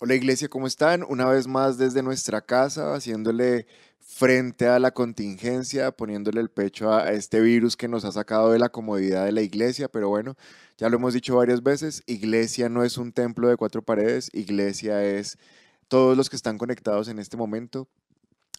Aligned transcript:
Hola 0.00 0.14
iglesia, 0.14 0.48
¿cómo 0.48 0.68
están? 0.68 1.04
Una 1.08 1.26
vez 1.26 1.48
más 1.48 1.76
desde 1.76 2.04
nuestra 2.04 2.40
casa, 2.40 2.94
haciéndole 2.94 3.66
frente 3.98 4.68
a 4.68 4.78
la 4.78 4.92
contingencia, 4.92 5.90
poniéndole 5.90 6.40
el 6.40 6.50
pecho 6.50 6.92
a, 6.92 7.10
este 7.10 7.40
virus 7.40 7.76
que 7.76 7.88
nos 7.88 8.04
ha 8.04 8.12
sacado 8.12 8.52
de 8.52 8.60
la 8.60 8.68
comodidad 8.68 9.24
de 9.24 9.32
la 9.32 9.42
iglesia, 9.42 9.88
pero 9.88 10.08
bueno, 10.08 10.36
ya 10.76 10.88
lo 10.88 10.98
hemos 10.98 11.14
dicho 11.14 11.34
varias 11.34 11.64
veces, 11.64 12.04
iglesia 12.06 12.68
no 12.68 12.84
es 12.84 12.96
un 12.96 13.10
templo 13.10 13.48
de 13.48 13.56
cuatro 13.56 13.82
paredes, 13.82 14.30
iglesia 14.32 15.02
es 15.02 15.36
todos 15.88 16.16
los 16.16 16.30
que 16.30 16.36
están 16.36 16.58
conectados 16.58 17.08
en 17.08 17.18
este 17.18 17.36
momento. 17.36 17.88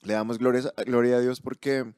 Le 0.04 0.16
damos 0.16 0.40
gloria, 0.40 0.74
gloria 0.86 1.16
a 1.16 1.22
Dios 1.22 1.40
porque 1.40 1.94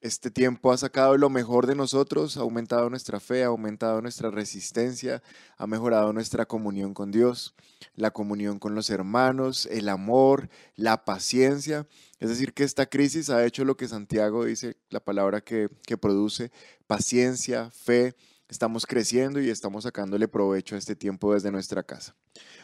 este 0.00 0.30
tiempo 0.30 0.70
ha 0.70 0.76
sacado 0.76 1.16
lo 1.16 1.28
mejor 1.28 1.66
de 1.66 1.74
nosotros, 1.74 2.36
ha 2.36 2.40
aumentado 2.40 2.88
nuestra 2.88 3.18
fe, 3.18 3.42
ha 3.42 3.48
aumentado 3.48 4.00
nuestra 4.00 4.30
resistencia, 4.30 5.22
ha 5.56 5.66
mejorado 5.66 6.12
nuestra 6.12 6.46
comunión 6.46 6.94
con 6.94 7.10
Dios, 7.10 7.54
la 7.96 8.12
comunión 8.12 8.60
con 8.60 8.74
los 8.76 8.90
hermanos, 8.90 9.66
el 9.66 9.88
amor, 9.88 10.48
la 10.76 11.04
paciencia. 11.04 11.86
Es 12.20 12.28
decir, 12.28 12.54
que 12.54 12.62
esta 12.62 12.86
crisis 12.86 13.28
ha 13.30 13.44
hecho 13.44 13.64
lo 13.64 13.76
que 13.76 13.88
Santiago 13.88 14.44
dice, 14.44 14.76
la 14.90 15.00
palabra 15.00 15.40
que, 15.40 15.68
produce, 16.00 16.52
paciencia, 16.86 17.70
fe. 17.70 18.14
Estamos 18.48 18.86
creciendo 18.86 19.40
y 19.40 19.50
estamos 19.50 19.82
sacándole 19.82 20.28
provecho 20.28 20.74
a 20.74 20.78
este 20.78 20.94
tiempo 20.94 21.34
desde 21.34 21.50
nuestra 21.50 21.82
casa. 21.82 22.14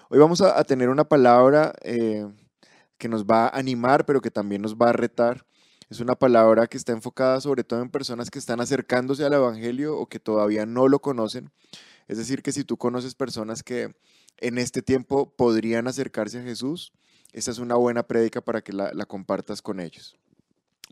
Hoy 0.09 0.19
vamos 0.19 0.41
a, 0.41 0.63
tener 0.65 0.89
una 0.89 1.05
palabra 1.05 1.75
eh, 1.83 2.27
que 2.97 3.09
nos 3.09 3.25
va 3.25 3.47
a 3.47 3.59
animar, 3.59 4.07
pero 4.07 4.21
que 4.21 4.31
también 4.31 4.63
nos 4.63 4.77
va 4.77 4.91
a 4.91 4.93
retar 4.93 5.45
es 5.95 6.01
una 6.01 6.17
palabra 6.17 6.67
que 6.67 6.77
está 6.77 6.91
enfocada 6.93 7.41
sobre 7.41 7.63
todo 7.63 7.81
en 7.81 7.89
personas 7.89 8.29
que 8.29 8.41
están 8.41 8.61
acercándose 8.61 9.25
al 9.25 9.33
Evangelio 9.33 9.97
o 9.97 10.09
que 10.09 10.19
todavía 10.19 10.67
no 10.67 10.89
lo 10.89 10.99
conocen. 10.99 11.53
Es 12.09 12.19
decir, 12.19 12.43
que 12.43 12.51
si 12.51 12.65
tú 12.65 12.77
conoces 12.77 13.15
personas 13.15 13.63
que 13.63 13.95
en 14.39 14.59
este 14.59 14.83
tiempo 14.83 15.33
podrían 15.37 15.87
acercarse 15.87 16.41
a 16.41 16.43
Jesús, 16.43 16.93
esta 17.33 17.53
es 17.53 17.59
una 17.59 17.77
buena 17.77 18.03
prédica 18.03 18.41
para 18.41 18.61
que 18.61 18.73
la, 18.73 18.93
la 18.93 19.07
compartas 19.07 19.63
con 19.63 19.79
ellos. 19.79 20.17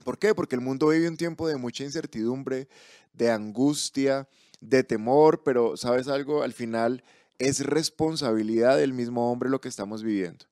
¿Por 0.04 0.18
qué? 0.20 0.36
Porque 0.36 0.54
el 0.54 0.62
mundo 0.62 0.88
vive 0.88 1.08
un 1.08 1.16
tiempo 1.16 1.48
de 1.48 1.56
mucha 1.56 1.82
incertidumbre, 1.82 2.68
de 3.12 3.30
angustia, 3.32 4.28
de 4.60 4.84
temor, 4.84 5.42
pero 5.44 5.76
sabes 5.76 6.06
algo, 6.06 6.44
al 6.44 6.52
final 6.52 7.02
es 7.40 7.66
responsabilidad 7.66 8.78
del 8.78 8.92
mismo 8.92 9.32
hombre 9.32 9.50
lo 9.50 9.60
que 9.60 9.68
estamos 9.68 10.04
viviendo. 10.04 10.46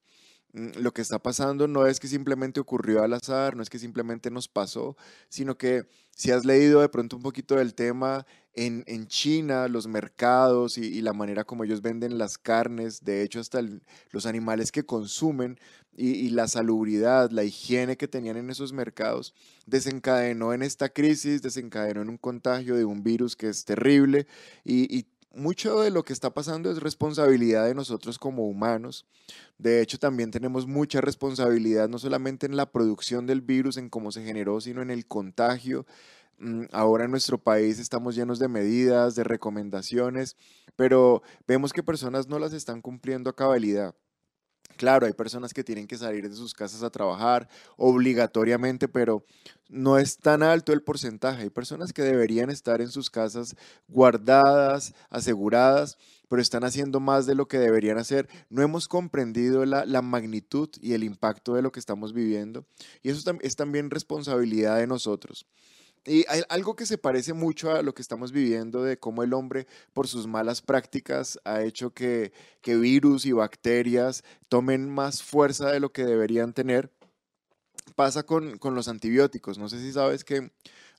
Mm, 0.53 0.79
lo 0.79 0.93
que 0.93 1.01
está 1.01 1.19
pasando 1.19 1.67
no 1.67 1.85
es 1.87 1.99
que 1.99 2.07
simplemente 2.07 2.59
ocurrió 2.59 3.03
al 3.03 3.13
azar, 3.13 3.55
no 3.55 3.63
es 3.63 3.69
que 3.69 3.79
simplemente 3.79 4.29
nos 4.31 4.47
pasó, 4.47 4.97
sino 5.29 5.57
que 5.57 5.87
si 6.11 6.31
has 6.31 6.45
leído 6.45 6.81
de 6.81 6.89
pronto 6.89 7.15
un 7.15 7.23
poquito 7.23 7.55
del 7.55 7.73
tema, 7.73 8.25
en, 8.53 9.07
China 9.07 9.67
los 9.67 9.87
mercados 9.87 10.77
y, 10.77 11.01
la 11.01 11.13
manera 11.13 11.43
como 11.45 11.63
ellos 11.63 11.81
venden 11.81 12.17
las 12.17 12.37
carnes, 12.37 13.03
de 13.03 13.23
hecho 13.23 13.39
hasta 13.39 13.61
los 14.11 14.25
animales 14.25 14.71
que 14.71 14.83
consumen 14.83 15.57
y, 15.93 16.29
la 16.29 16.47
salubridad, 16.47 17.31
la 17.31 17.43
higiene 17.43 17.97
que 17.97 18.07
tenían 18.07 18.37
en 18.37 18.49
esos 18.49 18.73
mercados, 18.73 19.33
desencadenó 19.65 20.53
en 20.53 20.63
esta 20.63 20.89
crisis, 20.89 21.41
desencadenó 21.41 22.01
en 22.01 22.09
un 22.09 22.17
contagio 22.17 22.75
de 22.75 22.85
un 22.85 23.03
virus 23.03 23.35
que 23.35 23.49
es 23.49 23.65
terrible 23.65 24.27
y, 24.63 24.97
y 24.97 25.05
mucho 25.33 25.79
de 25.79 25.91
lo 25.91 26.03
que 26.03 26.13
está 26.13 26.33
pasando 26.33 26.71
es 26.71 26.81
responsabilidad 26.81 27.65
de 27.65 27.75
nosotros 27.75 28.19
como 28.19 28.47
humanos. 28.47 29.05
De 29.57 29.81
hecho, 29.81 29.97
también 29.97 30.31
tenemos 30.31 30.67
mucha 30.67 31.01
responsabilidad 31.01 31.87
no 31.89 31.99
solamente 31.99 32.45
en 32.45 32.55
la 32.55 32.71
producción 32.71 33.27
del 33.27 33.41
virus, 33.41 33.77
en 33.77 33.89
cómo 33.89 34.11
se 34.11 34.23
generó, 34.23 34.59
sino 34.61 34.81
en 34.81 34.91
el 34.91 35.07
contagio. 35.07 35.85
Mm, 36.39 36.65
ahora 36.71 37.05
en 37.05 37.11
nuestro 37.11 37.37
país 37.37 37.79
estamos 37.79 38.15
llenos 38.15 38.39
de 38.39 38.47
medidas, 38.47 39.15
de 39.15 39.23
recomendaciones, 39.23 40.35
pero 40.75 41.21
vemos 41.47 41.71
que 41.71 41.83
personas 41.83 42.27
no 42.27 42.39
las 42.39 42.53
están 42.53 42.81
cumpliendo 42.81 43.29
a 43.29 43.35
cabalidad. 43.35 43.95
Claro, 44.77 45.05
hay 45.05 45.13
personas 45.13 45.53
que 45.53 45.63
tienen 45.63 45.87
que 45.87 45.97
salir 45.97 46.27
de 46.29 46.35
sus 46.35 46.53
casas 46.53 46.83
a 46.83 46.89
trabajar 46.89 47.47
obligatoriamente, 47.77 48.87
pero 48.87 49.25
no 49.69 49.97
es 49.97 50.17
tan 50.17 50.43
alto 50.43 50.73
el 50.73 50.83
porcentaje. 50.83 51.43
Hay 51.43 51.49
personas 51.49 51.93
que 51.93 52.01
deberían 52.01 52.49
estar 52.49 52.81
en 52.81 52.89
sus 52.89 53.09
casas 53.09 53.55
guardadas, 53.87 54.93
aseguradas, 55.09 55.97
pero 56.27 56.41
están 56.41 56.63
haciendo 56.63 56.99
más 56.99 57.25
de 57.25 57.35
lo 57.35 57.47
que 57.47 57.59
deberían 57.59 57.97
hacer. 57.97 58.29
No 58.49 58.61
hemos 58.61 58.87
comprendido 58.87 59.65
la, 59.65 60.01
magnitud 60.01 60.69
y 60.81 60.93
el 60.93 61.03
impacto 61.03 61.53
de 61.53 61.61
lo 61.61 61.71
que 61.71 61.79
estamos 61.79 62.13
viviendo. 62.13 62.65
Y 63.01 63.09
eso 63.09 63.37
es 63.41 63.55
también 63.55 63.89
responsabilidad 63.89 64.77
de 64.77 64.87
nosotros. 64.87 65.45
Y 66.05 66.25
algo 66.49 66.75
que 66.75 66.87
se 66.87 66.97
parece 66.97 67.33
mucho 67.33 67.71
a 67.71 67.83
lo 67.83 67.93
que 67.93 68.01
estamos 68.01 68.31
viviendo 68.31 68.81
de 68.81 68.97
cómo 68.97 69.21
el 69.21 69.33
hombre, 69.33 69.67
por 69.93 70.07
sus 70.07 70.25
malas 70.25 70.61
prácticas, 70.61 71.39
ha 71.45 71.61
hecho 71.61 71.93
que, 71.93 72.33
que 72.61 72.75
virus 72.75 73.25
y 73.25 73.33
bacterias 73.33 74.23
tomen 74.49 74.89
más 74.89 75.21
fuerza 75.21 75.69
de 75.71 75.79
lo 75.79 75.91
que 75.91 76.03
deberían 76.03 76.53
tener. 76.53 76.91
Pasa 77.95 78.23
con, 78.23 78.57
con 78.57 78.73
los 78.73 78.87
antibióticos. 78.87 79.59
No 79.59 79.69
sé 79.69 79.79
si 79.79 79.91
sabes 79.91 80.23
que 80.23 80.49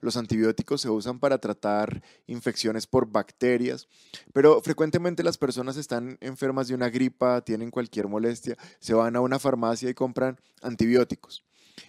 los 0.03 0.17
antibióticos 0.17 0.81
se 0.81 0.91
usan 0.91 1.19
para 1.19 1.39
tratar 1.39 2.03
infecciones 2.27 2.87
por 2.87 3.11
bacterias, 3.11 3.89
pero 4.33 4.61
frecuentemente 4.61 5.23
las 5.23 5.39
personas 5.39 5.77
están 5.77 6.19
enfermas 6.21 6.69
de 6.69 6.75
una 6.75 6.91
gripa, 6.91 7.41
tienen 7.41 7.71
cualquier 7.71 8.09
molestia, 8.09 8.57
se 8.79 8.95
van 8.95 9.17
a 9.17 9.21
una 9.21 9.39
farmacia 9.39 9.89
y 9.89 9.95
compran 9.95 10.39
antibióticos. 10.61 11.45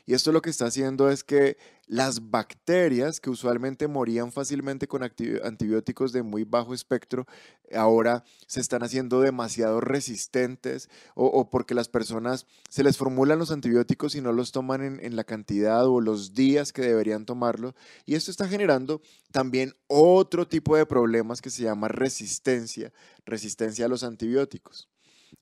Y 0.06 0.14
esto 0.14 0.32
lo 0.32 0.42
que 0.42 0.50
está 0.50 0.66
haciendo 0.66 1.10
es 1.10 1.24
que 1.24 1.58
las 1.94 2.32
bacterias 2.32 3.20
que 3.20 3.30
usualmente 3.30 3.88
morían 3.88 4.32
fácilmente 4.32 4.88
con 4.88 5.04
antibióticos 5.04 6.12
de 6.12 6.24
muy 6.24 6.44
bajo 6.44 6.74
espectro, 6.74 7.28
ahora 7.72 8.24
se 8.48 8.62
están 8.62 8.82
haciendo 8.82 9.22
demasiado 9.22 9.80
resistentes 9.80 10.90
o, 11.14 11.52
porque 11.52 11.76
las 11.76 11.90
personas 11.90 12.48
se 12.68 12.84
les 12.84 12.98
formulan 12.98 13.38
los 13.38 13.52
antibióticos 13.52 14.16
y 14.16 14.22
no 14.22 14.32
los 14.32 14.52
toman 14.52 15.00
en, 15.02 15.16
la 15.16 15.24
cantidad 15.24 15.86
o 15.86 16.02
los 16.02 16.34
días 16.34 16.74
que 16.74 16.82
deberían 16.82 17.28
tomarlo. 17.28 17.76
Y 18.08 18.16
esto 18.16 18.32
está 18.32 18.48
generando 18.48 19.04
también 19.32 19.76
otro 19.86 20.48
tipo 20.48 20.76
de 20.76 20.88
problemas 20.88 21.44
que 21.44 21.52
se 21.52 21.62
llama 21.62 21.90
resistencia, 21.90 22.92
resistencia 23.24 23.86
a 23.86 23.90
los 23.90 24.04
antibióticos. 24.04 24.90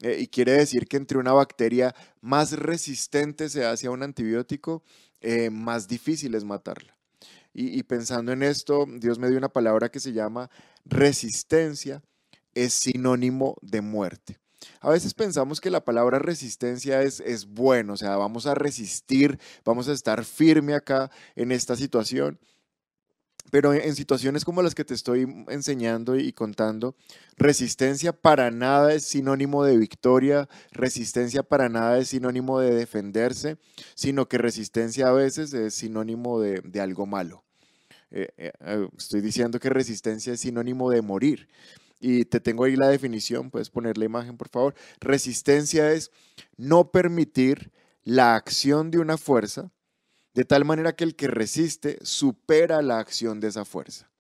Eh, 0.02 0.18
y 0.20 0.28
quiere 0.28 0.52
decir 0.52 0.86
que 0.88 0.98
entre 0.98 1.18
una 1.18 1.32
bacteria 1.32 1.96
más 2.20 2.52
resistente 2.52 3.48
se 3.48 3.64
hace 3.64 3.88
a 3.88 3.92
un 3.92 4.04
antibiótico, 4.04 4.84
eh, 5.22 5.50
más 5.50 5.88
difícil 5.88 6.36
es 6.36 6.44
matarla. 6.44 6.96
Y, 7.54 7.84
pensando 7.84 8.32
en 8.32 8.44
esto, 8.44 8.86
Dios 8.88 9.20
me 9.20 9.28
dio 9.28 9.38
una 9.38 9.50
palabra 9.50 9.90
que 9.90 10.00
se 10.00 10.14
llama 10.14 10.50
resistencia, 10.86 12.02
es 12.54 12.74
sinónimo 12.74 13.58
de 13.62 13.82
muerte. 13.82 14.40
A 14.80 14.90
veces 14.90 15.14
pensamos 15.14 15.60
que 15.60 15.70
la 15.70 15.84
palabra 15.84 16.18
resistencia 16.18 17.02
es, 17.02 17.20
es 17.20 17.46
bueno, 17.46 17.94
o 17.94 17.98
sea, 17.98 18.16
vamos 18.16 18.46
a 18.46 18.56
resistir, 18.56 19.38
vamos 19.66 19.90
a 19.90 19.94
estar 19.94 20.24
firme 20.24 20.76
acá 20.76 21.12
en 21.36 21.52
esta 21.52 21.76
situación. 21.76 22.40
Pero 23.52 23.74
en 23.74 23.96
situaciones 23.96 24.46
como 24.46 24.64
las 24.64 24.74
que 24.74 24.86
te 24.86 24.94
estoy 24.94 25.28
enseñando 25.50 26.16
y 26.16 26.32
contando, 26.32 26.96
resistencia 27.36 28.14
para 28.14 28.50
nada 28.50 28.94
es 28.94 29.04
sinónimo 29.04 29.66
de 29.66 29.78
victoria, 29.78 30.48
resistencia 30.72 31.44
para 31.44 31.68
nada 31.68 32.00
es 32.00 32.08
sinónimo 32.08 32.60
de 32.60 32.74
defenderse, 32.74 33.58
sino 33.94 34.28
que 34.30 34.38
resistencia 34.38 35.10
a 35.10 35.12
veces 35.12 35.54
es 35.54 35.76
sinónimo 35.76 36.40
de, 36.40 36.82
algo 36.82 37.06
malo. 37.06 37.44
Eh, 38.10 38.30
eh, 38.38 38.52
eh, 38.62 38.88
estoy 38.98 39.20
diciendo 39.20 39.60
que 39.60 39.70
resistencia 39.70 40.34
es 40.34 40.40
sinónimo 40.40 40.90
de 40.90 41.02
morir. 41.02 41.50
Y 42.00 42.26
te 42.26 42.40
tengo 42.40 42.64
ahí 42.64 42.76
la 42.76 42.88
definición, 42.88 43.52
puedes 43.52 43.70
poner 43.70 43.98
la 43.98 44.06
imagen, 44.06 44.38
por 44.38 44.50
favor. 44.50 44.74
Resistencia 45.00 45.92
es 45.92 46.10
no 46.58 46.90
permitir 46.90 47.72
la 48.04 48.36
acción 48.36 48.90
de 48.90 48.98
una 48.98 49.18
fuerza 49.18 49.72
de 50.34 50.46
tal 50.46 50.66
manera 50.66 50.96
que 50.96 51.04
el 51.04 51.16
que 51.16 51.28
resiste 51.28 52.00
supera 52.04 52.82
la 52.82 53.00
acción 53.00 53.40
de 53.40 53.50
esa 53.50 53.66
fuerza. 53.66 54.12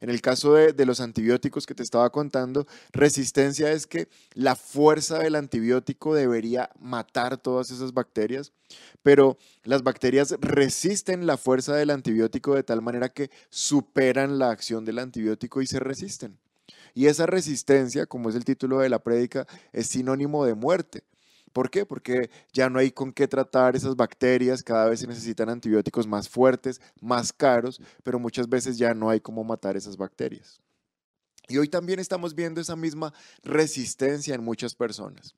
En 0.00 0.10
el 0.10 0.20
caso 0.20 0.54
de, 0.54 0.86
los 0.86 1.00
antibióticos 1.00 1.66
que 1.66 1.74
te 1.74 1.82
estaba 1.82 2.10
contando, 2.10 2.66
resistencia 2.92 3.72
es 3.72 3.86
que 3.86 4.08
la 4.34 4.56
fuerza 4.56 5.18
del 5.18 5.34
antibiótico 5.34 6.14
debería 6.14 6.70
matar 6.78 7.38
todas 7.38 7.70
esas 7.70 7.92
bacterias, 7.92 8.52
pero 9.02 9.36
las 9.64 9.82
bacterias 9.82 10.34
resisten 10.40 11.26
la 11.26 11.36
fuerza 11.36 11.74
del 11.74 11.90
antibiótico 11.90 12.54
de 12.54 12.62
tal 12.62 12.82
manera 12.82 13.08
que 13.08 13.30
superan 13.50 14.38
la 14.38 14.50
acción 14.50 14.84
del 14.84 14.98
antibiótico 14.98 15.62
y 15.62 15.66
se 15.66 15.80
resisten. 15.80 16.38
Y 16.94 17.06
esa 17.06 17.26
resistencia, 17.26 18.06
como 18.06 18.30
es 18.30 18.34
el 18.34 18.44
título 18.44 18.78
de 18.78 18.88
la 18.88 19.00
prédica, 19.00 19.46
es 19.72 19.86
sinónimo 19.88 20.44
de 20.46 20.54
muerte. 20.54 21.04
¿Por 21.56 21.70
qué? 21.70 21.86
Porque 21.86 22.28
ya 22.52 22.68
no 22.68 22.78
hay 22.78 22.90
con 22.90 23.14
qué 23.14 23.26
tratar 23.26 23.76
esas 23.76 23.96
bacterias, 23.96 24.62
cada 24.62 24.90
vez 24.90 25.00
se 25.00 25.06
necesitan 25.06 25.48
antibióticos 25.48 26.06
más 26.06 26.28
fuertes, 26.28 26.82
más 27.00 27.32
caros, 27.32 27.80
pero 28.02 28.18
muchas 28.18 28.46
veces 28.46 28.76
ya 28.76 28.92
no 28.92 29.08
hay 29.08 29.20
cómo 29.20 29.42
matar 29.42 29.74
esas 29.74 29.96
bacterias. 29.96 30.60
Y 31.48 31.56
hoy 31.56 31.68
también 31.68 31.98
estamos 31.98 32.34
viendo 32.34 32.60
esa 32.60 32.76
misma 32.76 33.14
resistencia 33.42 34.34
en 34.34 34.44
muchas 34.44 34.74
personas. 34.74 35.34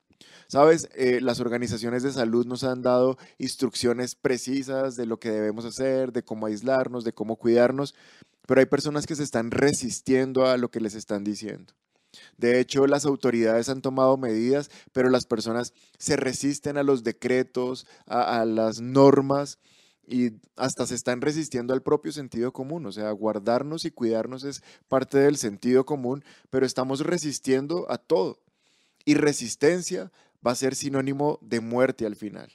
Sabes, 0.49 0.89
eh, 0.93 1.21
las 1.21 1.39
organizaciones 1.39 2.03
de 2.03 2.11
salud 2.11 2.45
nos 2.45 2.65
han 2.65 2.81
dado 2.81 3.17
instrucciones 3.37 4.15
precisas 4.15 4.97
de 4.97 5.05
lo 5.05 5.21
que 5.21 5.31
debemos 5.31 5.63
hacer, 5.63 6.11
de 6.11 6.23
cómo 6.23 6.47
aislarnos, 6.47 7.05
de 7.05 7.13
cómo 7.13 7.37
cuidarnos, 7.37 7.95
pero 8.45 8.59
hay 8.59 8.65
personas 8.65 9.07
que 9.07 9.15
se 9.15 9.23
están 9.23 9.51
resistiendo 9.51 10.45
a 10.45 10.57
lo 10.57 10.69
que 10.69 10.81
les 10.81 10.95
están 10.95 11.23
diciendo. 11.23 11.73
De 12.37 12.59
hecho, 12.59 12.87
las 12.87 13.05
autoridades 13.05 13.69
han 13.69 13.81
tomado 13.81 14.17
medidas, 14.17 14.71
pero 14.91 15.09
las 15.09 15.25
personas 15.25 15.73
se 15.97 16.15
resisten 16.15 16.77
a 16.77 16.83
los 16.83 17.03
decretos, 17.03 17.85
a, 18.07 18.45
las 18.45 18.81
normas 18.81 19.59
y 20.07 20.31
hasta 20.55 20.87
se 20.87 20.95
están 20.95 21.21
resistiendo 21.21 21.73
al 21.73 21.83
propio 21.83 22.11
sentido 22.11 22.51
común. 22.51 22.85
O 22.85 22.91
sea, 22.91 23.11
guardarnos 23.11 23.85
y 23.85 23.91
cuidarnos 23.91 24.43
es 24.43 24.63
parte 24.87 25.19
del 25.19 25.37
sentido 25.37 25.85
común, 25.85 26.23
pero 26.49 26.65
estamos 26.65 27.01
resistiendo 27.01 27.85
a 27.89 27.97
todo. 27.97 28.39
Y 29.05 29.15
resistencia 29.15 30.11
va 30.45 30.51
a 30.51 30.55
ser 30.55 30.75
sinónimo 30.75 31.39
de 31.41 31.59
muerte 31.59 32.05
al 32.05 32.15
final. 32.15 32.51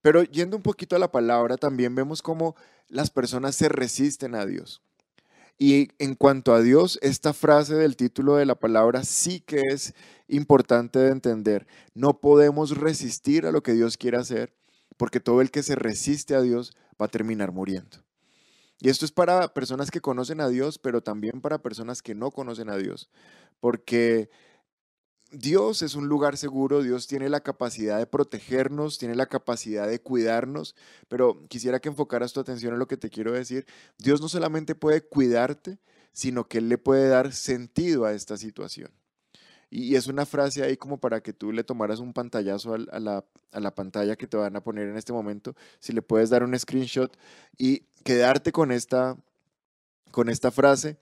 Pero 0.00 0.22
yendo 0.22 0.56
un 0.56 0.62
poquito 0.62 0.96
a 0.96 0.98
la 0.98 1.10
palabra, 1.10 1.56
también 1.56 1.94
vemos 1.94 2.22
cómo 2.22 2.56
las 2.88 3.10
personas 3.10 3.56
se 3.56 3.68
resisten 3.68 4.34
a 4.34 4.44
Dios. 4.44 4.82
Y 5.58 5.88
en 5.98 6.14
cuanto 6.14 6.52
a 6.52 6.60
Dios, 6.60 6.98
esta 7.00 7.32
frase 7.32 7.74
del 7.74 7.96
título 7.96 8.36
de 8.36 8.46
la 8.46 8.56
palabra 8.56 9.04
sí 9.04 9.40
que 9.40 9.60
es 9.70 9.94
importante 10.26 10.98
de 10.98 11.10
entender. 11.10 11.66
No 11.94 12.20
podemos 12.20 12.76
resistir 12.76 13.46
a 13.46 13.52
lo 13.52 13.62
que 13.62 13.72
Dios 13.72 13.96
quiere 13.96 14.16
hacer, 14.16 14.52
porque 14.96 15.20
todo 15.20 15.40
el 15.40 15.50
que 15.50 15.62
se 15.62 15.76
resiste 15.76 16.34
a 16.34 16.40
Dios 16.40 16.76
va 17.00 17.06
a 17.06 17.10
terminar 17.10 17.52
muriendo. 17.52 17.98
Y 18.80 18.88
esto 18.88 19.04
es 19.04 19.12
para 19.12 19.54
personas 19.54 19.90
que 19.90 20.00
conocen 20.00 20.40
a 20.40 20.48
Dios, 20.48 20.78
pero 20.78 21.02
también 21.02 21.40
para 21.40 21.62
personas 21.62 22.02
que 22.02 22.14
no 22.14 22.30
conocen 22.30 22.68
a 22.68 22.76
Dios, 22.76 23.08
porque 23.60 24.30
Dios 25.34 25.82
es 25.82 25.94
un 25.94 26.08
lugar 26.08 26.36
seguro, 26.36 26.82
Dios 26.82 27.06
tiene 27.06 27.28
la 27.28 27.40
capacidad 27.40 27.98
de 27.98 28.06
protegernos, 28.06 28.98
tiene 28.98 29.14
la 29.14 29.26
capacidad 29.26 29.88
de 29.88 30.00
cuidarnos, 30.00 30.76
pero 31.08 31.46
quisiera 31.48 31.80
que 31.80 31.88
enfocaras 31.88 32.32
tu 32.32 32.40
atención 32.40 32.72
en 32.72 32.78
lo 32.78 32.86
que 32.86 32.96
te 32.96 33.10
quiero 33.10 33.32
decir. 33.32 33.66
Dios 33.98 34.20
no 34.20 34.28
solamente 34.28 34.74
puede 34.74 35.02
cuidarte, 35.02 35.78
sino 36.12 36.46
que 36.46 36.58
Él 36.58 36.68
le 36.68 36.78
puede 36.78 37.08
dar 37.08 37.32
sentido 37.32 38.04
a 38.04 38.12
esta 38.12 38.36
situación. 38.36 38.90
Y, 39.70 39.96
es 39.96 40.06
una 40.06 40.24
frase 40.24 40.62
ahí 40.62 40.76
como 40.76 40.98
para 40.98 41.20
que 41.20 41.32
tú 41.32 41.50
le 41.50 41.64
tomaras 41.64 41.98
un 41.98 42.12
pantallazo 42.12 42.74
a, 42.74 43.00
la, 43.00 43.24
a 43.50 43.60
la 43.60 43.74
pantalla 43.74 44.14
que 44.14 44.28
te 44.28 44.36
van 44.36 44.54
a 44.54 44.62
poner 44.62 44.88
en 44.88 44.96
este 44.96 45.12
momento, 45.12 45.56
si 45.80 45.92
le 45.92 46.02
puedes 46.02 46.30
dar 46.30 46.44
un 46.44 46.56
screenshot 46.56 47.16
y 47.58 47.80
quedarte 48.04 48.52
con 48.52 48.70
esta, 48.70 49.16
con 50.12 50.28
esta 50.28 50.52
frase. 50.52 50.96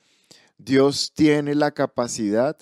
Dios 0.57 1.13
tiene 1.15 1.55
la 1.55 1.73
capacidad 1.73 2.57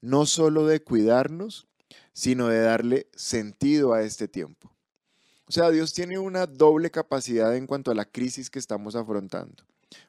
no 0.00 0.26
solo 0.26 0.66
de 0.66 0.82
cuidarnos, 0.82 1.66
sino 2.12 2.48
de 2.48 2.60
darle 2.60 3.08
sentido 3.14 3.92
a 3.92 4.02
este 4.02 4.28
tiempo. 4.28 4.72
O 5.46 5.52
sea, 5.52 5.70
Dios 5.70 5.92
tiene 5.92 6.18
una 6.18 6.46
doble 6.46 6.90
capacidad 6.90 7.56
en 7.56 7.66
cuanto 7.66 7.90
a 7.90 7.94
la 7.94 8.04
crisis 8.04 8.50
que 8.50 8.58
estamos 8.58 8.94
afrontando. 8.94 9.64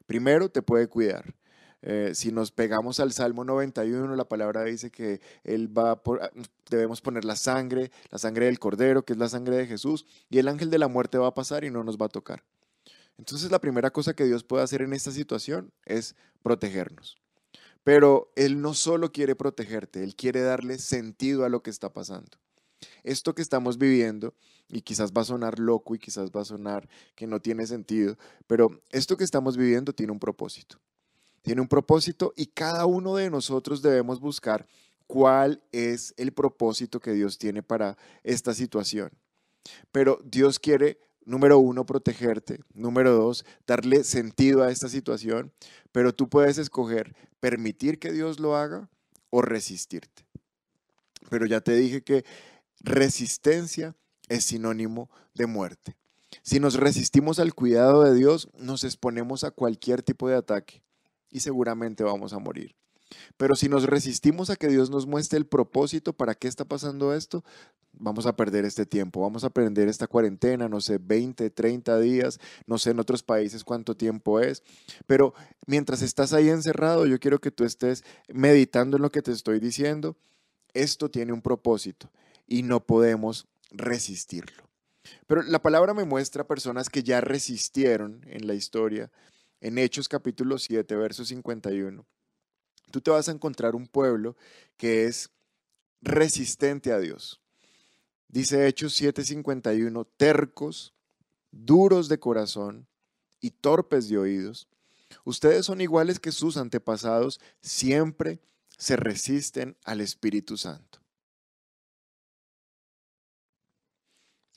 Primero, 0.06 0.48
te 0.48 0.62
puede 0.62 0.86
cuidar. 0.88 1.34
Eh, 1.82 2.12
si 2.14 2.30
nos 2.30 2.52
pegamos 2.52 3.00
al 3.00 3.12
Salmo 3.12 3.44
91, 3.44 4.14
la 4.14 4.28
palabra 4.28 4.62
dice 4.62 4.90
que 4.92 5.20
Él 5.42 5.76
va 5.76 6.00
por, 6.00 6.22
ah, 6.22 6.30
debemos 6.70 7.00
poner 7.00 7.24
la 7.24 7.34
sangre, 7.34 7.90
la 8.10 8.18
sangre 8.18 8.46
del 8.46 8.60
Cordero, 8.60 9.04
que 9.04 9.14
es 9.14 9.18
la 9.18 9.28
sangre 9.28 9.56
de 9.56 9.66
Jesús, 9.66 10.06
y 10.30 10.38
el 10.38 10.46
ángel 10.46 10.70
de 10.70 10.78
la 10.78 10.86
muerte 10.86 11.18
va 11.18 11.26
a 11.26 11.34
pasar 11.34 11.64
y 11.64 11.70
no 11.70 11.82
nos 11.82 11.98
va 11.98 12.06
a 12.06 12.08
tocar. 12.08 12.44
Entonces 13.18 13.50
la 13.50 13.60
primera 13.60 13.90
cosa 13.90 14.14
que 14.14 14.24
Dios 14.24 14.44
puede 14.44 14.62
hacer 14.62 14.82
en 14.82 14.92
esta 14.92 15.10
situación 15.10 15.72
es 15.84 16.14
protegernos. 16.42 17.21
Pero 17.84 18.32
Él 18.36 18.60
no 18.60 18.74
solo 18.74 19.12
quiere 19.12 19.34
protegerte, 19.34 20.04
Él 20.04 20.14
quiere 20.14 20.42
darle 20.42 20.78
sentido 20.78 21.44
a 21.44 21.48
lo 21.48 21.62
que 21.62 21.70
está 21.70 21.92
pasando. 21.92 22.38
Esto 23.02 23.34
que 23.34 23.42
estamos 23.42 23.78
viviendo, 23.78 24.34
y 24.68 24.80
quizás 24.82 25.12
va 25.12 25.20
a 25.22 25.26
sonar 25.26 25.58
loco 25.58 25.94
y 25.94 25.98
quizás 25.98 26.30
va 26.30 26.40
a 26.40 26.46
sonar 26.46 26.88
que 27.14 27.26
no 27.26 27.40
tiene 27.40 27.66
sentido, 27.66 28.16
pero 28.46 28.80
esto 28.90 29.16
que 29.16 29.24
estamos 29.24 29.56
viviendo 29.56 29.92
tiene 29.92 30.12
un 30.12 30.18
propósito. 30.18 30.78
Tiene 31.42 31.60
un 31.60 31.68
propósito 31.68 32.32
y 32.36 32.46
cada 32.46 32.86
uno 32.86 33.16
de 33.16 33.28
nosotros 33.28 33.82
debemos 33.82 34.20
buscar 34.20 34.66
cuál 35.06 35.62
es 35.72 36.14
el 36.16 36.32
propósito 36.32 37.00
que 37.00 37.12
Dios 37.12 37.36
tiene 37.36 37.62
para 37.62 37.98
esta 38.22 38.54
situación. 38.54 39.10
Pero 39.90 40.18
Dios 40.24 40.58
quiere 40.58 40.98
número 41.24 41.58
uno, 41.58 41.86
protegerte. 41.86 42.60
Número 42.74 43.12
dos, 43.12 43.44
darle 43.66 44.04
sentido 44.04 44.62
a 44.62 44.70
esta 44.70 44.88
situación. 44.88 45.52
Pero 45.92 46.14
tú 46.14 46.28
puedes 46.28 46.58
escoger 46.58 47.14
permitir 47.40 47.98
que 47.98 48.12
Dios 48.12 48.40
lo 48.40 48.56
haga 48.56 48.88
o 49.30 49.42
resistirte. 49.42 50.26
Pero 51.30 51.46
ya 51.46 51.60
te 51.60 51.74
dije 51.74 52.02
que 52.02 52.24
resistencia 52.80 53.94
es 54.28 54.44
sinónimo 54.44 55.10
de 55.34 55.46
muerte. 55.46 55.96
Si 56.42 56.60
nos 56.60 56.74
resistimos 56.74 57.38
al 57.38 57.54
cuidado 57.54 58.02
de 58.04 58.14
Dios, 58.14 58.48
nos 58.56 58.84
exponemos 58.84 59.44
a 59.44 59.50
cualquier 59.50 60.02
tipo 60.02 60.28
de 60.28 60.36
ataque 60.36 60.82
y 61.30 61.40
seguramente 61.40 62.04
vamos 62.04 62.32
a 62.32 62.38
morir. 62.38 62.74
Pero 63.36 63.54
si 63.56 63.68
nos 63.68 63.84
resistimos 63.84 64.50
a 64.50 64.56
que 64.56 64.68
Dios 64.68 64.90
nos 64.90 65.06
muestre 65.06 65.38
el 65.38 65.46
propósito 65.46 66.12
para 66.12 66.34
qué 66.34 66.48
está 66.48 66.64
pasando 66.64 67.14
esto, 67.14 67.44
vamos 67.92 68.26
a 68.26 68.36
perder 68.36 68.64
este 68.64 68.86
tiempo, 68.86 69.20
vamos 69.20 69.44
a 69.44 69.50
perder 69.50 69.88
esta 69.88 70.06
cuarentena, 70.06 70.68
no 70.68 70.80
sé, 70.80 70.98
20, 70.98 71.50
30 71.50 71.98
días, 72.00 72.40
no 72.66 72.78
sé 72.78 72.90
en 72.90 73.00
otros 73.00 73.22
países 73.22 73.64
cuánto 73.64 73.96
tiempo 73.96 74.40
es, 74.40 74.62
pero 75.06 75.34
mientras 75.66 76.02
estás 76.02 76.32
ahí 76.32 76.48
encerrado, 76.48 77.06
yo 77.06 77.18
quiero 77.20 77.40
que 77.40 77.50
tú 77.50 77.64
estés 77.64 78.04
meditando 78.28 78.96
en 78.96 79.02
lo 79.02 79.10
que 79.10 79.22
te 79.22 79.32
estoy 79.32 79.60
diciendo. 79.60 80.16
Esto 80.74 81.10
tiene 81.10 81.32
un 81.32 81.42
propósito 81.42 82.10
y 82.46 82.62
no 82.62 82.84
podemos 82.86 83.46
resistirlo. 83.70 84.68
Pero 85.26 85.42
la 85.42 85.60
palabra 85.60 85.92
me 85.94 86.04
muestra 86.04 86.46
personas 86.46 86.88
que 86.88 87.02
ya 87.02 87.20
resistieron 87.20 88.24
en 88.26 88.46
la 88.46 88.54
historia, 88.54 89.10
en 89.60 89.78
Hechos 89.78 90.08
capítulo 90.08 90.58
7, 90.58 90.96
verso 90.96 91.24
51 91.24 92.06
tú 92.92 93.00
te 93.00 93.10
vas 93.10 93.28
a 93.28 93.32
encontrar 93.32 93.74
un 93.74 93.88
pueblo 93.88 94.36
que 94.76 95.06
es 95.06 95.30
resistente 96.00 96.92
a 96.92 97.00
Dios. 97.00 97.40
Dice 98.28 98.68
Hechos 98.68 98.94
7:51, 98.94 100.06
tercos, 100.16 100.94
duros 101.50 102.08
de 102.08 102.20
corazón 102.20 102.86
y 103.40 103.50
torpes 103.50 104.08
de 104.08 104.18
oídos. 104.18 104.68
Ustedes 105.24 105.66
son 105.66 105.80
iguales 105.80 106.20
que 106.20 106.32
sus 106.32 106.56
antepasados, 106.56 107.40
siempre 107.60 108.40
se 108.78 108.96
resisten 108.96 109.76
al 109.84 110.00
Espíritu 110.00 110.56
Santo. 110.56 111.00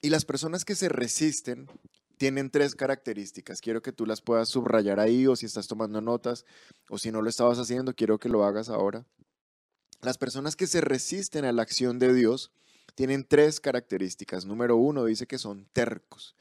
Y 0.02 0.10
las 0.10 0.24
personas 0.24 0.66
que 0.66 0.76
se 0.76 0.88
resisten 0.88 1.68
tienen 2.18 2.50
tres 2.50 2.76
características. 2.76 3.62
Quiero 3.62 3.82
que 3.82 3.92
tú 3.92 4.06
las 4.06 4.22
puedas 4.22 4.50
subrayar 4.50 5.00
ahí 5.00 5.28
o 5.28 5.36
si 5.36 5.46
estás 5.46 5.68
tomando 5.68 6.02
notas 6.02 6.46
o 6.90 6.98
si 6.98 7.12
no 7.12 7.22
lo 7.22 7.30
estabas 7.30 7.60
haciendo, 7.60 7.94
quiero 7.94 8.20
que 8.20 8.30
lo 8.30 8.44
hagas 8.44 8.70
ahora. 8.70 9.06
Las 10.02 10.18
personas 10.18 10.56
que 10.56 10.68
se 10.68 10.82
resisten 10.82 11.46
a 11.46 11.52
la 11.52 11.62
acción 11.62 12.00
de 12.00 12.14
Dios 12.14 12.52
tienen 12.96 13.26
tres 13.28 13.60
características. 13.60 14.46
Número 14.46 14.78
uno, 14.78 15.06
dice 15.06 15.28
que 15.28 15.38
son 15.38 15.68
tercos 15.74 16.36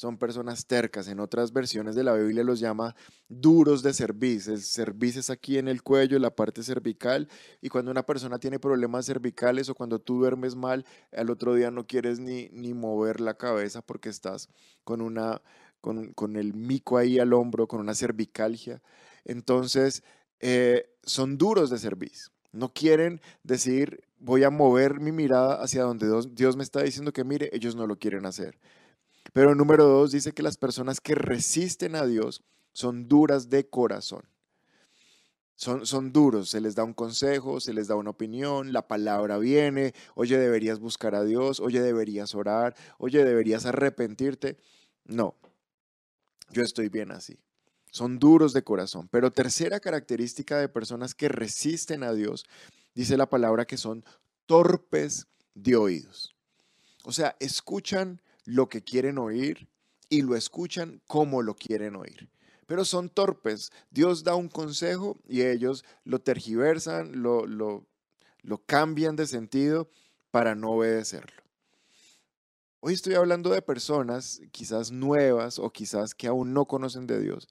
son 0.00 0.16
personas 0.16 0.64
tercas. 0.64 1.08
En 1.08 1.20
otras 1.20 1.52
versiones 1.52 1.94
de 1.94 2.02
la 2.02 2.14
Biblia 2.14 2.42
los 2.42 2.58
llama 2.58 2.96
duros 3.28 3.82
de 3.82 3.92
cerviz. 3.92 4.48
El 4.48 4.62
cerviz 4.62 5.16
es 5.16 5.28
aquí 5.28 5.58
en 5.58 5.68
el 5.68 5.82
cuello, 5.82 6.16
en 6.16 6.22
la 6.22 6.34
parte 6.34 6.62
cervical. 6.62 7.28
Y 7.60 7.68
cuando 7.68 7.90
una 7.90 8.06
persona 8.06 8.38
tiene 8.38 8.58
problemas 8.58 9.04
cervicales 9.04 9.68
o 9.68 9.74
cuando 9.74 9.98
tú 9.98 10.20
duermes 10.20 10.56
mal, 10.56 10.86
al 11.12 11.28
otro 11.28 11.54
día 11.54 11.70
no 11.70 11.86
quieres 11.86 12.18
ni, 12.18 12.48
ni 12.48 12.72
mover 12.72 13.20
la 13.20 13.34
cabeza 13.34 13.82
porque 13.82 14.08
estás 14.08 14.48
con, 14.84 15.02
una, 15.02 15.42
con, 15.82 16.14
con 16.14 16.36
el 16.36 16.54
mico 16.54 16.96
ahí 16.96 17.18
al 17.18 17.34
hombro, 17.34 17.68
con 17.68 17.80
una 17.80 17.94
cervicalgia. 17.94 18.80
Entonces, 19.26 20.02
eh, 20.38 20.88
son 21.02 21.36
duros 21.36 21.68
de 21.68 21.76
cerviz. 21.76 22.30
No 22.52 22.72
quieren 22.72 23.20
decir, 23.42 24.00
voy 24.18 24.44
a 24.44 24.50
mover 24.50 24.98
mi 24.98 25.12
mirada 25.12 25.62
hacia 25.62 25.82
donde 25.82 26.06
Dios 26.30 26.56
me 26.56 26.62
está 26.62 26.82
diciendo 26.82 27.12
que 27.12 27.22
mire, 27.22 27.50
ellos 27.52 27.76
no 27.76 27.86
lo 27.86 27.98
quieren 27.98 28.24
hacer. 28.24 28.58
Pero 29.32 29.54
número 29.54 29.86
dos 29.86 30.12
dice 30.12 30.32
que 30.32 30.42
las 30.42 30.56
personas 30.56 31.00
que 31.00 31.14
resisten 31.14 31.94
a 31.94 32.06
Dios 32.06 32.42
son 32.72 33.08
duras 33.08 33.50
de 33.50 33.68
corazón. 33.68 34.22
Son, 35.56 35.84
son, 35.84 36.10
duros, 36.10 36.48
se 36.48 36.60
les 36.62 36.74
da 36.74 36.84
un 36.84 36.94
consejo, 36.94 37.60
se 37.60 37.74
les 37.74 37.86
da 37.86 37.94
una 37.94 38.10
opinión, 38.10 38.72
la 38.72 38.88
palabra 38.88 39.36
viene, 39.36 39.92
oye, 40.14 40.38
deberías 40.38 40.78
buscar 40.78 41.14
a 41.14 41.22
Dios, 41.22 41.60
oye, 41.60 41.82
deberías 41.82 42.34
orar, 42.34 42.74
oye, 42.96 43.22
deberías 43.24 43.66
arrepentirte. 43.66 44.56
No, 45.04 45.34
yo 46.50 46.62
estoy 46.62 46.88
bien 46.88 47.12
así. 47.12 47.38
Son 47.90 48.18
duros 48.18 48.52
de 48.52 48.62
corazón. 48.62 49.08
Pero 49.10 49.32
tercera 49.32 49.80
característica 49.80 50.56
de 50.58 50.68
personas 50.68 51.14
que 51.14 51.28
resisten 51.28 52.04
a 52.04 52.12
Dios, 52.12 52.46
dice 52.94 53.16
la 53.16 53.28
palabra 53.28 53.66
que 53.66 53.76
son 53.76 54.04
torpes 54.46 55.26
de 55.54 55.76
oídos. 55.76 56.34
O 57.04 57.12
sea, 57.12 57.36
escuchan 57.40 58.20
lo 58.50 58.68
que 58.68 58.82
quieren 58.82 59.18
oír 59.18 59.68
y 60.08 60.22
lo 60.22 60.34
escuchan 60.34 61.00
como 61.06 61.42
lo 61.42 61.54
quieren 61.54 61.96
oír. 61.96 62.28
Pero 62.66 62.84
son 62.84 63.08
torpes. 63.08 63.70
Dios 63.90 64.24
da 64.24 64.34
un 64.34 64.48
consejo 64.48 65.18
y 65.28 65.42
ellos 65.42 65.84
lo 66.04 66.20
tergiversan, 66.20 67.22
lo, 67.22 67.46
lo, 67.46 67.86
cambian 68.66 69.16
de 69.16 69.26
sentido 69.26 69.88
para 70.30 70.54
no 70.54 70.70
obedecerlo. 70.70 71.42
Hoy 72.80 72.94
estoy 72.94 73.14
hablando 73.14 73.50
de 73.50 73.62
personas 73.62 74.40
quizás 74.52 74.90
nuevas 74.90 75.58
o 75.58 75.70
quizás 75.70 76.14
que 76.14 76.26
aún 76.26 76.52
no 76.52 76.66
conocen 76.66 77.06
de 77.06 77.20
Dios. 77.20 77.48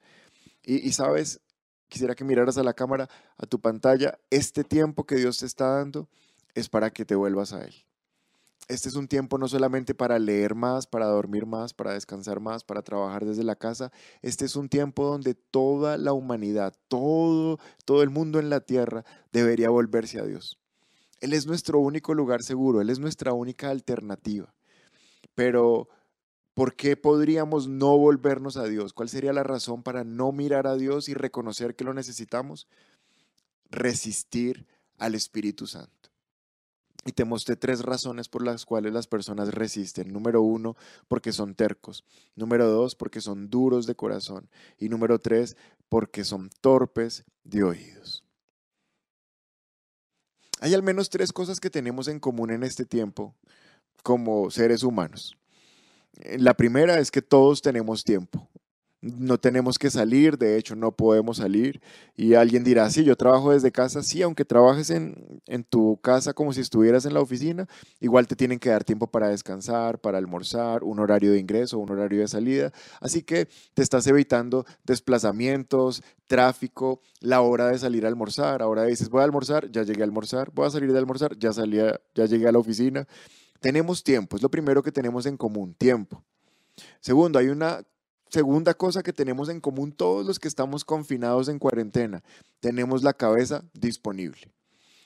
Y 0.63 0.91
sabes, 0.91 1.39
quisiera 1.88 2.15
que 2.15 2.24
miraras 2.24 2.58
a 2.58 2.63
la 2.63 2.74
cámara, 2.74 3.10
a 3.38 3.46
tu 3.46 3.60
pantalla, 3.60 4.20
este 4.29 4.63
tiempo 4.63 5.06
que 5.06 5.15
Dios 5.15 5.39
te 5.39 5.46
está 5.46 5.68
dando 5.75 6.10
es 6.56 6.70
para 6.70 6.91
que 6.91 7.06
te 7.06 7.15
vuelvas 7.15 7.53
a 7.53 7.63
Él. 7.63 7.88
Este 8.70 8.88
es 8.88 8.94
un 8.94 9.08
tiempo 9.08 9.40
no 9.40 9.48
solamente 9.48 9.96
para 9.96 10.20
leer 10.20 10.54
más, 10.54 10.86
para 10.86 11.08
dormir 11.08 11.48
más, 11.48 11.74
para 11.74 11.94
descansar 11.94 12.40
más, 12.40 12.64
para 12.64 12.84
trabajar 12.84 13.26
desde 13.26 13.44
la 13.44 13.56
casa. 13.56 13.92
Este 14.22 14.46
es 14.46 14.56
un 14.56 14.70
tiempo 14.70 15.06
donde 15.08 15.34
toda 15.34 15.98
la 15.98 16.14
humanidad, 16.14 16.76
todo, 16.88 17.58
todo 17.84 18.04
el 18.04 18.12
mundo 18.12 18.40
en 18.40 18.52
la 18.52 18.62
tierra 18.62 19.04
debería 19.34 19.72
volverse 19.72 20.20
a 20.20 20.26
Dios. 20.26 20.60
Él 21.20 21.34
es 21.34 21.48
nuestro 21.48 21.80
único 21.80 22.14
lugar 22.14 22.44
seguro, 22.44 22.80
Él 22.80 22.92
es 22.92 23.00
nuestra 23.00 23.34
única 23.34 23.72
alternativa. 23.72 24.54
Pero, 25.34 25.90
¿por 26.54 26.76
qué 26.76 26.96
podríamos 26.96 27.68
no 27.68 27.98
volvernos 27.98 28.56
a 28.56 28.66
Dios? 28.66 28.94
¿Cuál 28.94 29.10
sería 29.10 29.34
la 29.34 29.44
razón 29.44 29.82
para 29.82 30.04
no 30.04 30.32
mirar 30.32 30.68
a 30.68 30.76
Dios 30.76 31.10
y 31.10 31.16
reconocer 31.16 31.76
que 31.76 31.86
lo 31.86 31.96
necesitamos? 31.96 32.68
Resistir 33.72 34.68
al 35.00 35.16
Espíritu 35.16 35.66
Santo. 35.66 35.99
Y 37.10 37.12
te 37.12 37.25
mostré 37.25 37.56
tres 37.56 37.82
razones 37.82 38.30
por 38.30 38.46
las 38.46 38.68
cuales 38.68 38.94
las 38.94 39.08
personas 39.08 39.51
resisten. 39.51 40.13
Número 40.13 40.44
uno, 40.44 40.75
porque 41.08 41.32
son 41.32 41.56
tercos. 41.56 42.04
Número 42.36 42.68
dos, 42.68 42.94
porque 42.94 43.20
son 43.20 43.50
duros 43.50 43.88
de 43.88 43.96
corazón. 43.96 44.48
Y 44.78 44.89
número 44.89 45.18
tres, 45.18 45.58
porque 45.89 46.24
son 46.24 46.51
torpes 46.62 47.25
de 47.44 47.63
oídos. 47.63 48.24
Hay 50.60 50.75
al 50.75 50.84
menos 50.84 51.10
tres 51.10 51.34
cosas 51.34 51.60
que 51.60 51.72
tenemos 51.72 52.08
en 52.08 52.20
común 52.20 52.51
en 52.51 52.62
este 52.62 52.86
tiempo 52.86 53.34
como 54.04 54.51
seres 54.51 54.84
humanos. 54.84 55.36
La 56.38 56.54
primera 56.54 57.00
es 57.00 57.10
que 57.10 57.24
todos 57.24 57.63
tenemos 57.63 58.04
tiempo 58.04 58.48
no 59.01 59.38
tenemos 59.38 59.79
que 59.79 59.89
salir, 59.89 60.38
de 60.38 60.58
hecho 60.58 60.75
no 60.75 60.91
podemos 60.91 61.38
salir. 61.38 61.82
Y 62.18 62.34
alguien 62.34 62.63
dirá, 62.63 62.89
sí, 62.89 63.03
yo 63.03 63.15
trabajo 63.15 63.51
desde 63.51 63.72
casa, 63.72 64.03
sí, 64.03 64.22
aunque 64.22 64.44
trabajes 64.44 64.89
en, 64.89 65.41
en, 65.46 65.63
tu 65.63 65.98
casa 66.01 66.34
como 66.34 66.51
si 66.51 66.62
estuvieras 66.62 67.06
en 67.06 67.13
la 67.13 67.22
oficina, 67.22 67.68
igual 68.00 68.27
te 68.27 68.36
tienen 68.36 68.60
que 68.60 68.70
dar 68.70 68.84
tiempo 68.84 69.08
para 69.08 69.29
descansar, 69.29 70.00
para 70.00 70.18
almorzar, 70.18 70.84
un 70.84 71.00
horario 71.00 71.32
de 71.32 71.39
ingreso, 71.39 71.79
un 71.79 71.89
horario 71.91 72.20
de 72.20 72.27
salida. 72.27 72.74
Así 73.00 73.24
que 73.24 73.48
te 73.74 73.82
estás 73.82 74.06
evitando 74.08 74.65
desplazamientos, 74.84 76.03
tráfico, 76.27 77.01
la 77.22 77.41
hora 77.41 77.68
de 77.68 77.79
salir 77.79 78.06
a 78.06 78.10
almorzar. 78.10 78.62
Ahora 78.62 78.84
dices, 78.84 79.10
voy 79.10 79.22
a 79.22 79.24
almorzar, 79.24 79.72
ya 79.72 79.84
llegué 79.84 80.01
a 80.01 80.06
almorzar, 80.06 80.51
voy 80.53 80.68
a 80.68 80.72
salir 80.72 80.91
de 80.91 81.00
almorzar, 81.00 81.38
ya, 81.38 81.53
salí 81.53 81.77
ya 81.77 82.25
llegué 82.25 82.48
a 82.48 82.51
la 82.51 82.60
oficina. 82.60 83.08
Tenemos 83.62 84.03
tiempo, 84.03 84.36
es 84.36 84.41
lo 84.41 84.50
primero 84.50 84.84
que 84.84 84.91
tenemos 84.91 85.25
en 85.25 85.38
común, 85.38 85.74
tiempo. 85.74 86.24
Segundo, 87.01 87.39
hay 87.39 87.48
una 87.48 87.84
segunda 88.30 88.74
cosa 88.74 89.04
que 89.04 89.14
tenemos 89.14 89.50
en 89.50 89.60
común 89.60 89.92
todos 89.92 90.26
los 90.26 90.40
que 90.40 90.48
estamos 90.48 90.86
confinados 90.86 91.50
en 91.50 91.60
cuarentena, 91.60 92.24
tenemos 92.60 93.04
la 93.04 93.14
cabeza 93.14 93.64
disponible. 93.74 94.52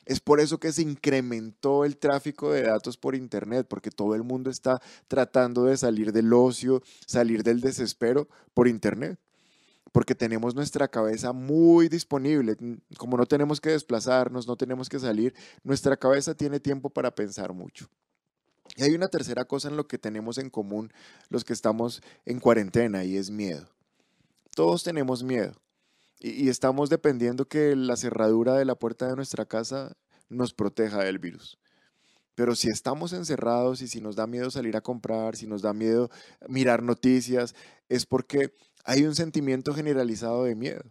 Es 0.05 0.19
por 0.19 0.41
eso 0.41 0.59
que 0.59 0.73
se 0.73 0.81
incrementó 0.81 1.85
el 1.85 1.97
tráfico 1.97 2.51
de 2.51 2.63
datos 2.63 2.97
por 2.97 3.15
Internet, 3.15 3.67
porque 3.69 3.89
todo 3.89 4.15
el 4.15 4.23
mundo 4.23 4.49
está 4.49 4.81
tratando 5.07 5.63
de 5.63 5.77
salir 5.77 6.11
del 6.11 6.33
ocio, 6.33 6.81
salir 7.05 7.43
del 7.43 7.61
desespero 7.61 8.27
por 8.53 8.67
Internet, 8.67 9.17
porque 9.93 10.13
tenemos 10.13 10.55
nuestra 10.55 10.89
cabeza 10.89 11.31
muy 11.31 11.87
disponible. 11.87 12.57
Como 12.97 13.15
no 13.15 13.25
tenemos 13.25 13.61
que 13.61 13.69
desplazarnos, 13.69 14.45
no 14.45 14.57
tenemos 14.57 14.89
que 14.89 14.99
salir, 14.99 15.33
nuestra 15.63 15.95
cabeza 15.95 16.35
tiene 16.35 16.59
tiempo 16.59 16.89
para 16.89 17.15
pensar 17.15 17.53
mucho. 17.53 17.87
Y 18.75 18.83
hay 18.83 18.95
una 18.95 19.07
tercera 19.07 19.45
cosa 19.45 19.67
en 19.69 19.77
lo 19.77 19.87
que 19.87 19.97
tenemos 19.97 20.37
en 20.37 20.49
común 20.49 20.91
los 21.29 21.43
que 21.43 21.53
estamos 21.53 22.01
en 22.25 22.39
cuarentena 22.39 23.03
y 23.03 23.17
es 23.17 23.29
miedo. 23.29 23.67
Todos 24.55 24.83
tenemos 24.83 25.23
miedo 25.23 25.53
y, 26.19 26.47
estamos 26.47 26.89
dependiendo 26.89 27.45
que 27.45 27.75
la 27.75 27.97
cerradura 27.97 28.55
de 28.55 28.65
la 28.65 28.75
puerta 28.75 29.07
de 29.07 29.15
nuestra 29.15 29.45
casa 29.45 29.97
nos 30.29 30.53
proteja 30.53 31.03
del 31.03 31.19
virus. 31.19 31.59
Pero 32.33 32.55
si 32.55 32.69
estamos 32.69 33.13
encerrados 33.13 33.81
y 33.81 33.87
si 33.87 33.99
nos 34.01 34.15
da 34.15 34.25
miedo 34.25 34.49
salir 34.49 34.75
a 34.77 34.81
comprar, 34.81 35.35
si 35.35 35.45
nos 35.45 35.61
da 35.61 35.73
miedo 35.73 36.09
mirar 36.47 36.81
noticias, 36.81 37.53
es 37.89 38.05
porque 38.05 38.55
hay 38.85 39.03
un 39.03 39.15
sentimiento 39.15 39.73
generalizado 39.73 40.45
de 40.45 40.55
miedo. 40.55 40.83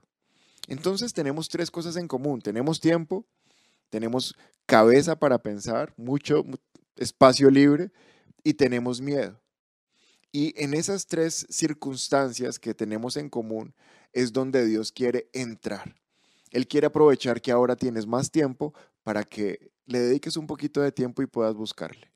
Entonces 0.69 1.13
tenemos 1.13 1.49
tres 1.49 1.71
cosas 1.71 1.97
en 1.97 2.07
común. 2.07 2.43
Tenemos 2.43 2.81
tiempo, 2.81 3.27
tenemos 3.91 4.37
cabeza 4.67 5.17
para 5.17 5.39
pensar, 5.39 5.95
mucho, 5.97 6.45
espacio 6.97 7.51
libre 7.51 7.91
y 8.45 8.55
tenemos 8.55 9.01
miedo. 9.01 9.41
Y 10.31 10.55
en 10.63 10.73
esas 10.75 11.07
tres 11.07 11.47
circunstancias 11.51 12.59
que 12.59 12.75
tenemos 12.75 13.17
en 13.17 13.29
común 13.29 13.75
es 14.13 14.33
donde 14.33 14.65
Dios 14.65 14.91
quiere 14.91 15.29
entrar. 15.33 15.95
Él 16.51 16.67
quiere 16.67 16.87
aprovechar 16.87 17.41
que 17.41 17.53
ahora 17.53 17.77
tienes 17.77 18.07
más 18.07 18.31
tiempo 18.31 18.75
para 19.03 19.25
que 19.25 19.71
le 19.87 20.01
dediques 20.01 20.37
un 20.37 20.47
poquito 20.47 20.81
de 20.81 20.93
tiempo 20.93 21.23
y 21.23 21.27
puedas 21.27 21.55
buscarle. 21.55 22.11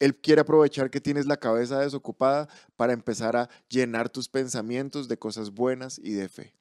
Él 0.00 0.16
quiere 0.16 0.40
aprovechar 0.40 0.90
que 0.90 1.00
tienes 1.00 1.26
la 1.26 1.36
cabeza 1.36 1.78
desocupada 1.78 2.48
para 2.76 2.92
empezar 2.92 3.36
a 3.36 3.48
llenar 3.68 4.08
tus 4.08 4.28
pensamientos 4.28 5.06
de 5.06 5.16
cosas 5.16 5.50
buenas 5.52 6.00
y 6.02 6.12
de 6.14 6.28
fe. 6.28 6.56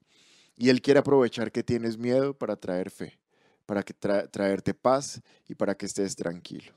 Y 0.55 0.69
Él 0.69 0.81
quiere 0.83 0.99
aprovechar 0.99 1.51
que 1.51 1.63
tienes 1.63 1.97
miedo 1.97 2.37
para 2.37 2.55
traer 2.55 2.91
fe, 2.91 3.19
para 3.65 3.81
que 3.81 3.95
traerte 3.95 4.75
paz 4.75 5.21
y 5.47 5.55
para 5.55 5.73
que 5.75 5.87
estés 5.87 6.15
tranquilo 6.15 6.73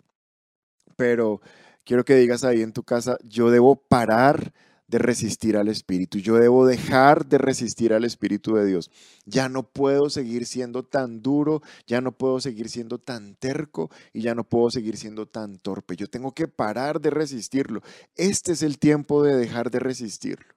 pero 0.97 1.41
quiero 1.85 2.05
que 2.05 2.15
digas 2.15 2.45
ahí 2.45 2.63
en 2.63 2.73
tu 2.73 2.83
casa, 2.83 3.19
yo 3.25 3.51
debo 3.51 3.77
parar 3.77 4.53
de 4.87 4.99
resistir 4.99 5.57
al 5.57 5.69
Espíritu, 5.69 6.19
yo 6.19 6.37
debo 6.37 6.67
dejar 6.67 7.27
de 7.27 7.39
resistir 7.39 7.95
al 7.95 8.05
Espíritu 8.05 8.55
de 8.55 8.67
Dios. 8.67 8.91
Ya 9.25 9.49
no 9.49 9.63
puedo 9.63 10.11
seguir 10.11 10.47
siendo 10.47 10.83
tan 10.83 11.23
duro, 11.23 11.63
ya 11.87 12.01
no 12.01 12.13
puedo 12.13 12.39
seguir 12.39 12.69
siendo 12.69 12.99
tan 12.99 13.35
terco 13.35 13.91
y 14.13 14.21
ya 14.21 14.35
no 14.35 14.45
puedo 14.45 14.71
seguir 14.71 14.97
siendo 14.97 15.27
tan 15.27 15.59
torpe. 15.59 15.97
Yo 15.97 16.09
tengo 16.09 16.33
que 16.33 16.49
parar 16.49 17.01
de 17.01 17.11
resistirlo. 17.11 17.83
Este 18.15 18.53
es 18.53 18.63
el 18.63 18.79
tiempo 18.79 19.23
de 19.23 19.37
dejar 19.37 19.71
de 19.71 19.81
resistirlo. 19.81 20.55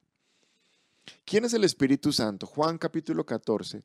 ¿Quién 1.25 1.46
es 1.46 1.53
el 1.53 1.63
Espíritu 1.63 2.12
Santo? 2.12 2.46
Juan 2.46 2.77
capítulo 2.77 3.25
14, 3.25 3.82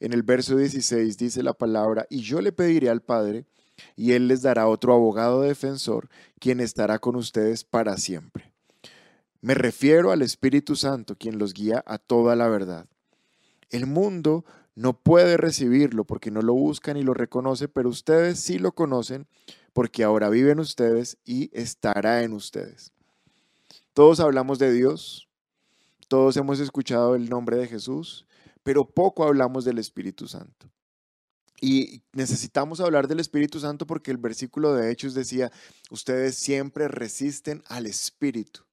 en 0.00 0.12
el 0.12 0.22
verso 0.22 0.56
16 0.56 1.16
dice 1.16 1.42
la 1.42 1.52
palabra, 1.52 2.06
y 2.08 2.20
yo 2.20 2.40
le 2.40 2.52
pediré 2.52 2.90
al 2.90 3.02
Padre, 3.02 3.44
y 3.96 4.12
Él 4.12 4.28
les 4.28 4.42
dará 4.42 4.68
otro 4.68 4.94
abogado 4.94 5.42
defensor, 5.42 6.08
quien 6.38 6.60
estará 6.60 6.98
con 6.98 7.16
ustedes 7.16 7.64
para 7.64 7.96
siempre. 7.96 8.52
Me 9.40 9.54
refiero 9.54 10.10
al 10.10 10.22
Espíritu 10.22 10.76
Santo, 10.76 11.16
quien 11.16 11.38
los 11.38 11.52
guía 11.52 11.82
a 11.86 11.98
toda 11.98 12.34
la 12.36 12.48
verdad. 12.48 12.86
El 13.70 13.86
mundo 13.86 14.44
no 14.74 14.94
puede 14.94 15.36
recibirlo 15.36 16.04
porque 16.04 16.30
no 16.30 16.42
lo 16.42 16.54
busca 16.54 16.94
ni 16.94 17.02
lo 17.02 17.14
reconoce, 17.14 17.68
pero 17.68 17.88
ustedes 17.88 18.40
sí 18.40 18.58
lo 18.58 18.72
conocen 18.72 19.26
porque 19.72 20.02
ahora 20.02 20.30
viven 20.30 20.60
ustedes 20.60 21.18
y 21.24 21.50
estará 21.52 22.22
en 22.22 22.32
ustedes. 22.32 22.92
Todos 23.92 24.18
hablamos 24.20 24.58
de 24.58 24.72
Dios, 24.72 25.28
todos 26.08 26.36
hemos 26.36 26.58
escuchado 26.60 27.14
el 27.14 27.28
nombre 27.28 27.56
de 27.56 27.66
Jesús, 27.66 28.26
pero 28.62 28.88
poco 28.88 29.24
hablamos 29.24 29.64
del 29.64 29.78
Espíritu 29.78 30.26
Santo. 30.26 30.68
Y 31.60 32.02
necesitamos 32.12 32.80
hablar 32.80 33.08
del 33.08 33.20
Espíritu 33.20 33.60
Santo 33.60 33.86
porque 33.86 34.10
el 34.10 34.18
versículo 34.18 34.74
de 34.74 34.90
Hechos 34.90 35.14
decía, 35.14 35.52
ustedes 35.90 36.36
siempre 36.36 36.88
resisten 36.88 37.62
al 37.68 37.86
Espíritu. 37.86 38.64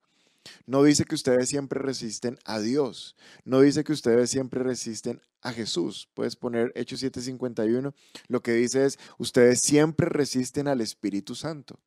No 0.65 0.83
dice 0.83 1.05
que 1.05 1.15
ustedes 1.15 1.49
siempre 1.49 1.79
resisten 1.79 2.37
a 2.45 2.59
Dios. 2.59 3.15
No 3.45 3.61
dice 3.61 3.83
que 3.83 3.93
ustedes 3.93 4.29
siempre 4.29 4.63
resisten 4.63 5.21
a 5.41 5.53
Jesús. 5.53 6.09
Puedes 6.13 6.35
poner 6.35 6.71
Hechos 6.75 7.01
7:51. 7.01 7.93
Lo 8.27 8.41
que 8.41 8.53
dice 8.53 8.85
es, 8.85 8.99
ustedes 9.17 9.59
siempre 9.59 10.07
resisten 10.09 10.67
al 10.67 10.81
Espíritu 10.81 11.35
Santo. 11.35 11.79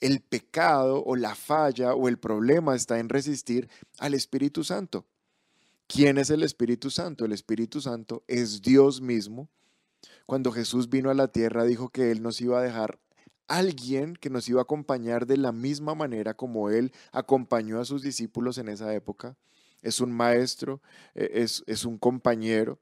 El 0.00 0.20
pecado 0.20 1.04
o 1.04 1.14
la 1.14 1.36
falla 1.36 1.94
o 1.94 2.08
el 2.08 2.18
problema 2.18 2.74
está 2.74 2.98
en 2.98 3.08
resistir 3.08 3.68
al 3.98 4.14
Espíritu 4.14 4.64
Santo. 4.64 5.06
¿Quién 5.86 6.18
es 6.18 6.30
el 6.30 6.42
Espíritu 6.42 6.90
Santo? 6.90 7.24
El 7.24 7.32
Espíritu 7.32 7.80
Santo 7.80 8.24
es 8.26 8.62
Dios 8.62 9.00
mismo 9.00 9.48
cuando 10.26 10.52
Jesús 10.52 10.88
vino 10.88 11.10
a 11.10 11.14
la 11.14 11.28
tierra, 11.28 11.64
dijo 11.64 11.88
que 11.90 12.10
Él 12.10 12.22
nos 12.22 12.40
iba 12.40 12.58
a 12.58 12.62
dejar 12.62 12.98
alguien 13.48 14.14
que 14.16 14.30
nos 14.30 14.48
iba 14.48 14.60
a 14.60 14.62
acompañar 14.62 15.26
de 15.26 15.36
la 15.36 15.52
misma 15.52 15.94
manera 15.94 16.34
como 16.34 16.70
Él 16.70 16.92
acompañó 17.12 17.80
a 17.80 17.84
sus 17.84 18.02
discípulos 18.02 18.58
en 18.58 18.68
esa 18.68 18.94
época. 18.94 19.36
Es 19.82 20.00
un 20.00 20.12
maestro, 20.12 20.80
e, 21.14 21.30
es, 21.42 21.62
es 21.66 21.84
un 21.84 21.98
compañero 21.98 22.78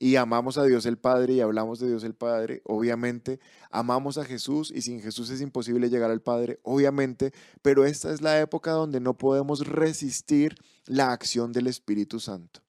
y 0.00 0.16
amamos 0.16 0.56
a 0.56 0.64
Dios 0.64 0.86
el 0.86 0.96
Padre 0.96 1.34
y 1.34 1.40
hablamos 1.40 1.78
de 1.78 1.86
Dios 1.86 2.04
el 2.04 2.14
Padre, 2.14 2.62
obviamente, 2.64 3.38
amamos 3.70 4.16
a 4.16 4.24
Jesús 4.24 4.72
y 4.74 4.80
sin 4.80 5.02
Jesús 5.02 5.28
es 5.28 5.42
imposible 5.42 5.90
llegar 5.90 6.10
al 6.10 6.22
Padre, 6.22 6.58
obviamente, 6.62 7.32
pero 7.60 7.84
esta 7.84 8.10
es 8.10 8.22
la 8.22 8.40
época 8.40 8.72
donde 8.72 8.98
no 8.98 9.18
podemos 9.18 9.66
resistir 9.66 10.56
la 10.86 11.12
acción 11.12 11.52
del 11.52 11.66
Espíritu 11.66 12.18
Santo. 12.18 12.62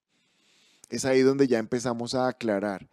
Es 0.90 1.06
ahí 1.06 1.22
donde 1.22 1.48
ya 1.48 1.58
empezamos 1.58 2.14
a 2.14 2.28
aclarar 2.28 2.90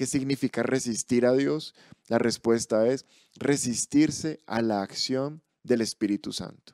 ¿Qué 0.00 0.06
significa 0.06 0.62
resistir 0.62 1.26
a 1.26 1.34
Dios? 1.34 1.74
La 2.08 2.16
respuesta 2.16 2.86
es 2.86 3.04
resistirse 3.34 4.40
a 4.46 4.62
la 4.62 4.80
acción 4.80 5.42
del 5.62 5.82
Espíritu 5.82 6.32
Santo. 6.32 6.72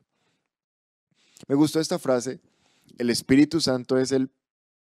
Me 1.48 1.56
gustó 1.56 1.80
esta 1.80 1.98
frase. 1.98 2.38
El 2.98 3.10
Espíritu 3.10 3.60
Santo 3.60 3.98
es 3.98 4.12
el, 4.12 4.30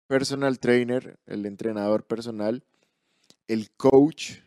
personal 0.08 0.58
trainer, 0.58 1.20
el 1.28 1.46
entrenador 1.46 2.04
personal, 2.04 2.64
el 3.48 3.70
coach 3.78 4.40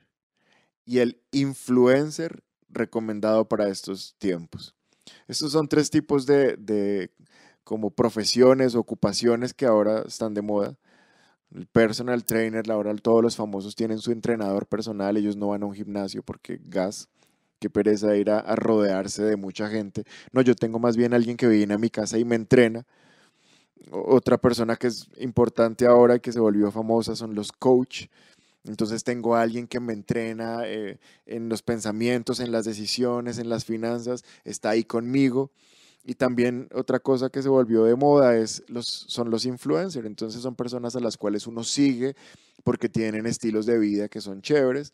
y 0.84 0.98
el 0.98 1.22
influencer 1.30 2.42
recomendado 2.68 3.48
para 3.48 3.68
estos 3.68 4.16
tiempos. 4.18 4.74
Estos 5.28 5.52
son 5.52 5.68
tres 5.68 5.88
tipos 5.88 6.26
de, 6.26 7.12
como 7.62 7.90
profesiones, 7.92 8.74
ocupaciones 8.74 9.54
que 9.54 9.66
ahora 9.66 10.02
están 10.04 10.34
de 10.34 10.42
moda. 10.42 10.76
El 11.52 11.66
personal 11.66 12.24
trainer, 12.24 12.70
ahora 12.70 12.94
todos 12.96 13.22
los 13.22 13.36
famosos 13.36 13.74
tienen 13.76 13.98
su 13.98 14.12
entrenador 14.12 14.66
personal, 14.66 15.16
ellos 15.16 15.36
no 15.36 15.48
van 15.48 15.62
a 15.62 15.66
un 15.66 15.74
gimnasio 15.74 16.22
porque 16.22 16.60
gas, 16.64 17.08
qué 17.60 17.70
pereza 17.70 18.16
ir 18.16 18.30
a, 18.30 18.40
a 18.40 18.56
rodearse 18.56 19.22
de 19.24 19.36
mucha 19.36 19.68
gente. 19.68 20.04
No, 20.32 20.42
yo 20.42 20.54
tengo 20.56 20.78
más 20.78 20.96
bien 20.96 21.14
alguien 21.14 21.36
que 21.36 21.48
viene 21.48 21.74
a 21.74 21.78
mi 21.78 21.90
casa 21.90 22.18
y 22.18 22.24
me 22.24 22.36
entrena. 22.36 22.86
Otra 23.90 24.38
persona 24.38 24.76
que 24.76 24.86
es 24.88 25.08
importante 25.18 25.86
ahora 25.86 26.16
y 26.16 26.20
que 26.20 26.32
se 26.32 26.40
volvió 26.40 26.70
famosa 26.70 27.14
son 27.16 27.34
los 27.34 27.52
coach. 27.52 28.06
Entonces 28.64 29.04
tengo 29.04 29.36
a 29.36 29.42
alguien 29.42 29.66
que 29.68 29.80
me 29.80 29.92
entrena 29.92 30.62
eh, 30.66 30.98
en 31.26 31.48
los 31.48 31.62
pensamientos, 31.62 32.40
en 32.40 32.52
las 32.52 32.64
decisiones, 32.64 33.38
en 33.38 33.48
las 33.48 33.64
finanzas, 33.64 34.24
está 34.44 34.70
ahí 34.70 34.84
conmigo. 34.84 35.50
Y 36.04 36.14
también 36.14 36.68
otra 36.74 37.00
cosa 37.00 37.30
que 37.30 37.42
se 37.42 37.48
volvió 37.48 37.84
de 37.84 37.96
moda 37.96 38.36
es 38.36 38.62
los, 38.68 38.86
son 38.86 39.30
los 39.30 39.46
influencers. 39.46 40.06
Entonces 40.06 40.42
son 40.42 40.54
personas 40.54 40.94
a 40.96 41.00
las 41.00 41.16
cuales 41.16 41.46
uno 41.46 41.64
sigue 41.64 42.14
porque 42.62 42.88
tienen 42.88 43.26
estilos 43.26 43.64
de 43.64 43.78
vida 43.78 44.08
que 44.08 44.20
son 44.20 44.42
chéveres. 44.42 44.92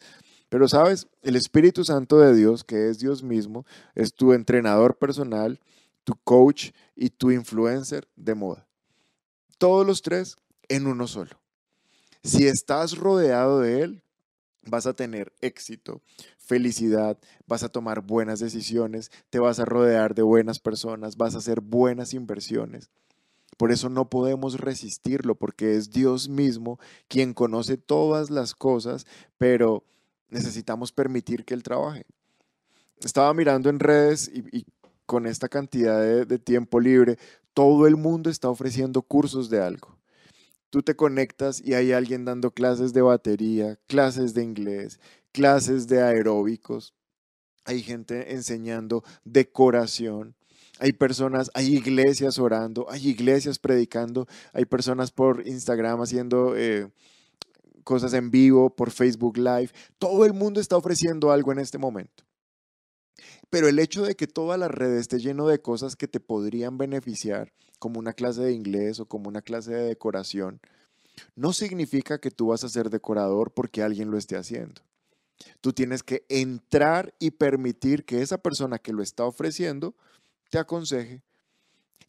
Pero 0.48 0.68
sabes, 0.68 1.08
el 1.22 1.36
Espíritu 1.36 1.84
Santo 1.84 2.18
de 2.18 2.34
Dios, 2.34 2.64
que 2.64 2.88
es 2.88 2.98
Dios 2.98 3.22
mismo, 3.22 3.64
es 3.94 4.14
tu 4.14 4.32
entrenador 4.32 4.96
personal, 4.98 5.60
tu 6.04 6.14
coach 6.24 6.70
y 6.94 7.10
tu 7.10 7.30
influencer 7.30 8.08
de 8.16 8.34
moda. 8.34 8.66
Todos 9.58 9.86
los 9.86 10.02
tres 10.02 10.36
en 10.68 10.86
uno 10.86 11.06
solo. 11.06 11.40
Si 12.22 12.46
estás 12.46 12.96
rodeado 12.98 13.60
de 13.60 13.82
Él, 13.82 14.02
vas 14.62 14.86
a 14.86 14.94
tener 14.94 15.32
éxito, 15.40 16.02
felicidad, 16.38 17.18
vas 17.46 17.62
a 17.62 17.68
tomar 17.68 18.02
buenas 18.02 18.40
decisiones, 18.40 19.10
te 19.30 19.38
vas 19.38 19.60
a 19.60 19.64
rodear 19.64 20.14
de 20.14 20.22
buenas 20.22 20.58
personas, 20.58 21.16
vas 21.16 21.34
a 21.34 21.38
hacer 21.38 21.60
buenas 21.60 22.14
inversiones. 22.14 22.90
Por 23.56 23.72
eso 23.72 23.88
no 23.90 24.08
podemos 24.08 24.58
resistirlo, 24.58 25.34
porque 25.34 25.76
es 25.76 25.90
Dios 25.90 26.28
mismo 26.28 26.78
quien 27.08 27.34
conoce 27.34 27.76
todas 27.76 28.30
las 28.30 28.54
cosas, 28.54 29.06
pero 29.36 29.84
necesitamos 30.30 30.92
permitir 30.92 31.44
que 31.44 31.54
Él 31.54 31.62
trabaje. 31.62 32.06
Estaba 33.02 33.32
mirando 33.34 33.68
en 33.68 33.78
redes 33.78 34.30
y, 34.32 34.64
con 35.04 35.26
esta 35.26 35.48
cantidad 35.48 36.00
de, 36.00 36.38
tiempo 36.38 36.78
libre, 36.78 37.18
todo 37.52 37.86
el 37.86 37.96
mundo 37.96 38.30
está 38.30 38.48
ofreciendo 38.48 39.02
cursos 39.02 39.50
de 39.50 39.60
algo 39.60 39.99
tú 40.70 40.82
te 40.82 40.96
conectas 40.96 41.60
y 41.64 41.74
hay 41.74 41.92
alguien 41.92 42.24
dando 42.24 42.52
clases 42.52 42.92
de 42.92 43.02
batería, 43.02 43.78
clases 43.86 44.34
de 44.34 44.42
inglés, 44.42 45.00
clases 45.32 45.86
de 45.88 46.02
aeróbicos, 46.02 46.94
hay 47.64 47.82
gente 47.82 48.32
enseñando 48.32 49.04
decoración, 49.24 50.34
hay 50.78 50.92
personas, 50.92 51.50
hay 51.54 51.76
iglesias 51.76 52.38
orando, 52.38 52.90
hay 52.90 53.08
iglesias 53.08 53.58
predicando, 53.58 54.26
hay 54.52 54.64
personas 54.64 55.12
por 55.12 55.46
Instagram 55.46 56.00
haciendo 56.00 56.56
eh, 56.56 56.90
cosas 57.84 58.14
en 58.14 58.30
vivo, 58.30 58.74
por 58.74 58.90
Facebook 58.90 59.36
Live. 59.36 59.70
Todo 59.98 60.24
el 60.24 60.32
mundo 60.32 60.60
está 60.60 60.76
ofreciendo 60.76 61.32
algo 61.32 61.52
en 61.52 61.58
este 61.58 61.76
momento. 61.76 62.24
Pero 63.50 63.68
el 63.68 63.78
hecho 63.78 64.04
de 64.04 64.14
que 64.14 64.28
toda 64.28 64.56
la 64.56 64.68
red 64.68 64.94
esté 64.94 65.18
lleno 65.18 65.46
de 65.46 65.60
cosas 65.60 65.96
que 65.96 66.08
te 66.08 66.20
podrían 66.20 66.78
beneficiar, 66.78 67.52
como 67.80 67.98
una 67.98 68.12
clase 68.12 68.42
de 68.42 68.52
inglés 68.52 69.00
o 69.00 69.06
como 69.06 69.28
una 69.28 69.42
clase 69.42 69.72
de 69.72 69.82
decoración, 69.82 70.60
no 71.34 71.52
significa 71.52 72.20
que 72.20 72.30
tú 72.30 72.48
vas 72.48 72.62
a 72.62 72.68
ser 72.68 72.90
decorador 72.90 73.52
porque 73.52 73.82
alguien 73.82 74.10
lo 74.10 74.18
esté 74.18 74.36
haciendo. 74.36 74.82
Tú 75.60 75.72
tienes 75.72 76.02
que 76.02 76.24
entrar 76.28 77.14
y 77.18 77.32
permitir 77.32 78.04
que 78.04 78.22
esa 78.22 78.38
persona 78.38 78.78
que 78.78 78.92
lo 78.92 79.02
está 79.02 79.24
ofreciendo 79.24 79.94
te 80.50 80.58
aconseje 80.58 81.22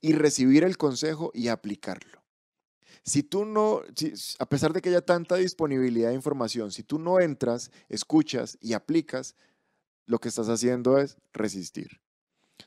y 0.01 0.13
recibir 0.13 0.63
el 0.63 0.77
consejo 0.77 1.31
y 1.33 1.48
aplicarlo. 1.48 2.21
Si 3.04 3.23
tú 3.23 3.45
no, 3.45 3.82
a 4.39 4.45
pesar 4.47 4.73
de 4.73 4.82
que 4.82 4.89
haya 4.89 5.01
tanta 5.01 5.36
disponibilidad 5.36 6.10
de 6.10 6.15
información, 6.15 6.71
si 6.71 6.84
tú 6.84 6.99
no 6.99 7.19
entras, 7.19 7.71
escuchas 7.89 8.58
y 8.62 8.73
aplicas, 8.73 9.36
lo 10.12 10.19
que 10.19 10.28
estás 10.28 10.50
haciendo 10.50 10.97
es 10.97 11.15
resistir. 11.32 12.02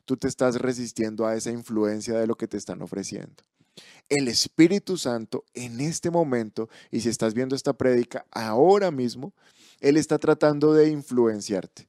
Tú 0.05 0.17
te 0.17 0.27
estás 0.27 0.55
resistiendo 0.55 1.27
a 1.27 1.35
esa 1.35 1.51
influencia 1.51 2.17
de 2.17 2.25
lo 2.25 2.35
que 2.35 2.47
te 2.47 2.57
están 2.57 2.81
ofreciendo. 2.81 3.43
El 4.09 4.27
Espíritu 4.27 4.97
Santo 4.97 5.45
en 5.53 5.79
este 5.79 6.09
momento, 6.09 6.69
y 6.89 7.01
si 7.01 7.09
estás 7.09 7.35
viendo 7.35 7.55
esta 7.55 7.73
prédica 7.73 8.25
ahora 8.31 8.89
mismo, 8.89 9.35
Él 9.79 9.95
está 9.97 10.17
tratando 10.17 10.73
de 10.73 10.89
influenciarte. 10.89 11.87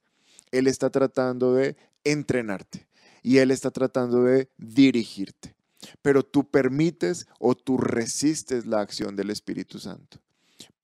Él 0.50 0.66
está 0.66 0.90
tratando 0.90 1.54
de 1.54 1.76
entrenarte. 2.04 2.86
Y 3.22 3.38
Él 3.38 3.50
está 3.50 3.70
tratando 3.70 4.24
de 4.24 4.50
dirigirte. 4.58 5.56
Pero 6.02 6.22
tú 6.22 6.50
permites 6.50 7.26
o 7.40 7.54
tú 7.54 7.78
resistes 7.78 8.66
la 8.66 8.80
acción 8.80 9.16
del 9.16 9.30
Espíritu 9.30 9.78
Santo 9.78 10.18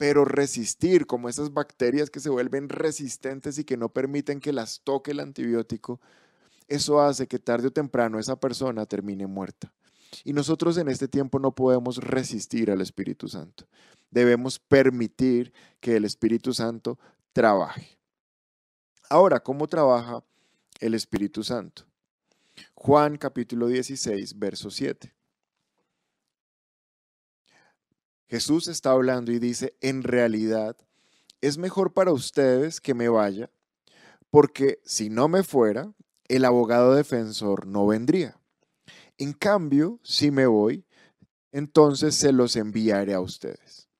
pero 0.02 0.24
resistir, 0.24 1.06
como 1.06 1.28
esas 1.28 1.54
bacterias 1.54 2.10
que 2.10 2.18
se 2.18 2.28
vuelven 2.28 2.68
resistentes 2.68 3.56
y 3.60 3.62
que 3.62 3.76
no 3.76 3.88
permiten 3.88 4.40
que 4.40 4.52
las 4.52 4.80
toque 4.80 5.12
el 5.12 5.20
antibiótico, 5.20 6.00
eso 6.66 7.00
hace 7.00 7.28
que 7.28 7.38
tarde 7.38 7.68
o 7.68 7.70
temprano 7.70 8.18
esa 8.18 8.34
persona 8.34 8.84
termine 8.84 9.28
muerta. 9.28 9.72
Y 10.24 10.32
nosotros 10.32 10.76
en 10.76 10.88
este 10.88 11.06
tiempo 11.06 11.38
no 11.38 11.54
podemos 11.54 11.98
resistir 11.98 12.72
al 12.72 12.80
Espíritu 12.80 13.28
Santo. 13.28 13.68
Debemos 14.10 14.58
permitir 14.58 15.52
que 15.78 15.94
el 15.94 16.04
Espíritu 16.04 16.52
Santo 16.52 16.98
trabaje. 17.32 17.96
Ahora, 19.08 19.38
¿cómo 19.38 19.68
trabaja 19.68 20.24
el 20.80 20.94
Espíritu 20.94 21.44
Santo? 21.44 21.84
Juan 22.74 23.18
capítulo 23.18 23.68
16, 23.68 24.36
verso 24.36 24.68
7. 24.68 25.14
Jesús 28.32 28.66
está 28.66 28.92
hablando 28.92 29.30
y 29.30 29.38
dice, 29.38 29.76
en 29.82 30.02
realidad, 30.02 30.74
es 31.42 31.58
mejor 31.58 31.92
para 31.92 32.12
ustedes 32.12 32.80
que 32.80 32.94
me 32.94 33.10
vaya, 33.10 33.50
porque 34.30 34.80
si 34.86 35.10
no 35.10 35.28
me 35.28 35.42
fuera, 35.42 35.92
el 36.28 36.46
abogado 36.46 36.94
defensor 36.94 37.66
no 37.66 37.86
vendría. 37.86 38.40
En 39.18 39.34
cambio, 39.34 40.00
si 40.02 40.30
me 40.30 40.46
voy, 40.46 40.86
entonces 41.50 42.14
se 42.14 42.32
los 42.32 42.56
enviaré 42.56 43.12
a 43.12 43.20
ustedes. 43.20 43.90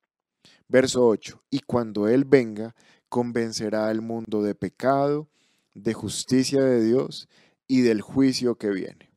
Verso 0.67 1.07
8. 1.07 1.45
Y 1.51 1.61
cuando 1.61 2.09
Él 2.09 2.25
venga, 2.25 2.75
convencerá 3.11 3.89
al 3.89 4.01
mundo 4.01 4.43
de 4.43 4.55
pecado, 4.55 5.29
de 5.75 5.93
justicia 5.93 6.63
de 6.63 6.83
Dios 6.83 7.29
y 7.69 7.83
del 7.83 8.01
juicio 8.01 8.55
que 8.55 8.71
viene. 8.71 9.13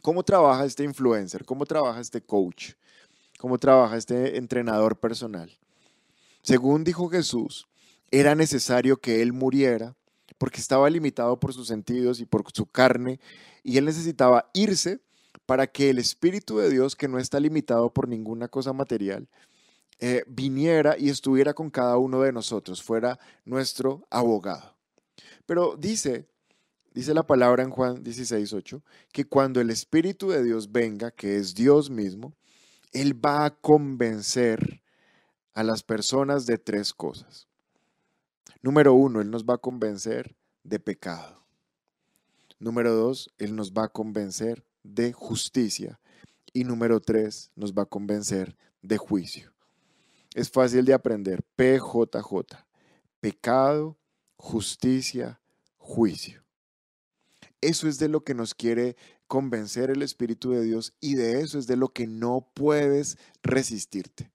¿Cómo 0.00 0.22
trabaja 0.22 0.64
este 0.64 0.84
influencer? 0.84 1.44
¿Cómo 1.44 1.66
trabaja 1.66 2.00
este 2.00 2.22
coach? 2.22 2.72
Cómo 3.38 3.56
trabaja 3.58 3.96
este 3.96 4.36
entrenador 4.36 4.98
personal. 4.98 5.58
Según 6.42 6.84
dijo 6.84 7.08
Jesús, 7.08 7.66
era 8.10 8.34
necesario 8.34 8.98
que 8.98 9.22
Él 9.22 9.32
muriera 9.32 9.96
porque 10.36 10.60
estaba 10.60 10.88
limitado 10.88 11.38
por 11.40 11.52
sus 11.52 11.66
sentidos 11.66 12.20
y 12.20 12.26
por 12.26 12.44
su 12.52 12.66
carne, 12.66 13.20
y 13.62 13.76
Él 13.76 13.84
necesitaba 13.84 14.50
irse 14.54 15.00
para 15.46 15.66
que 15.66 15.90
el 15.90 15.98
Espíritu 15.98 16.58
de 16.58 16.70
Dios, 16.70 16.94
que 16.94 17.08
no 17.08 17.18
está 17.18 17.40
limitado 17.40 17.92
por 17.92 18.08
ninguna 18.08 18.48
cosa 18.48 18.72
material, 18.72 19.28
eh, 19.98 20.22
viniera 20.28 20.96
y 20.96 21.08
estuviera 21.08 21.54
con 21.54 21.70
cada 21.70 21.98
uno 21.98 22.20
de 22.20 22.32
nosotros, 22.32 22.82
fuera 22.82 23.18
nuestro 23.44 24.06
abogado. 24.10 24.76
Pero 25.44 25.74
dice, 25.76 26.28
dice 26.92 27.14
la 27.14 27.26
palabra 27.26 27.64
en 27.64 27.70
Juan 27.70 28.04
16, 28.04 28.54
que 29.10 29.24
cuando 29.24 29.60
el 29.60 29.70
Espíritu 29.70 30.28
de 30.28 30.44
Dios 30.44 30.70
venga, 30.70 31.10
que 31.10 31.36
es 31.36 31.54
Dios 31.54 31.90
mismo, 31.90 32.36
él 32.92 33.14
va 33.14 33.44
a 33.44 33.50
convencer 33.50 34.82
a 35.54 35.62
las 35.62 35.82
personas 35.82 36.46
de 36.46 36.58
tres 36.58 36.92
cosas. 36.92 37.48
Número 38.62 38.94
uno, 38.94 39.20
Él 39.20 39.30
nos 39.30 39.44
va 39.44 39.54
a 39.54 39.58
convencer 39.58 40.36
de 40.64 40.80
pecado. 40.80 41.44
Número 42.58 42.94
dos, 42.94 43.30
Él 43.38 43.54
nos 43.54 43.72
va 43.72 43.84
a 43.84 43.88
convencer 43.88 44.64
de 44.82 45.12
justicia. 45.12 46.00
Y 46.52 46.64
número 46.64 47.00
tres, 47.00 47.50
nos 47.54 47.72
va 47.72 47.82
a 47.82 47.86
convencer 47.86 48.56
de 48.82 48.98
juicio. 48.98 49.52
Es 50.34 50.50
fácil 50.50 50.84
de 50.84 50.94
aprender. 50.94 51.42
PJJ. 51.56 52.56
Pecado, 53.20 53.96
justicia, 54.36 55.40
juicio. 55.76 56.44
Eso 57.60 57.88
es 57.88 57.98
de 57.98 58.08
lo 58.08 58.22
que 58.22 58.34
nos 58.34 58.54
quiere 58.54 58.96
convencer 59.28 59.90
el 59.90 60.02
Espíritu 60.02 60.50
de 60.50 60.62
Dios 60.62 60.94
y 61.00 61.14
de 61.14 61.40
eso 61.40 61.58
es 61.58 61.66
de 61.66 61.76
lo 61.76 61.90
que 61.90 62.06
no 62.06 62.48
puedes 62.54 63.18
resistirte. 63.42 64.32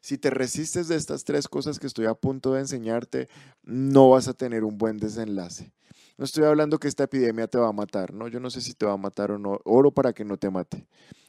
Si 0.00 0.18
te 0.18 0.30
resistes 0.30 0.88
de 0.88 0.96
estas 0.96 1.24
tres 1.24 1.48
cosas 1.48 1.78
que 1.78 1.86
estoy 1.86 2.06
a 2.06 2.14
punto 2.14 2.52
de 2.52 2.60
enseñarte, 2.60 3.28
no 3.62 4.10
vas 4.10 4.28
a 4.28 4.34
tener 4.34 4.64
un 4.64 4.78
buen 4.78 4.98
desenlace. 4.98 5.72
No 6.18 6.24
estoy 6.24 6.44
hablando 6.44 6.78
que 6.78 6.88
esta 6.88 7.04
epidemia 7.04 7.46
te 7.46 7.58
va 7.58 7.68
a 7.68 7.72
matar, 7.72 8.12
¿no? 8.12 8.26
Yo 8.26 8.40
no 8.40 8.50
sé 8.50 8.60
si 8.60 8.74
te 8.74 8.86
va 8.86 8.92
a 8.92 8.98
matar 8.98 9.30
o 9.30 9.38
no. 9.38 9.60
Oro 9.64 9.92
para 9.92 10.12
que 10.12 10.24
no 10.24 10.38
te 10.38 10.50
mate. 10.50 10.86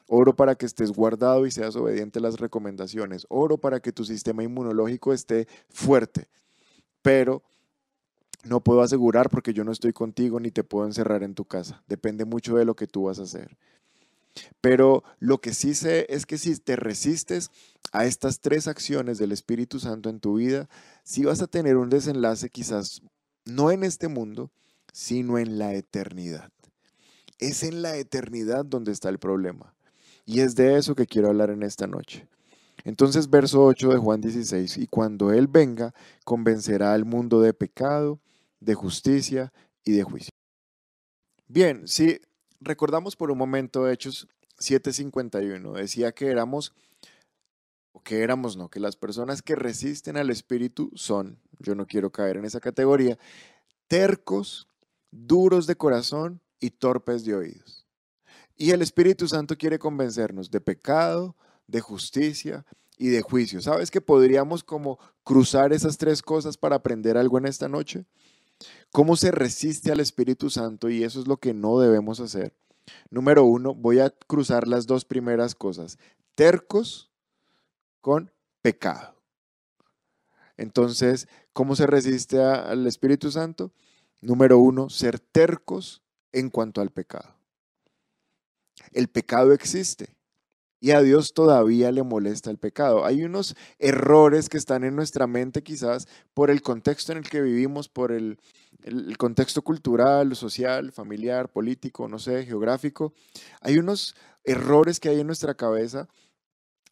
Oro 0.07 0.35
para 0.35 0.55
que 0.55 0.65
estés 0.65 0.91
guardado 0.91 1.45
y 1.45 1.51
seas 1.51 1.75
obediente 1.75 2.19
a 2.19 2.21
las 2.21 2.39
recomendaciones. 2.39 3.25
Oro 3.29 3.57
para 3.57 3.81
que 3.81 3.91
tu 3.91 4.05
sistema 4.05 4.43
inmunológico 4.43 5.13
esté 5.13 5.47
fuerte. 5.69 6.29
Pero 7.01 7.43
no 8.47 8.61
puedo 8.61 8.81
asegurar 8.81 9.29
porque 9.29 9.53
yo 9.53 9.63
no 9.63 9.71
estoy 9.71 9.93
contigo 9.93 10.39
ni 10.39 10.51
te 10.51 10.63
puedo 10.63 10.85
encerrar 10.85 11.23
en 11.23 11.35
tu 11.35 11.45
casa. 11.45 11.83
Depende 11.87 12.25
mucho 12.25 12.55
de 12.55 12.65
lo 12.65 12.75
que 12.75 12.87
tú 12.87 13.03
vas 13.03 13.19
a 13.19 13.23
hacer. 13.23 13.57
Pero 14.61 15.03
lo 15.19 15.39
que 15.39 15.53
sí 15.53 15.73
sé 15.73 16.05
es 16.09 16.25
que 16.25 16.37
si 16.37 16.55
te 16.57 16.75
resistes 16.75 17.49
a 17.91 18.05
estas 18.05 18.39
tres 18.39 18.67
acciones 18.67 19.17
del 19.17 19.31
Espíritu 19.31 19.79
Santo 19.79 20.09
en 20.09 20.19
tu 20.19 20.35
vida, 20.35 20.69
sí 21.03 21.25
vas 21.25 21.41
a 21.41 21.47
tener 21.47 21.77
un 21.77 21.89
desenlace 21.89 22.49
quizás 22.49 23.01
no 23.45 23.71
en 23.71 23.83
este 23.83 24.07
mundo, 24.07 24.51
sino 24.91 25.37
en 25.37 25.57
la 25.57 25.73
eternidad. 25.73 26.51
Es 27.39 27.63
en 27.63 27.81
la 27.81 27.95
eternidad 27.97 28.65
donde 28.65 28.91
está 28.91 29.09
el 29.09 29.19
problema. 29.19 29.73
Y 30.25 30.41
es 30.41 30.55
de 30.55 30.77
eso 30.77 30.95
que 30.95 31.07
quiero 31.07 31.29
hablar 31.29 31.49
en 31.49 31.63
esta 31.63 31.87
noche. 31.87 32.27
Entonces, 32.83 33.29
verso 33.29 33.63
8 33.63 33.89
de 33.89 33.97
Juan 33.97 34.21
16, 34.21 34.77
y 34.77 34.87
cuando 34.87 35.31
Él 35.31 35.47
venga, 35.47 35.93
convencerá 36.25 36.93
al 36.93 37.05
mundo 37.05 37.41
de 37.41 37.53
pecado, 37.53 38.19
de 38.59 38.75
justicia 38.75 39.53
y 39.83 39.91
de 39.93 40.03
juicio. 40.03 40.31
Bien, 41.47 41.87
si 41.87 42.19
recordamos 42.59 43.15
por 43.15 43.31
un 43.31 43.37
momento 43.37 43.89
Hechos 43.89 44.27
7:51, 44.59 45.73
decía 45.73 46.11
que 46.11 46.27
éramos, 46.27 46.73
o 47.93 48.01
que 48.01 48.21
éramos 48.21 48.57
no, 48.57 48.69
que 48.69 48.79
las 48.79 48.95
personas 48.95 49.41
que 49.41 49.55
resisten 49.55 50.17
al 50.17 50.29
Espíritu 50.29 50.91
son, 50.95 51.39
yo 51.59 51.75
no 51.75 51.85
quiero 51.85 52.11
caer 52.11 52.37
en 52.37 52.45
esa 52.45 52.59
categoría, 52.59 53.17
tercos, 53.87 54.67
duros 55.11 55.67
de 55.67 55.75
corazón 55.75 56.41
y 56.59 56.71
torpes 56.71 57.23
de 57.23 57.35
oídos. 57.35 57.87
Y 58.55 58.71
el 58.71 58.81
Espíritu 58.81 59.27
Santo 59.27 59.55
quiere 59.55 59.77
convencernos 59.77 60.49
de 60.49 60.59
pecado, 60.59 61.35
de 61.67 61.79
justicia 61.79 62.65
y 62.97 63.09
de 63.09 63.21
juicio. 63.21 63.61
¿Sabes 63.61 63.91
que 63.91 64.01
podríamos 64.01 64.63
como 64.63 64.97
cruzar 65.23 65.73
esas 65.73 65.97
tres 65.97 66.21
cosas 66.23 66.57
para 66.57 66.77
aprender 66.77 67.17
algo 67.17 67.37
en 67.37 67.45
esta 67.45 67.67
noche? 67.67 68.05
¿Cómo 68.97 69.15
se 69.15 69.29
resiste 69.29 69.91
al 69.91 69.99
Espíritu 69.99 70.49
Santo? 70.49 70.89
Y 70.89 71.03
eso 71.03 71.19
es 71.19 71.27
lo 71.27 71.37
que 71.37 71.53
no 71.53 71.79
debemos 71.79 72.19
hacer. 72.19 72.57
Número 73.11 73.43
uno, 73.43 73.75
voy 73.75 73.99
a 73.99 74.09
cruzar 74.09 74.67
las 74.67 74.87
dos 74.87 75.05
primeras 75.05 75.53
cosas. 75.53 75.99
Tercos 76.33 77.11
con 78.01 78.31
pecado. 78.63 79.21
Entonces, 80.57 81.27
¿cómo 81.53 81.75
se 81.75 81.85
resiste 81.85 82.41
al 82.41 82.87
Espíritu 82.87 83.29
Santo? 83.29 83.71
Número 84.19 84.57
uno, 84.57 84.89
ser 84.89 85.19
tercos 85.19 86.01
en 86.31 86.49
cuanto 86.49 86.81
al 86.81 86.89
pecado. 86.89 87.35
El 88.93 89.09
pecado 89.09 89.53
existe 89.53 90.17
y 90.79 90.91
a 90.91 91.01
Dios 91.01 91.33
todavía 91.33 91.91
le 91.91 92.03
molesta 92.03 92.51
el 92.51 92.57
pecado. 92.57 93.05
Hay 93.05 93.23
unos 93.23 93.55
errores 93.79 94.49
que 94.49 94.57
están 94.57 94.83
en 94.83 94.95
nuestra 94.95 95.27
mente 95.27 95.63
quizás 95.63 96.07
por 96.33 96.51
el 96.51 96.61
contexto 96.61 97.11
en 97.11 97.19
el 97.19 97.29
que 97.29 97.41
vivimos, 97.41 97.89
por 97.89 98.11
el, 98.11 98.39
el, 98.83 99.17
contexto 99.17 99.61
cultural, 99.61 100.35
social, 100.35 100.91
familiar, 100.91 101.49
político, 101.49 102.07
no 102.07 102.19
sé, 102.19 102.45
geográfico. 102.45 103.13
Hay 103.61 103.77
unos 103.77 104.15
errores 104.43 104.99
que 104.99 105.09
hay 105.09 105.19
en 105.19 105.27
nuestra 105.27 105.55
cabeza, 105.55 106.07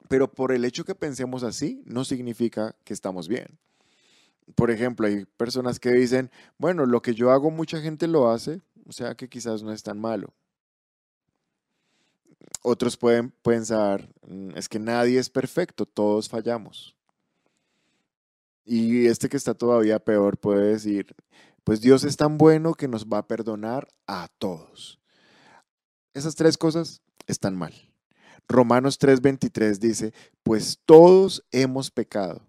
pero 0.07 0.31
por 0.31 0.51
el 0.51 0.65
hecho 0.65 0.85
que 0.85 0.95
pensemos 0.95 1.43
así 1.43 1.81
no 1.85 2.05
significa 2.05 2.75
que 2.83 2.93
estamos 2.93 3.27
bien. 3.27 3.59
Por 4.55 4.69
ejemplo, 4.69 5.07
hay 5.07 5.25
personas 5.37 5.79
que 5.79 5.91
dicen, 5.91 6.29
bueno, 6.57 6.85
lo 6.85 7.01
que 7.01 7.15
yo 7.15 7.31
hago 7.31 7.49
mucha 7.49 7.81
gente 7.81 8.07
lo 8.07 8.29
hace, 8.29 8.61
o 8.87 8.91
sea 8.91 9.15
que 9.15 9.27
quizás 9.27 9.63
no 9.63 9.71
es 9.71 9.81
tan 9.81 9.99
malo. 9.99 10.33
Otros 12.61 12.97
pueden 12.97 13.31
pensar, 13.41 14.09
mm, 14.27 14.51
es 14.55 14.69
que 14.69 14.79
nadie 14.79 15.19
es 15.19 15.29
perfecto, 15.29 15.85
todos 15.85 16.29
fallamos. 16.29 16.95
Y 18.65 19.05
este 19.05 19.29
que 19.29 19.37
está 19.37 19.53
todavía 19.53 19.99
peor 19.99 20.37
puede 20.37 20.71
decir, 20.71 21.15
pues 21.65 21.81
Dios 21.81 22.03
es 22.05 22.15
tan 22.15 22.37
bueno 22.37 22.75
que 22.75 22.87
nos 22.87 23.07
va 23.07 23.17
a 23.17 23.27
perdonar 23.27 23.89
a 24.07 24.29
todos. 24.37 25.01
Esas 26.13 26.35
tres 26.35 26.57
cosas 26.57 27.01
están 27.27 27.57
mal. 27.57 27.73
Romanos 28.47 28.99
3:23 28.99 29.79
dice, 29.79 30.13
pues 30.43 30.79
todos 30.85 31.43
hemos 31.51 31.89
pecado 31.89 32.41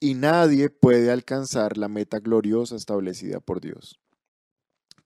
y 0.00 0.14
nadie 0.14 0.68
puede 0.68 1.10
alcanzar 1.12 1.78
la 1.78 1.88
meta 1.88 2.18
gloriosa 2.18 2.74
establecida 2.74 3.38
por 3.38 3.60
Dios. 3.60 4.00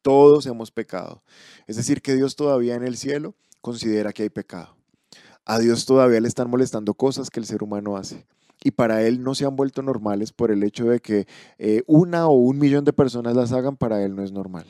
Todos 0.02 0.46
hemos 0.46 0.70
pecado. 0.70 1.22
Es 1.66 1.76
decir, 1.76 2.00
que 2.00 2.14
Dios 2.14 2.34
todavía 2.34 2.74
en 2.74 2.82
el 2.82 2.96
cielo 2.96 3.36
considera 3.60 4.14
que 4.14 4.22
hay 4.22 4.30
pecado. 4.30 4.74
A 5.44 5.58
Dios 5.58 5.84
todavía 5.84 6.20
le 6.20 6.28
están 6.28 6.48
molestando 6.48 6.94
cosas 6.94 7.28
que 7.28 7.40
el 7.40 7.46
ser 7.46 7.62
humano 7.62 7.98
hace. 7.98 8.26
Y 8.62 8.72
para 8.72 9.02
Él 9.02 9.22
no 9.22 9.34
se 9.34 9.46
han 9.46 9.56
vuelto 9.56 9.82
normales 9.82 10.32
por 10.32 10.50
el 10.50 10.62
hecho 10.62 10.86
de 10.86 11.00
que 11.00 11.26
eh, 11.58 11.82
una 11.86 12.26
o 12.26 12.32
un 12.32 12.58
millón 12.58 12.84
de 12.84 12.92
personas 12.92 13.34
las 13.34 13.52
hagan, 13.52 13.76
para 13.76 14.02
Él 14.02 14.14
no 14.14 14.22
es 14.22 14.32
normal. 14.32 14.66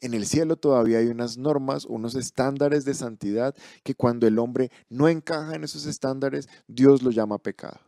En 0.00 0.14
el 0.14 0.26
cielo 0.26 0.56
todavía 0.56 0.98
hay 0.98 1.06
unas 1.06 1.38
normas, 1.38 1.84
unos 1.84 2.16
estándares 2.16 2.84
de 2.84 2.94
santidad 2.94 3.54
que 3.84 3.94
cuando 3.94 4.26
el 4.26 4.38
hombre 4.38 4.70
no 4.88 5.08
encaja 5.08 5.54
en 5.54 5.62
esos 5.62 5.86
estándares, 5.86 6.48
Dios 6.66 7.02
lo 7.02 7.12
llama 7.12 7.38
pecado. 7.38 7.78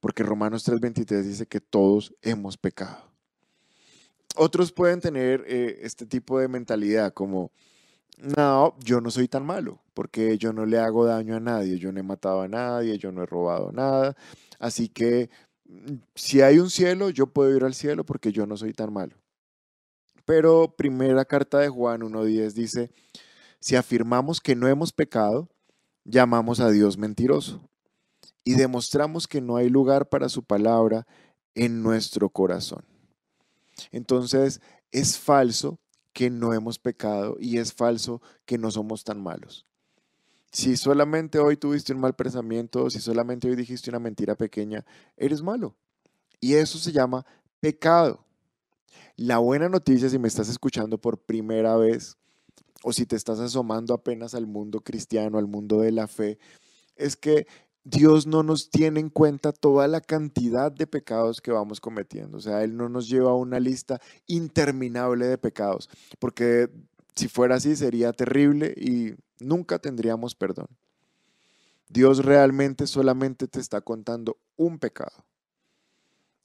Porque 0.00 0.24
Romanos 0.24 0.64
3:23 0.64 1.22
dice 1.22 1.46
que 1.46 1.60
todos 1.60 2.14
hemos 2.22 2.56
pecado. 2.56 3.04
Otros 4.34 4.72
pueden 4.72 5.00
tener 5.00 5.44
eh, 5.46 5.78
este 5.82 6.06
tipo 6.06 6.38
de 6.38 6.48
mentalidad 6.48 7.12
como, 7.12 7.52
no, 8.20 8.76
yo 8.80 9.00
no 9.00 9.10
soy 9.10 9.28
tan 9.28 9.46
malo, 9.46 9.80
porque 9.94 10.38
yo 10.38 10.52
no 10.52 10.66
le 10.66 10.78
hago 10.78 11.04
daño 11.04 11.36
a 11.36 11.40
nadie, 11.40 11.78
yo 11.78 11.92
no 11.92 12.00
he 12.00 12.02
matado 12.02 12.42
a 12.42 12.48
nadie, 12.48 12.98
yo 12.98 13.12
no 13.12 13.22
he 13.22 13.26
robado 13.26 13.70
nada. 13.72 14.16
Así 14.58 14.88
que 14.88 15.30
mm, 15.66 15.94
si 16.14 16.42
hay 16.42 16.58
un 16.58 16.70
cielo, 16.70 17.10
yo 17.10 17.28
puedo 17.28 17.54
ir 17.56 17.64
al 17.64 17.74
cielo 17.74 18.04
porque 18.04 18.32
yo 18.32 18.46
no 18.46 18.56
soy 18.56 18.72
tan 18.72 18.92
malo. 18.92 19.16
Pero 20.24 20.74
primera 20.76 21.24
carta 21.24 21.58
de 21.58 21.68
Juan 21.68 22.02
1.10 22.02 22.52
dice, 22.52 22.90
si 23.60 23.76
afirmamos 23.76 24.40
que 24.40 24.54
no 24.56 24.68
hemos 24.68 24.92
pecado, 24.92 25.48
llamamos 26.04 26.60
a 26.60 26.70
Dios 26.70 26.98
mentiroso 26.98 27.60
y 28.44 28.54
demostramos 28.54 29.28
que 29.28 29.40
no 29.40 29.56
hay 29.56 29.68
lugar 29.68 30.08
para 30.08 30.28
su 30.28 30.42
palabra 30.42 31.06
en 31.54 31.82
nuestro 31.82 32.30
corazón. 32.30 32.84
Entonces, 33.92 34.60
es 34.90 35.18
falso 35.18 35.78
que 36.18 36.30
no 36.30 36.52
hemos 36.52 36.80
pecado 36.80 37.36
y 37.38 37.58
es 37.58 37.72
falso 37.72 38.20
que 38.44 38.58
no 38.58 38.72
somos 38.72 39.04
tan 39.04 39.22
malos. 39.22 39.64
Si 40.50 40.76
solamente 40.76 41.38
hoy 41.38 41.56
tuviste 41.56 41.92
un 41.92 42.00
mal 42.00 42.16
pensamiento, 42.16 42.90
si 42.90 42.98
solamente 42.98 43.48
hoy 43.48 43.54
dijiste 43.54 43.88
una 43.88 44.00
mentira 44.00 44.34
pequeña, 44.34 44.84
eres 45.16 45.42
malo. 45.42 45.76
Y 46.40 46.54
eso 46.54 46.76
se 46.78 46.90
llama 46.90 47.24
pecado. 47.60 48.24
La 49.14 49.38
buena 49.38 49.68
noticia, 49.68 50.08
si 50.08 50.18
me 50.18 50.26
estás 50.26 50.48
escuchando 50.48 51.00
por 51.00 51.20
primera 51.20 51.76
vez 51.76 52.16
o 52.82 52.92
si 52.92 53.06
te 53.06 53.14
estás 53.14 53.38
asomando 53.38 53.94
apenas 53.94 54.34
al 54.34 54.48
mundo 54.48 54.80
cristiano, 54.80 55.38
al 55.38 55.46
mundo 55.46 55.82
de 55.82 55.92
la 55.92 56.08
fe, 56.08 56.40
es 56.96 57.14
que 57.14 57.46
Dios 57.90 58.26
no 58.26 58.42
nos 58.42 58.68
tiene 58.68 59.00
en 59.00 59.08
cuenta 59.08 59.50
toda 59.50 59.88
la 59.88 60.02
cantidad 60.02 60.70
de 60.70 60.86
pecados 60.86 61.40
que 61.40 61.52
vamos 61.52 61.80
cometiendo. 61.80 62.36
O 62.36 62.40
sea, 62.40 62.62
Él 62.62 62.76
no 62.76 62.90
nos 62.90 63.08
lleva 63.08 63.30
a 63.30 63.34
una 63.34 63.60
lista 63.60 63.98
interminable 64.26 65.26
de 65.26 65.38
pecados, 65.38 65.88
porque 66.18 66.68
si 67.14 67.28
fuera 67.28 67.54
así 67.54 67.76
sería 67.76 68.12
terrible 68.12 68.74
y 68.76 69.14
nunca 69.40 69.78
tendríamos 69.78 70.34
perdón. 70.34 70.66
Dios 71.88 72.26
realmente 72.26 72.86
solamente 72.86 73.48
te 73.48 73.58
está 73.58 73.80
contando 73.80 74.36
un 74.56 74.78
pecado. 74.78 75.24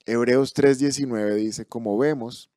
Hebreos 0.05 0.53
3:19 0.53 1.35
dice, 1.35 1.65
como 1.65 1.97
vemos, 1.97 2.49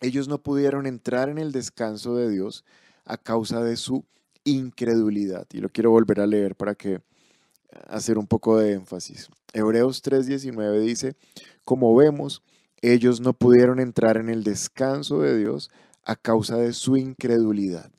ellos 0.00 0.28
no 0.28 0.38
pudieron 0.38 0.86
entrar 0.86 1.28
en 1.28 1.36
el 1.36 1.52
descanso 1.52 2.16
de 2.16 2.30
Dios 2.30 2.64
a 3.04 3.18
causa 3.18 3.62
de 3.62 3.76
su 3.76 4.06
incredulidad. 4.44 5.46
Y 5.52 5.58
lo 5.58 5.68
quiero 5.68 5.90
volver 5.90 6.20
a 6.20 6.26
leer 6.26 6.56
para 6.56 6.74
que 6.74 7.02
hacer 7.88 8.18
un 8.18 8.26
poco 8.26 8.58
de 8.58 8.72
énfasis. 8.72 9.28
Hebreos 9.52 10.02
3:19 10.02 10.80
dice, 10.80 11.16
como 11.64 11.94
vemos, 11.94 12.42
ellos 12.80 13.20
no 13.20 13.32
pudieron 13.32 13.80
entrar 13.80 14.16
en 14.16 14.28
el 14.28 14.44
descanso 14.44 15.20
de 15.20 15.36
Dios 15.36 15.70
a 16.04 16.16
causa 16.16 16.56
de 16.56 16.72
su 16.72 16.96
incredulidad. 16.96 17.90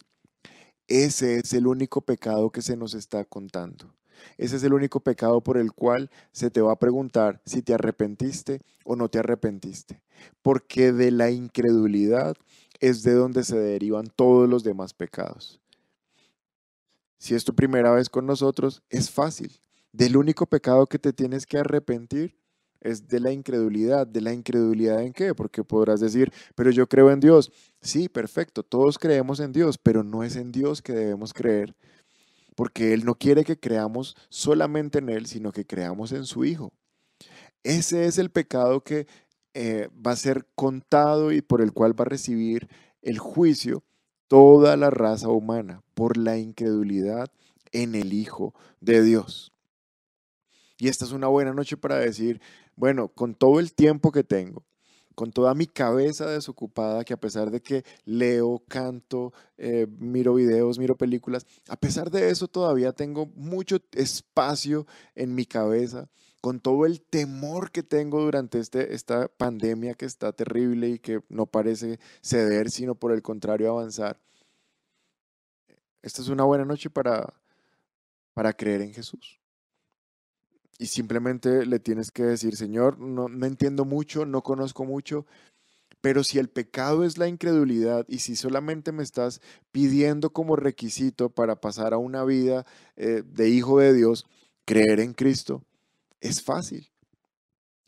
Ese 0.87 1.37
es 1.37 1.53
el 1.53 1.67
único 1.67 2.01
pecado 2.01 2.49
que 2.49 2.61
se 2.61 2.75
nos 2.75 2.93
está 2.93 3.23
contando. 3.25 3.93
Ese 4.37 4.55
es 4.55 4.63
el 4.63 4.73
único 4.73 5.01
pecado 5.01 5.41
por 5.41 5.57
el 5.57 5.71
cual 5.71 6.09
se 6.31 6.49
te 6.49 6.61
va 6.61 6.73
a 6.73 6.79
preguntar 6.79 7.41
si 7.45 7.61
te 7.61 7.73
arrepentiste 7.73 8.61
o 8.83 8.95
no 8.95 9.09
te 9.09 9.19
arrepentiste. 9.19 10.01
Porque 10.41 10.91
de 10.91 11.11
la 11.11 11.29
incredulidad 11.29 12.35
es 12.79 13.03
de 13.03 13.13
donde 13.13 13.43
se 13.43 13.59
derivan 13.59 14.07
todos 14.15 14.49
los 14.49 14.63
demás 14.63 14.93
pecados. 14.93 15.61
Si 17.19 17.35
es 17.35 17.43
tu 17.43 17.53
primera 17.53 17.91
vez 17.91 18.09
con 18.09 18.25
nosotros, 18.25 18.81
es 18.89 19.11
fácil. 19.11 19.59
Del 19.91 20.15
único 20.15 20.45
pecado 20.45 20.87
que 20.87 20.99
te 20.99 21.11
tienes 21.11 21.45
que 21.45 21.57
arrepentir 21.57 22.39
es 22.79 23.09
de 23.09 23.19
la 23.19 23.33
incredulidad. 23.33 24.07
¿De 24.07 24.21
la 24.21 24.33
incredulidad 24.33 25.03
en 25.03 25.11
qué? 25.11 25.35
Porque 25.35 25.65
podrás 25.65 25.99
decir, 25.99 26.31
pero 26.55 26.71
yo 26.71 26.87
creo 26.87 27.11
en 27.11 27.19
Dios. 27.19 27.51
Sí, 27.81 28.07
perfecto, 28.07 28.63
todos 28.63 28.97
creemos 28.97 29.41
en 29.41 29.51
Dios, 29.51 29.77
pero 29.77 30.01
no 30.01 30.23
es 30.23 30.37
en 30.37 30.53
Dios 30.53 30.81
que 30.81 30.93
debemos 30.93 31.33
creer, 31.33 31.75
porque 32.55 32.93
Él 32.93 33.03
no 33.03 33.15
quiere 33.15 33.43
que 33.43 33.59
creamos 33.59 34.15
solamente 34.29 34.99
en 34.99 35.09
Él, 35.09 35.25
sino 35.25 35.51
que 35.51 35.65
creamos 35.65 36.13
en 36.13 36.25
su 36.25 36.45
Hijo. 36.45 36.71
Ese 37.63 38.05
es 38.05 38.17
el 38.17 38.29
pecado 38.29 38.81
que 38.81 39.07
eh, 39.53 39.89
va 40.05 40.11
a 40.11 40.15
ser 40.15 40.47
contado 40.55 41.33
y 41.33 41.41
por 41.41 41.61
el 41.61 41.73
cual 41.73 41.99
va 41.99 42.03
a 42.03 42.09
recibir 42.09 42.69
el 43.01 43.19
juicio 43.19 43.83
toda 44.29 44.77
la 44.77 44.89
raza 44.91 45.27
humana 45.27 45.83
por 45.95 46.15
la 46.15 46.37
incredulidad 46.37 47.29
en 47.73 47.95
el 47.95 48.13
Hijo 48.13 48.53
de 48.79 49.03
Dios. 49.03 49.51
Y 50.77 50.87
esta 50.87 51.03
es 51.03 51.11
una 51.11 51.27
buena 51.27 51.53
noche 51.53 51.75
para 51.75 51.97
decir, 51.97 52.39
bueno, 52.77 53.09
con 53.09 53.35
todo 53.35 53.59
el 53.59 53.73
tiempo 53.73 54.13
que 54.13 54.23
tengo, 54.23 54.63
con 55.15 55.33
toda 55.33 55.53
mi 55.55 55.65
cabeza 55.65 56.27
desocupada, 56.27 57.03
que 57.03 57.13
a 57.13 57.19
pesar 57.19 57.51
de 57.51 57.61
que 57.61 57.83
leo, 58.05 58.63
canto, 58.69 59.33
eh, 59.57 59.87
miro 59.97 60.35
videos, 60.35 60.79
miro 60.79 60.95
películas, 60.95 61.45
a 61.67 61.75
pesar 61.75 62.09
de 62.11 62.29
eso 62.29 62.47
todavía 62.47 62.93
tengo 62.93 63.25
mucho 63.35 63.79
espacio 63.91 64.85
en 65.15 65.35
mi 65.35 65.45
cabeza, 65.45 66.07
con 66.41 66.59
todo 66.59 66.85
el 66.85 67.01
temor 67.01 67.71
que 67.71 67.83
tengo 67.83 68.21
durante 68.21 68.59
este, 68.59 68.93
esta 68.93 69.27
pandemia 69.27 69.93
que 69.95 70.05
está 70.05 70.31
terrible 70.31 70.89
y 70.89 70.99
que 70.99 71.21
no 71.29 71.45
parece 71.45 71.99
ceder, 72.21 72.69
sino 72.69 72.95
por 72.95 73.11
el 73.11 73.21
contrario 73.21 73.69
avanzar. 73.69 74.19
Esta 76.01 76.21
es 76.21 76.29
una 76.29 76.45
buena 76.45 76.65
noche 76.65 76.89
para, 76.89 77.33
para 78.33 78.53
creer 78.53 78.81
en 78.81 78.93
Jesús 78.93 79.39
y 80.79 80.87
simplemente 80.87 81.65
le 81.65 81.79
tienes 81.79 82.09
que 82.09 82.23
decir, 82.23 82.55
Señor, 82.55 82.97
no, 82.99 83.27
entiendo 83.45 83.83
mucho, 83.83 84.25
no 84.25 84.41
conozco 84.41 84.85
mucho, 84.85 85.25
pero 86.01 86.23
si 86.23 86.39
el 86.39 86.47
pecado 86.47 87.03
es 87.03 87.17
la 87.17 87.27
incredulidad 87.27 88.05
y 88.07 88.19
si 88.19 88.37
solamente 88.37 88.93
me 88.93 89.03
estás 89.03 89.41
pidiendo 89.73 90.31
como 90.31 90.55
requisito 90.55 91.29
para 91.29 91.59
pasar 91.59 91.93
a 91.93 91.97
una 91.97 92.23
vida 92.23 92.65
eh, 92.95 93.23
de 93.25 93.49
hijo 93.49 93.79
de 93.79 93.93
Dios, 93.93 94.25
creer 94.65 95.01
en 95.01 95.13
Cristo, 95.13 95.65
es 96.21 96.41
fácil. 96.41 96.89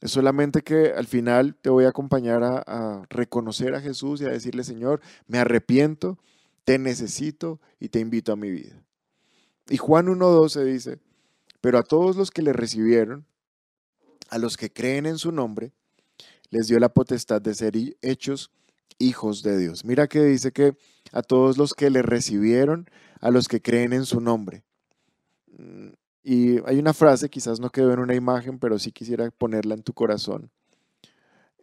Es 0.02 0.12
solamente 0.12 0.64
que 0.64 0.94
al 0.94 1.06
final 1.06 1.56
te 1.62 1.70
voy 1.70 1.86
a 1.86 1.90
acompañar 1.90 2.44
a, 2.44 3.06
reconocer 3.10 3.76
a 3.76 3.82
Jesús 3.82 4.20
y 4.22 4.26
a 4.26 4.30
decirle, 4.30 4.64
Señor, 4.64 5.00
me 5.28 5.38
arrepiento, 5.38 6.18
te 6.64 6.80
necesito 6.80 7.60
y 7.80 7.90
te 7.90 8.00
invito 8.00 8.32
a 8.32 8.36
mi 8.36 8.50
vida. 8.50 8.84
Y 9.70 9.78
Juan 9.78 10.08
1.12 10.08 10.64
dice, 10.64 11.00
pero 11.62 11.78
a 11.78 11.84
todos 11.84 12.16
los 12.16 12.32
que 12.32 12.42
le 12.42 12.52
recibieron, 12.52 13.26
a 14.30 14.40
los 14.40 14.58
que 14.58 14.72
creen 14.72 15.06
en 15.06 15.20
su 15.20 15.32
nombre, 15.32 15.72
les 16.50 16.68
dio 16.68 16.80
la 16.80 16.90
potestad 16.90 17.42
de 17.42 17.54
ser 17.54 17.74
hechos 18.02 18.52
hijos 18.98 19.44
de 19.44 19.58
Dios. 19.58 19.86
Mira 19.86 20.08
que 20.08 20.24
dice 20.24 20.52
que 20.52 20.76
a 21.12 21.22
todos 21.22 21.58
los 21.58 21.74
que 21.74 21.90
le 21.90 22.02
recibieron, 22.02 22.90
a 23.20 23.30
los 23.30 23.48
que 23.48 23.62
creen 23.62 23.94
en 23.94 24.06
su 24.06 24.20
nombre. 24.20 24.64
Y 26.24 26.60
hay 26.68 26.78
una 26.78 26.94
frase, 26.94 27.30
quizás 27.30 27.60
no 27.60 27.70
quedó 27.70 27.94
en 27.94 28.00
una 28.00 28.16
imagen, 28.16 28.60
pero 28.60 28.78
sí 28.78 28.92
quisiera 28.92 29.30
ponerla 29.32 29.74
en 29.76 29.84
tu 29.84 29.94
corazón. 29.94 30.52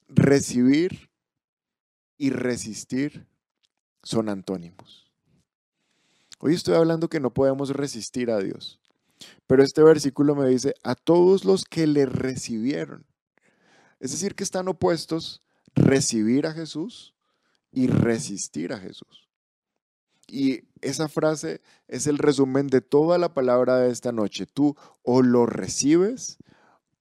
Recibir 0.08 1.10
y 2.16 2.30
resistir 2.30 3.26
son 4.02 4.28
antónimos. 4.28 5.12
Hoy 6.40 6.54
estoy 6.54 6.74
hablando 6.74 7.08
que 7.08 7.20
no 7.20 7.32
podemos 7.32 7.70
resistir 7.70 8.30
a 8.30 8.38
Dios. 8.38 8.80
Pero 9.46 9.62
este 9.62 9.82
versículo 9.82 10.34
me 10.34 10.48
dice, 10.48 10.74
a 10.82 10.94
todos 10.94 11.44
los 11.44 11.64
que 11.64 11.86
le 11.86 12.06
recibieron. 12.06 13.06
Es 14.00 14.12
decir, 14.12 14.34
que 14.34 14.44
están 14.44 14.68
opuestos 14.68 15.42
recibir 15.74 16.46
a 16.46 16.52
Jesús 16.52 17.14
y 17.72 17.88
resistir 17.88 18.72
a 18.72 18.78
Jesús. 18.78 19.27
Y 20.28 20.60
esa 20.82 21.08
frase 21.08 21.60
es 21.88 22.06
el 22.06 22.18
resumen 22.18 22.68
de 22.68 22.80
toda 22.80 23.18
la 23.18 23.32
palabra 23.32 23.78
de 23.78 23.90
esta 23.90 24.12
noche. 24.12 24.46
Tú 24.46 24.76
o 25.02 25.22
lo 25.22 25.46
recibes 25.46 26.38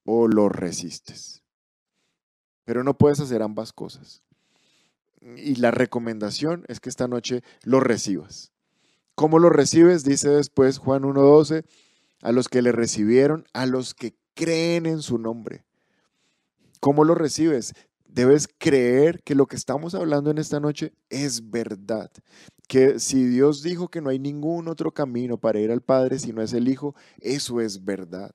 o 0.04 0.26
lo 0.26 0.48
resistes. 0.48 1.42
Pero 2.64 2.82
no 2.82 2.96
puedes 2.96 3.20
hacer 3.20 3.42
ambas 3.42 3.72
cosas. 3.72 4.22
Y 5.20 5.56
la 5.56 5.70
recomendación 5.70 6.64
es 6.68 6.80
que 6.80 6.88
esta 6.88 7.08
noche 7.08 7.42
lo 7.62 7.80
recibas. 7.80 8.52
¿Cómo 9.14 9.38
lo 9.38 9.50
recibes? 9.50 10.04
Dice 10.04 10.30
después 10.30 10.78
Juan 10.78 11.02
1.12 11.02 11.64
a 12.22 12.32
los 12.32 12.48
que 12.48 12.62
le 12.62 12.72
recibieron, 12.72 13.44
a 13.52 13.66
los 13.66 13.94
que 13.94 14.14
creen 14.34 14.86
en 14.86 15.02
su 15.02 15.18
nombre. 15.18 15.64
¿Cómo 16.80 17.04
lo 17.04 17.14
recibes? 17.14 17.74
Debes 18.06 18.48
creer 18.58 19.22
que 19.24 19.34
lo 19.34 19.46
que 19.46 19.56
estamos 19.56 19.94
hablando 19.94 20.30
en 20.30 20.38
esta 20.38 20.60
noche 20.60 20.92
es 21.10 21.50
verdad. 21.50 22.10
Que 22.68 23.00
si 23.00 23.24
Dios 23.24 23.62
dijo 23.62 23.88
que 23.88 24.00
no 24.00 24.10
hay 24.10 24.20
ningún 24.20 24.68
otro 24.68 24.92
camino 24.92 25.38
para 25.38 25.58
ir 25.58 25.72
al 25.72 25.80
Padre 25.80 26.18
si 26.20 26.32
no 26.32 26.42
es 26.42 26.52
el 26.52 26.68
Hijo, 26.68 26.94
eso 27.20 27.60
es 27.60 27.84
verdad. 27.84 28.30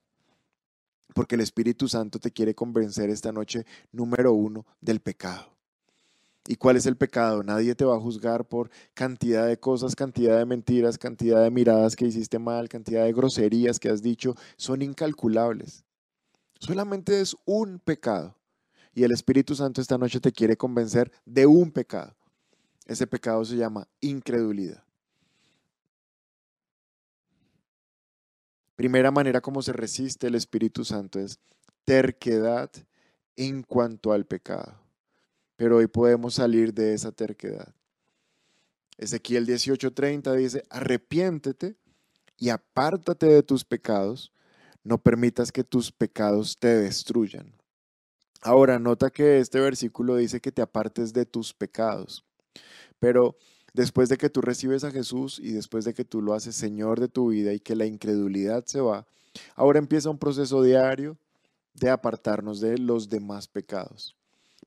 Porque 1.14 1.36
el 1.36 1.42
Espíritu 1.42 1.88
Santo 1.88 2.20
te 2.20 2.32
quiere 2.32 2.54
convencer 2.54 3.10
esta 3.10 3.32
noche, 3.32 3.66
número 3.92 4.34
uno, 4.34 4.66
del 4.82 5.00
pecado. 5.00 5.54
¿Y 6.46 6.58
cuál 6.58 6.76
es 6.76 6.86
el 6.86 6.98
pecado? 6.98 7.42
Nadie 7.42 7.74
te 7.74 7.86
va 7.86 7.96
a 7.96 8.00
juzgar 8.00 8.46
por 8.46 8.70
cantidad 8.94 9.48
de 9.48 9.58
cosas, 9.58 9.96
cantidad 9.96 10.38
de 10.38 10.46
mentiras, 10.46 10.98
cantidad 10.98 11.42
de 11.42 11.50
miradas 11.50 11.96
que 11.96 12.06
hiciste 12.06 12.38
mal, 12.38 12.68
cantidad 12.68 13.06
de 13.06 13.14
groserías 13.14 13.80
que 13.80 13.90
has 13.90 14.02
dicho. 14.02 14.36
Son 14.58 14.82
incalculables. 14.82 15.86
Solamente 16.60 17.22
es 17.22 17.38
un 17.46 17.80
pecado. 17.80 18.36
Y 18.94 19.04
el 19.04 19.12
Espíritu 19.12 19.56
Santo 19.56 19.80
esta 19.80 19.98
noche 19.98 20.20
te 20.20 20.34
quiere 20.34 20.58
convencer 20.58 21.12
de 21.26 21.46
un 21.46 21.72
pecado. 21.72 22.14
Ese 22.86 23.08
pecado 23.08 23.44
se 23.46 23.56
llama 23.56 23.88
incredulidad. 24.02 24.84
Primera 28.76 29.12
manera 29.12 29.40
como 29.40 29.62
se 29.62 29.72
resiste 29.72 30.28
el 30.28 30.36
Espíritu 30.36 30.84
Santo 30.84 31.20
es 31.20 31.40
terquedad 31.86 32.72
en 33.36 33.64
cuanto 33.64 34.12
al 34.12 34.26
pecado 34.26 34.84
pero 35.56 35.78
hoy 35.78 35.88
podemos 35.88 36.36
salir 36.36 36.74
de 36.74 36.94
esa 36.94 37.12
terquedad. 37.12 37.74
Ezequiel 38.98 39.46
18:30 39.46 40.34
dice, 40.34 40.64
arrepiéntete 40.70 41.78
y 42.38 42.50
apártate 42.50 43.28
de 43.28 43.44
tus 43.44 43.64
pecados, 43.64 44.32
no 44.84 44.98
permitas 44.98 45.52
que 45.52 45.64
tus 45.64 45.92
pecados 45.92 46.58
te 46.60 46.68
destruyan. 46.68 47.54
Ahora, 48.42 48.78
nota 48.78 49.10
que 49.10 49.40
este 49.40 49.60
versículo 49.62 50.18
dice 50.18 50.42
que 50.42 50.52
te 50.52 50.62
apartes 50.62 51.14
de 51.14 51.26
tus 51.26 51.54
pecados, 51.54 52.26
pero 53.00 53.36
después 53.74 54.10
de 54.10 54.18
que 54.18 54.30
tú 54.30 54.42
recibes 54.42 54.84
a 54.84 54.92
Jesús 54.92 55.40
y 55.40 55.52
después 55.52 55.86
de 55.86 55.94
que 55.94 56.06
tú 56.06 56.22
lo 56.22 56.34
haces 56.34 56.56
Señor 56.56 57.00
de 57.00 57.08
tu 57.08 57.30
vida 57.30 57.54
y 57.54 57.60
que 57.60 57.76
la 57.76 57.86
incredulidad 57.86 58.66
se 58.66 58.82
va, 58.82 59.06
ahora 59.56 59.80
empieza 59.80 60.10
un 60.10 60.20
proceso 60.20 60.62
diario 60.62 61.18
de 61.74 61.90
apartarnos 61.90 62.60
de 62.60 62.78
los 62.78 63.10
demás 63.10 63.48
pecados. 63.48 64.16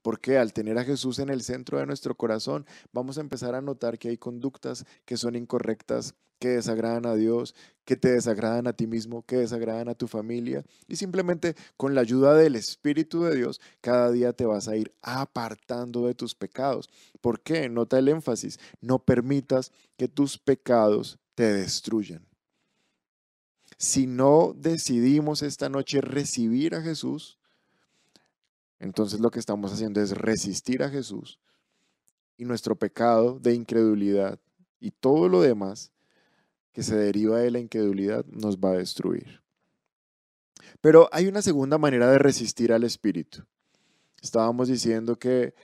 Porque 0.03 0.39
al 0.39 0.53
tener 0.53 0.79
a 0.79 0.85
Jesús 0.85 1.19
en 1.19 1.31
el 1.31 1.43
centro 1.43 1.79
de 1.79 1.87
nuestro 1.87 2.15
corazón, 2.15 2.67
vamos 2.93 3.19
a 3.19 3.21
empezar 3.21 3.55
a 3.55 3.61
notar 3.61 3.99
que 3.99 4.09
hay 4.09 4.17
conductas 4.17 4.85
que 5.05 5.17
son 5.17 5.35
incorrectas, 5.35 6.15
que 6.39 6.49
desagradan 6.49 7.07
a 7.07 7.15
Dios, 7.15 7.55
que 7.85 7.97
te 7.97 8.11
desagradan 8.11 8.67
a 8.67 8.73
ti 8.73 8.87
mismo, 8.87 9.25
que 9.25 9.37
desagradan 9.37 9.89
a 9.89 9.95
tu 9.95 10.09
familia. 10.09 10.65
Y 10.89 10.97
simplemente 10.97 11.55
con 11.77 11.95
la 11.95 12.01
ayuda 12.01 12.35
del 12.35 12.57
Espíritu 12.57 13.23
de 13.23 13.37
Dios, 13.37 13.61
cada 13.81 14.11
día 14.11 14.33
te 14.33 14.45
vas 14.45 14.69
a 14.69 14.77
ir 14.77 14.93
apartando 15.03 16.07
de 16.07 16.15
tus 16.15 16.35
pecados. 16.35 16.91
¿Por 17.21 17.41
qué? 17.41 17.69
Nota 17.69 17.99
el 17.99 18.09
énfasis. 18.09 18.59
No 18.81 18.99
permitas 18.99 19.73
que 19.97 20.09
tus 20.09 20.39
pecados 20.39 21.19
te 21.35 21.53
destruyan. 21.53 22.27
Si 23.79 24.07
no 24.07 24.55
decidimos 24.57 25.43
esta 25.43 25.69
noche 25.69 26.01
recibir 26.01 26.75
a 26.75 26.83
Jesús, 26.83 27.39
entonces 28.79 29.21
lo 29.21 29.31
que 29.31 29.39
estamos 29.39 29.73
haciendo 29.73 30.01
es 30.01 30.13
resistir 30.13 30.83
a 30.83 30.91
Jesús 30.91 31.39
y 32.37 32.45
nuestro 32.45 32.77
pecado 32.77 33.39
de 33.39 33.55
incredulidad 33.55 34.39
y 34.81 34.91
todo 34.91 35.29
lo 35.29 35.41
demás 35.41 35.93
que 36.77 36.83
se 36.83 36.95
deriva 36.95 37.39
de 37.39 37.51
la 37.51 37.59
incredulidad 37.59 38.27
nos 38.27 38.59
va 38.59 38.73
a 38.73 38.77
destruir. 38.77 39.41
Pero 40.83 41.09
hay 41.11 41.27
una 41.27 41.41
segunda 41.41 41.79
manera 41.79 42.11
de 42.11 42.19
resistir 42.19 42.71
al 42.71 42.85
Espíritu. 42.85 43.47
Estábamos 44.21 44.69
diciendo 44.69 45.19
que 45.19 45.55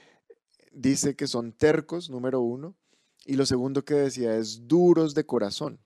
dice 0.72 1.14
que 1.14 1.26
son 1.26 1.52
tercos, 1.52 2.08
número 2.08 2.40
uno, 2.40 2.74
y 3.26 3.34
lo 3.34 3.44
segundo 3.44 3.84
que 3.84 3.92
decía 3.92 4.34
es 4.36 4.66
duros 4.66 5.14
de 5.14 5.26
corazón 5.26 5.80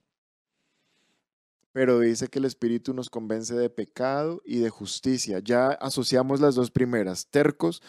pero 1.73 1.99
dice 1.99 2.29
que 2.29 2.39
el 2.39 2.45
Espíritu 2.45 2.95
nos 2.95 3.11
convence 3.11 3.55
de 3.55 3.69
pecado 3.69 4.41
y 4.47 4.61
de 4.61 4.71
justicia. 4.71 5.41
Ya 5.41 5.71
asociamos 5.73 6.41
las 6.41 6.55
dos 6.55 6.71
primeras, 6.71 7.27
tercos 7.27 7.83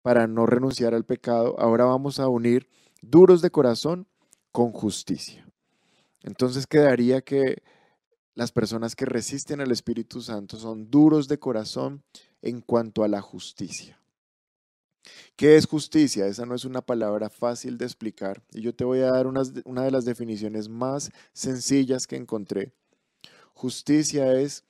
para 0.00 0.26
no 0.26 0.46
renunciar 0.46 0.94
al 0.94 1.04
pecado. 1.04 1.54
Ahora 1.60 1.84
vamos 1.84 2.18
a 2.18 2.28
unir 2.28 2.68
duros 3.00 3.42
de 3.42 3.50
corazón 3.50 4.08
con 4.50 4.72
justicia. 4.72 5.47
Entonces 6.22 6.66
quedaría 6.66 7.20
que 7.20 7.62
las 8.34 8.52
personas 8.52 8.94
que 8.94 9.04
resisten 9.04 9.60
al 9.60 9.72
Espíritu 9.72 10.20
Santo 10.20 10.58
son 10.58 10.90
duros 10.90 11.28
de 11.28 11.38
corazón 11.38 12.02
en 12.42 12.60
cuanto 12.60 13.02
a 13.02 13.08
la 13.08 13.20
justicia. 13.20 14.00
¿Qué 15.36 15.56
es 15.56 15.66
justicia? 15.66 16.26
Esa 16.26 16.46
no 16.46 16.54
es 16.54 16.64
una 16.64 16.82
palabra 16.82 17.30
fácil 17.30 17.78
de 17.78 17.84
explicar 17.84 18.42
y 18.52 18.60
yo 18.60 18.74
te 18.74 18.84
voy 18.84 19.00
a 19.00 19.10
dar 19.10 19.26
una 19.26 19.82
de 19.84 19.90
las 19.90 20.04
definiciones 20.04 20.68
más 20.68 21.10
sencillas 21.32 22.06
que 22.06 22.16
encontré. 22.16 22.72
Justicia 23.54 24.32
es 24.34 24.64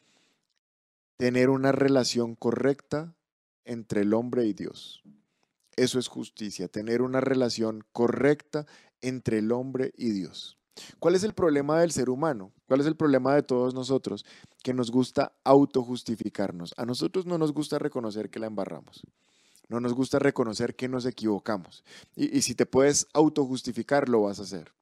tener 1.17 1.51
una 1.51 1.73
relación 1.73 2.37
correcta 2.37 3.15
entre 3.65 4.03
el 4.03 4.15
hombre 4.15 4.47
y 4.47 4.53
Dios. 4.53 5.03
Eso 5.77 5.99
es 5.99 6.09
justicia, 6.09 6.69
tener 6.69 7.03
una 7.03 7.21
relación 7.21 7.85
correcta 7.93 8.67
entre 9.01 9.39
el 9.39 9.53
hombre 9.53 9.93
y 9.97 10.11
Dios. 10.11 10.58
¿Cuál 10.99 11.15
es 11.15 11.25
el 11.25 11.35
problema 11.35 11.81
del 11.81 11.91
ser 11.91 12.11
humano? 12.11 12.53
¿Cuál 12.67 12.81
es 12.81 12.87
el 12.87 12.97
problema 12.97 13.35
de 13.35 13.43
todos 13.43 13.75
nosotros? 13.75 14.25
Que 14.63 14.75
nos 14.75 14.91
gusta 14.91 15.33
autojustificarnos. 15.45 16.75
A 16.77 16.85
nosotros 16.85 17.27
no 17.27 17.39
nos 17.39 17.53
gusta 17.53 17.79
reconocer 17.79 18.31
que 18.31 18.39
la 18.39 18.47
embarramos. 18.47 19.03
No 19.69 19.81
nos 19.81 19.93
gusta 19.93 20.19
reconocer 20.19 20.75
que 20.75 20.89
nos 20.89 21.05
equivocamos. 21.05 21.85
Y, 22.17 22.41
si 22.43 22.55
te 22.55 22.67
puedes 22.67 23.07
autojustificar, 23.13 24.09
lo 24.09 24.23
vas 24.23 24.41
a 24.41 24.45
hacer. 24.45 24.73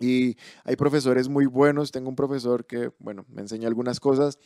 Y 0.00 0.38
hay 0.64 0.76
profesores 0.76 1.28
muy 1.28 1.44
buenos. 1.44 1.92
Tengo 1.92 2.08
un 2.08 2.16
profesor 2.16 2.64
que, 2.64 2.90
bueno, 2.98 3.26
me 3.28 3.42
enseña 3.42 3.68
algunas 3.68 4.00
cosas 4.00 4.38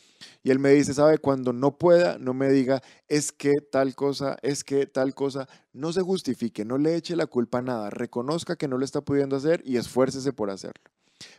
y 0.42 0.50
él 0.50 0.58
me 0.58 0.70
dice, 0.70 0.92
sabe, 0.92 1.18
cuando 1.18 1.52
no 1.52 1.78
pueda, 1.78 2.18
no 2.18 2.34
me 2.34 2.50
diga, 2.50 2.82
es 3.06 3.30
que 3.30 3.52
tal 3.70 3.94
cosa, 3.94 4.36
es 4.42 4.64
que 4.64 4.86
tal 4.86 5.14
cosa. 5.14 5.48
No 5.72 5.92
se 5.92 6.02
justifique, 6.02 6.64
no 6.64 6.76
le 6.76 6.96
eche 6.96 7.14
la 7.14 7.28
culpa 7.28 7.58
a 7.58 7.62
nada. 7.62 7.90
Reconozca 7.90 8.56
que 8.56 8.66
no 8.66 8.78
lo 8.78 8.84
está 8.84 9.00
pudiendo 9.00 9.36
hacer 9.36 9.62
y 9.64 9.76
esfuércese 9.76 10.32
por 10.32 10.50
hacerlo. 10.50 10.90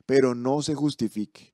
Pero 0.05 0.33
no 0.33 0.61
se 0.61 0.75
justifique. 0.75 1.53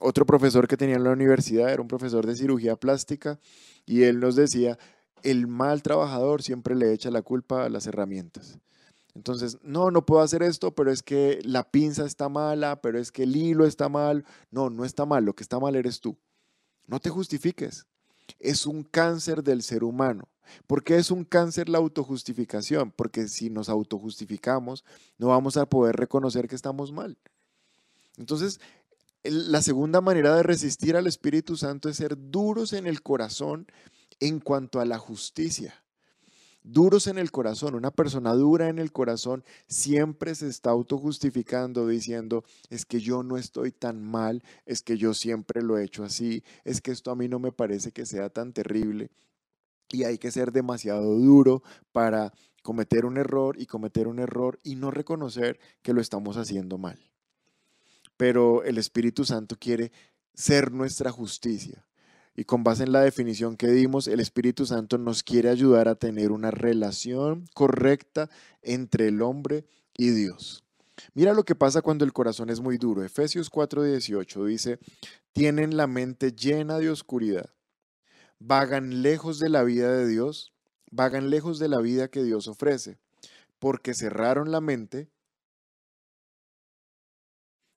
Otro 0.00 0.26
profesor 0.26 0.68
que 0.68 0.76
tenía 0.76 0.96
en 0.96 1.04
la 1.04 1.12
universidad 1.12 1.70
era 1.70 1.80
un 1.80 1.88
profesor 1.88 2.26
de 2.26 2.36
cirugía 2.36 2.76
plástica 2.76 3.40
y 3.86 4.02
él 4.02 4.20
nos 4.20 4.36
decía, 4.36 4.78
el 5.22 5.46
mal 5.46 5.82
trabajador 5.82 6.42
siempre 6.42 6.74
le 6.74 6.92
echa 6.92 7.10
la 7.10 7.22
culpa 7.22 7.64
a 7.64 7.70
las 7.70 7.86
herramientas. 7.86 8.58
Entonces, 9.14 9.58
no, 9.62 9.90
no 9.90 10.06
puedo 10.06 10.22
hacer 10.22 10.42
esto, 10.42 10.74
pero 10.74 10.90
es 10.90 11.02
que 11.02 11.40
la 11.44 11.70
pinza 11.70 12.04
está 12.04 12.28
mala, 12.28 12.80
pero 12.80 12.98
es 12.98 13.10
que 13.10 13.24
el 13.24 13.36
hilo 13.36 13.66
está 13.66 13.88
mal. 13.88 14.24
No, 14.50 14.70
no 14.70 14.84
está 14.84 15.06
mal, 15.06 15.24
lo 15.24 15.34
que 15.34 15.42
está 15.42 15.58
mal 15.58 15.76
eres 15.76 16.00
tú. 16.00 16.16
No 16.86 17.00
te 17.00 17.10
justifiques. 17.10 17.86
Es 18.38 18.66
un 18.66 18.84
cáncer 18.84 19.42
del 19.42 19.62
ser 19.62 19.84
humano. 19.84 20.28
¿Por 20.66 20.82
qué 20.82 20.96
es 20.96 21.10
un 21.10 21.24
cáncer 21.24 21.68
la 21.68 21.78
autojustificación? 21.78 22.92
Porque 22.92 23.28
si 23.28 23.50
nos 23.50 23.68
autojustificamos, 23.68 24.84
no 25.18 25.28
vamos 25.28 25.56
a 25.56 25.66
poder 25.66 25.96
reconocer 25.96 26.48
que 26.48 26.56
estamos 26.56 26.92
mal. 26.92 27.18
Entonces, 28.16 28.60
la 29.22 29.62
segunda 29.62 30.00
manera 30.00 30.34
de 30.34 30.42
resistir 30.42 30.96
al 30.96 31.06
Espíritu 31.06 31.56
Santo 31.56 31.88
es 31.88 31.96
ser 31.96 32.16
duros 32.16 32.72
en 32.72 32.86
el 32.86 33.02
corazón 33.02 33.66
en 34.18 34.40
cuanto 34.40 34.80
a 34.80 34.84
la 34.84 34.98
justicia 34.98 35.84
duros 36.62 37.06
en 37.06 37.18
el 37.18 37.30
corazón. 37.30 37.74
Una 37.74 37.90
persona 37.90 38.32
dura 38.34 38.68
en 38.68 38.78
el 38.78 38.92
corazón 38.92 39.44
siempre 39.66 40.34
se 40.34 40.48
está 40.48 40.70
autojustificando 40.70 41.86
diciendo, 41.86 42.44
es 42.68 42.84
que 42.84 43.00
yo 43.00 43.22
no 43.22 43.36
estoy 43.36 43.72
tan 43.72 44.02
mal, 44.02 44.42
es 44.66 44.82
que 44.82 44.96
yo 44.96 45.14
siempre 45.14 45.62
lo 45.62 45.78
he 45.78 45.84
hecho 45.84 46.04
así, 46.04 46.42
es 46.64 46.80
que 46.80 46.90
esto 46.90 47.10
a 47.10 47.16
mí 47.16 47.28
no 47.28 47.38
me 47.38 47.52
parece 47.52 47.92
que 47.92 48.06
sea 48.06 48.30
tan 48.30 48.52
terrible. 48.52 49.10
Y 49.92 50.04
hay 50.04 50.18
que 50.18 50.30
ser 50.30 50.52
demasiado 50.52 51.16
duro 51.16 51.62
para 51.92 52.32
cometer 52.62 53.06
un 53.06 53.16
error 53.16 53.56
y 53.58 53.66
cometer 53.66 54.06
un 54.06 54.18
error 54.18 54.60
y 54.62 54.76
no 54.76 54.90
reconocer 54.90 55.58
que 55.82 55.92
lo 55.92 56.00
estamos 56.00 56.36
haciendo 56.36 56.78
mal. 56.78 56.98
Pero 58.16 58.62
el 58.62 58.78
Espíritu 58.78 59.24
Santo 59.24 59.56
quiere 59.58 59.90
ser 60.34 60.70
nuestra 60.70 61.10
justicia. 61.10 61.86
Y 62.40 62.44
con 62.44 62.64
base 62.64 62.84
en 62.84 62.92
la 62.92 63.02
definición 63.02 63.58
que 63.58 63.66
dimos, 63.66 64.08
el 64.08 64.18
Espíritu 64.18 64.64
Santo 64.64 64.96
nos 64.96 65.22
quiere 65.22 65.50
ayudar 65.50 65.88
a 65.88 65.94
tener 65.94 66.32
una 66.32 66.50
relación 66.50 67.44
correcta 67.52 68.30
entre 68.62 69.08
el 69.08 69.20
hombre 69.20 69.66
y 69.94 70.08
Dios. 70.08 70.64
Mira 71.12 71.34
lo 71.34 71.44
que 71.44 71.54
pasa 71.54 71.82
cuando 71.82 72.06
el 72.06 72.14
corazón 72.14 72.48
es 72.48 72.60
muy 72.60 72.78
duro. 72.78 73.04
Efesios 73.04 73.50
4:18 73.50 74.46
dice, 74.46 74.78
tienen 75.34 75.76
la 75.76 75.86
mente 75.86 76.32
llena 76.32 76.78
de 76.78 76.88
oscuridad, 76.88 77.50
vagan 78.38 79.02
lejos 79.02 79.38
de 79.38 79.50
la 79.50 79.62
vida 79.62 79.92
de 79.94 80.08
Dios, 80.08 80.54
vagan 80.90 81.28
lejos 81.28 81.58
de 81.58 81.68
la 81.68 81.80
vida 81.80 82.08
que 82.08 82.22
Dios 82.22 82.48
ofrece, 82.48 82.96
porque 83.58 83.92
cerraron 83.92 84.50
la 84.50 84.62
mente 84.62 85.10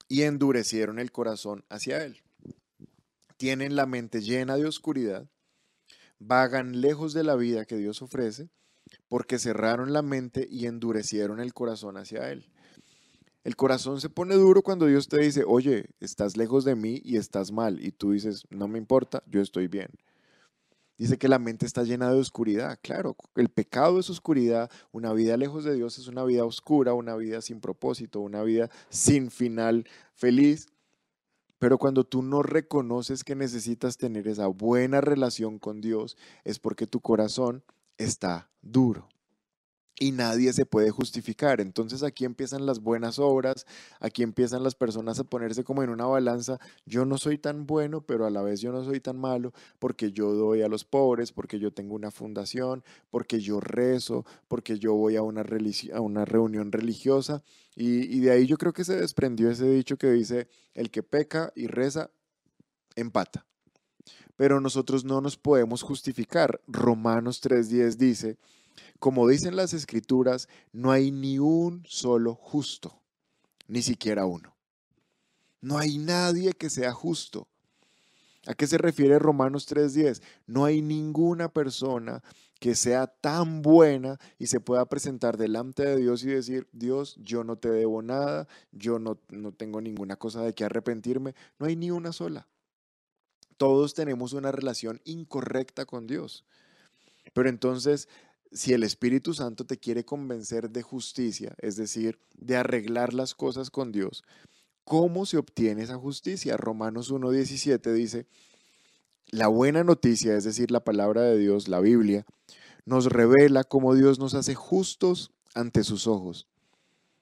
y 0.08 0.22
endurecieron 0.22 1.00
el 1.00 1.12
corazón 1.12 1.66
hacia 1.68 2.06
Él 2.06 2.23
tienen 3.44 3.76
la 3.76 3.86
mente 3.86 4.22
llena 4.22 4.56
de 4.56 4.66
oscuridad, 4.66 5.28
vagan 6.18 6.80
lejos 6.80 7.12
de 7.12 7.26
la 7.26 7.36
vida 7.36 7.66
que 7.66 7.76
Dios 7.76 8.02
ofrece, 8.02 8.50
porque 9.10 9.38
cerraron 9.38 9.92
la 9.92 10.02
mente 10.02 10.48
y 10.50 10.66
endurecieron 10.66 11.42
el 11.42 11.54
corazón 11.54 11.98
hacia 11.98 12.32
Él. 12.32 12.50
El 13.44 13.58
corazón 13.58 14.00
se 14.00 14.08
pone 14.08 14.36
duro 14.36 14.62
cuando 14.62 14.86
Dios 14.86 15.10
te 15.10 15.20
dice, 15.20 15.44
oye, 15.46 15.90
estás 16.00 16.38
lejos 16.38 16.64
de 16.64 16.76
mí 16.76 17.02
y 17.04 17.18
estás 17.18 17.52
mal. 17.52 17.86
Y 17.86 17.92
tú 17.92 18.12
dices, 18.12 18.46
no 18.50 18.70
me 18.70 18.78
importa, 18.78 19.22
yo 19.26 19.42
estoy 19.42 19.68
bien. 19.68 19.90
Dice 20.98 21.18
que 21.18 21.28
la 21.28 21.38
mente 21.38 21.66
está 21.66 21.84
llena 21.84 22.10
de 22.10 22.22
oscuridad. 22.22 22.80
Claro, 22.82 23.18
el 23.36 23.50
pecado 23.50 24.00
es 24.00 24.10
oscuridad. 24.10 24.72
Una 24.94 25.12
vida 25.12 25.36
lejos 25.36 25.66
de 25.66 25.76
Dios 25.76 26.00
es 26.00 26.08
una 26.08 26.24
vida 26.24 26.46
oscura, 26.46 26.94
una 26.94 27.18
vida 27.18 27.42
sin 27.42 27.60
propósito, 27.60 28.22
una 28.22 28.42
vida 28.42 28.70
sin 28.88 29.32
final 29.32 29.86
feliz. 30.14 30.73
Pero 31.64 31.78
cuando 31.78 32.04
tú 32.04 32.22
no 32.22 32.44
reconoces 32.44 33.24
que 33.24 33.38
necesitas 33.38 33.96
tener 33.96 34.28
esa 34.28 34.48
buena 34.48 35.00
relación 35.00 35.60
con 35.60 35.80
Dios, 35.80 36.18
es 36.44 36.60
porque 36.60 36.88
tu 36.88 37.00
corazón 37.00 37.64
está 37.98 38.50
duro. 38.62 39.08
Y 40.00 40.12
nadie 40.12 40.52
se 40.54 40.66
puede 40.66 40.90
justificar. 40.90 41.62
Entonces 41.62 42.02
aquí 42.02 42.26
empiezan 42.26 42.66
las 42.66 42.80
buenas 42.80 43.20
obras, 43.20 43.68
aquí 44.00 44.24
empiezan 44.24 44.64
las 44.64 44.74
personas 44.74 45.20
a 45.20 45.24
ponerse 45.24 45.64
como 45.64 45.84
en 45.84 45.92
una 45.92 46.06
balanza. 46.06 46.60
Yo 46.86 47.06
no 47.06 47.18
soy 47.20 47.38
tan 47.38 47.68
bueno, 47.68 48.02
pero 48.02 48.26
a 48.26 48.32
la 48.32 48.42
vez 48.42 48.60
yo 48.60 48.72
no 48.72 48.84
soy 48.84 49.00
tan 49.00 49.20
malo 49.20 49.54
porque 49.78 50.12
yo 50.12 50.34
doy 50.34 50.64
a 50.64 50.68
los 50.68 50.84
pobres, 50.84 51.32
porque 51.32 51.60
yo 51.60 51.72
tengo 51.72 51.94
una 51.94 52.10
fundación, 52.10 52.84
porque 53.12 53.40
yo 53.40 53.60
rezo, 53.60 54.26
porque 54.48 54.80
yo 54.80 54.96
voy 54.96 55.16
a 55.16 55.22
una, 55.22 55.44
reunión 55.44 56.72
religiosa. 56.72 57.44
Y, 57.76 58.20
de 58.20 58.32
ahí 58.32 58.48
yo 58.48 58.58
creo 58.58 58.74
que 58.74 58.84
se 58.84 58.96
desprendió 58.96 59.52
ese 59.52 59.70
dicho 59.70 59.98
que 59.98 60.12
dice, 60.12 60.48
el 60.74 60.90
que 60.90 61.04
peca 61.04 61.52
y 61.56 61.68
reza, 61.68 62.10
empata. 62.96 63.46
Pero 64.36 64.60
nosotros 64.60 65.06
no 65.06 65.22
nos 65.22 65.38
podemos 65.38 65.84
justificar. 65.84 66.62
Romanos 66.68 67.42
3.10 67.44 67.96
dice, 67.98 68.38
como 69.00 69.28
dicen 69.28 69.56
las 69.56 69.74
escrituras, 69.74 70.48
no 70.72 70.92
hay 70.92 71.12
ni 71.12 71.40
un 71.40 71.84
solo 71.88 72.36
justo, 72.36 73.02
ni 73.68 73.82
siquiera 73.82 74.26
uno. 74.26 74.56
No 75.62 75.78
hay 75.78 75.98
nadie 75.98 76.54
que 76.54 76.70
sea 76.70 76.92
justo. 76.92 77.48
¿A 78.46 78.54
qué 78.54 78.68
se 78.68 78.78
refiere 78.78 79.20
Romanos 79.20 79.68
3.10? 79.70 80.22
No 80.48 80.66
hay 80.66 80.82
ninguna 80.82 81.48
persona 81.48 82.22
que 82.60 82.76
sea 82.76 83.08
tan 83.08 83.62
buena 83.62 84.20
y 84.38 84.48
se 84.48 84.60
pueda 84.60 84.86
presentar 84.86 85.38
delante 85.38 85.84
de 85.86 85.98
Dios 85.98 86.24
y 86.24 86.28
decir, 86.28 86.68
Dios, 86.72 87.16
yo 87.22 87.44
no 87.44 87.58
te 87.58 87.70
debo 87.70 88.02
nada, 88.02 88.48
yo 88.72 89.00
no, 89.00 89.20
no 89.30 89.54
tengo 89.54 89.82
ninguna 89.82 90.16
cosa 90.18 90.42
de 90.44 90.54
que 90.54 90.64
arrepentirme. 90.66 91.36
No 91.60 91.66
hay 91.66 91.76
ni 91.76 91.92
una 91.92 92.12
sola. 92.12 92.48
Todos 93.58 93.94
tenemos 93.94 94.34
una 94.34 94.52
relación 94.52 95.02
incorrecta 95.06 95.86
con 95.86 96.08
Dios. 96.08 96.46
Pero 97.34 97.50
entonces, 97.50 98.08
si 98.54 98.74
el 98.74 98.84
Espíritu 98.84 99.34
Santo 99.34 99.66
te 99.66 99.78
quiere 99.78 100.06
convencer 100.06 100.70
de 100.70 100.84
justicia, 100.84 101.56
es 101.58 101.76
decir, 101.76 102.20
de 102.38 102.56
arreglar 102.56 103.14
las 103.14 103.34
cosas 103.34 103.70
con 103.70 103.92
Dios, 103.92 104.24
¿cómo 104.84 105.26
se 105.26 105.38
obtiene 105.38 105.84
esa 105.84 105.98
justicia? 105.98 106.56
Romanos 106.56 107.12
1.17 107.12 107.92
dice, 107.94 108.28
la 109.28 109.48
buena 109.48 109.84
noticia, 109.84 110.38
es 110.38 110.44
decir, 110.44 110.70
la 110.70 110.84
palabra 110.84 111.24
de 111.24 111.38
Dios, 111.38 111.68
la 111.68 111.80
Biblia, 111.80 112.26
nos 112.86 113.08
revela 113.08 113.64
cómo 113.64 113.96
Dios 113.96 114.20
nos 114.20 114.36
hace 114.36 114.54
justos 114.54 115.32
ante 115.56 115.84
sus 115.84 116.06
ojos. 116.06 116.48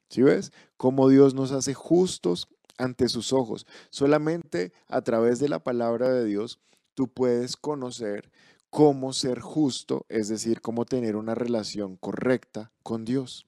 ¿Sí 0.10 0.22
ves? 0.22 0.52
Cómo 0.76 1.08
Dios 1.08 1.34
nos 1.34 1.54
hace 1.54 1.74
justos 1.74 2.50
ante 2.78 3.08
sus 3.08 3.32
ojos. 3.32 3.66
Solamente 3.90 4.74
a 4.90 5.02
través 5.02 5.40
de 5.40 5.48
la 5.48 5.60
palabra 5.60 6.12
de 6.12 6.26
Dios 6.26 6.60
tú 6.96 7.08
puedes 7.08 7.56
conocer 7.56 8.30
cómo 8.72 9.12
ser 9.12 9.42
justo, 9.42 10.06
es 10.10 10.30
decir, 10.30 10.62
cómo 10.62 10.86
tener 10.86 11.18
una 11.18 11.36
relación 11.36 11.98
correcta 11.98 12.72
con 12.82 13.06
Dios, 13.06 13.46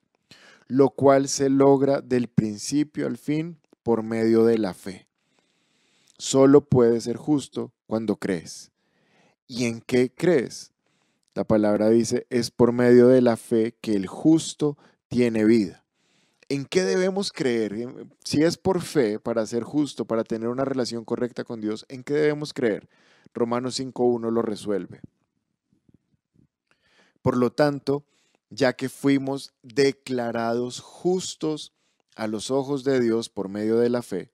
lo 0.68 0.89
cual 0.89 1.30
se 1.30 1.50
logra 1.50 2.02
del 2.02 2.28
principio 2.28 3.08
al 3.08 3.18
fin 3.18 3.58
por 3.84 4.04
medio 4.04 4.43
de 4.43 4.58
la 4.58 4.74
fe. 4.74 5.08
Solo 6.18 6.62
puedes 6.62 7.06
ser 7.06 7.16
justo 7.16 7.72
cuando 7.88 8.18
crees. 8.18 8.72
¿Y 9.47 9.66
en 9.66 9.82
qué 9.82 10.12
crees? 10.14 10.72
La 11.36 11.45
palabra 11.45 11.89
dice, 11.89 12.28
es 12.30 12.52
por 12.52 12.74
medio 12.74 13.08
de 13.08 13.22
la 13.22 13.38
fe 13.38 13.76
que 13.82 13.95
el 13.95 14.08
justo 14.08 14.78
tiene 15.08 15.45
vida. 15.45 15.86
¿En 16.50 16.66
qué 16.66 16.84
debemos 16.84 17.32
creer? 17.32 17.88
Si 18.26 18.43
es 18.43 18.58
por 18.58 18.82
fe, 18.82 19.20
para 19.20 19.45
ser 19.45 19.64
justo, 19.64 20.06
para 20.06 20.26
tener 20.26 20.50
una 20.50 20.66
relación 20.66 21.06
correcta 21.06 21.45
con 21.45 21.62
Dios, 21.62 21.86
¿en 21.88 22.04
qué 22.04 22.14
debemos 22.14 22.54
creer? 22.54 22.89
Romanos 23.34 23.80
5.1 23.80 24.30
lo 24.30 24.41
resuelve. 24.41 25.02
Por 27.24 27.38
lo 27.38 27.51
tanto, 27.51 28.05
ya 28.51 28.74
que 28.74 28.89
fuimos 28.89 29.53
declarados 29.63 30.80
justos 30.80 31.74
a 32.15 32.28
los 32.28 32.51
ojos 32.51 32.84
de 32.84 32.99
Dios 32.99 33.30
por 33.30 33.49
medio 33.49 33.78
de 33.78 33.89
la 33.89 34.03
fe, 34.03 34.30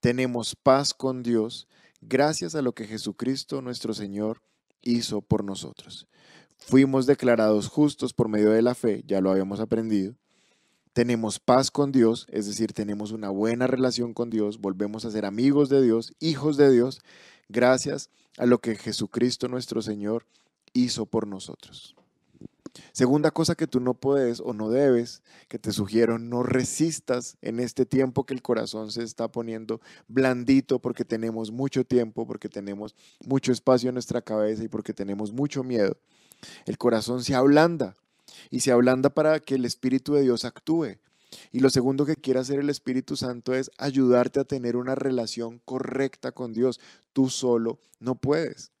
tenemos 0.00 0.56
paz 0.56 0.92
con 0.92 1.22
Dios 1.22 1.68
gracias 2.00 2.56
a 2.56 2.60
lo 2.60 2.74
que 2.74 2.88
Jesucristo 2.88 3.62
nuestro 3.62 3.94
Señor 3.94 4.42
hizo 4.82 5.22
por 5.22 5.44
nosotros. 5.44 6.08
Fuimos 6.58 7.06
declarados 7.06 7.68
justos 7.68 8.12
por 8.12 8.28
medio 8.28 8.50
de 8.50 8.62
la 8.62 8.74
fe, 8.74 9.04
ya 9.06 9.20
lo 9.20 9.30
habíamos 9.30 9.60
aprendido. 9.60 10.16
Tenemos 10.92 11.38
paz 11.38 11.70
con 11.70 11.92
Dios, 11.92 12.26
es 12.30 12.46
decir, 12.46 12.72
tenemos 12.72 13.12
una 13.12 13.30
buena 13.30 13.68
relación 13.68 14.12
con 14.12 14.28
Dios, 14.28 14.60
volvemos 14.60 15.04
a 15.04 15.10
ser 15.12 15.24
amigos 15.24 15.68
de 15.68 15.80
Dios, 15.80 16.14
hijos 16.18 16.56
de 16.56 16.70
Dios, 16.70 17.00
gracias 17.48 18.10
a 18.38 18.46
lo 18.46 18.58
que 18.58 18.74
Jesucristo 18.74 19.46
nuestro 19.46 19.80
Señor 19.82 20.26
hizo 20.26 20.41
por 21.10 21.26
nosotros. 21.26 21.94
Segunda 22.92 23.30
cosa 23.30 23.54
que 23.54 23.66
tú 23.66 23.80
no 23.80 23.94
puedes 23.94 24.40
o 24.40 24.54
no 24.54 24.70
debes, 24.70 25.22
que 25.48 25.58
te 25.58 25.72
sugiero, 25.72 26.18
no 26.18 26.42
resistas 26.42 27.36
en 27.42 27.60
este 27.60 27.84
tiempo 27.84 28.24
que 28.24 28.32
el 28.32 28.40
corazón 28.40 28.90
se 28.90 29.02
está 29.02 29.28
poniendo 29.28 29.80
blandito 30.08 30.78
porque 30.78 31.04
tenemos 31.04 31.50
mucho 31.50 31.84
tiempo, 31.84 32.26
porque 32.26 32.48
tenemos 32.48 32.94
mucho 33.26 33.52
espacio 33.52 33.90
en 33.90 33.94
nuestra 33.94 34.22
cabeza 34.22 34.64
y 34.64 34.68
porque 34.68 34.94
tenemos 34.94 35.32
mucho 35.32 35.62
miedo. 35.62 35.98
El 36.64 36.78
corazón 36.78 37.22
se 37.22 37.34
ablanda 37.34 37.96
y 38.50 38.60
se 38.60 38.72
ablanda 38.72 39.10
para 39.10 39.40
que 39.40 39.56
el 39.56 39.66
Espíritu 39.66 40.14
de 40.14 40.22
Dios 40.22 40.44
actúe. 40.46 40.98
Y 41.50 41.60
lo 41.60 41.70
segundo 41.70 42.06
que 42.06 42.16
quiere 42.16 42.40
hacer 42.40 42.58
el 42.58 42.70
Espíritu 42.70 43.16
Santo 43.16 43.54
es 43.54 43.70
ayudarte 43.78 44.40
a 44.40 44.44
tener 44.44 44.76
una 44.76 44.94
relación 44.94 45.60
correcta 45.64 46.32
con 46.32 46.52
Dios. 46.52 46.80
Tú 47.12 47.28
solo 47.28 47.78
no 48.00 48.14
puedes. 48.16 48.72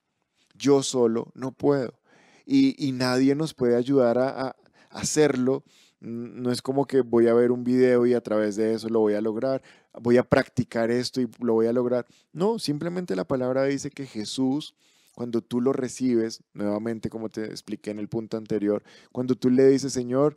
Yo 0.62 0.84
solo 0.84 1.32
no 1.34 1.50
puedo 1.50 1.98
y, 2.46 2.92
nadie 2.92 3.34
nos 3.34 3.52
puede 3.52 3.76
ayudar 3.76 4.18
a, 4.18 4.56
hacerlo. 4.90 5.64
No 6.00 6.52
es 6.52 6.62
como 6.62 6.86
que 6.86 7.00
voy 7.00 7.26
a 7.26 7.34
ver 7.34 7.50
un 7.50 7.64
video 7.64 8.06
y 8.06 8.14
a 8.14 8.20
través 8.20 8.54
de 8.56 8.74
eso 8.74 8.88
lo 8.88 9.00
voy 9.00 9.14
a 9.14 9.20
lograr, 9.20 9.62
voy 10.00 10.18
a 10.18 10.22
practicar 10.22 10.90
esto 10.90 11.20
y 11.20 11.28
lo 11.40 11.54
voy 11.54 11.66
a 11.66 11.72
lograr. 11.72 12.06
No, 12.32 12.58
simplemente 12.60 13.16
la 13.16 13.24
palabra 13.24 13.64
dice 13.64 13.90
que 13.90 14.06
Jesús, 14.06 14.74
cuando 15.14 15.42
tú 15.42 15.60
lo 15.60 15.72
recibes, 15.72 16.44
nuevamente 16.54 17.10
como 17.10 17.28
te 17.28 17.44
expliqué 17.46 17.90
en 17.90 17.98
el 17.98 18.08
punto 18.08 18.36
anterior, 18.36 18.84
cuando 19.10 19.34
tú 19.34 19.50
le 19.50 19.66
dices, 19.66 19.92
Señor, 19.92 20.36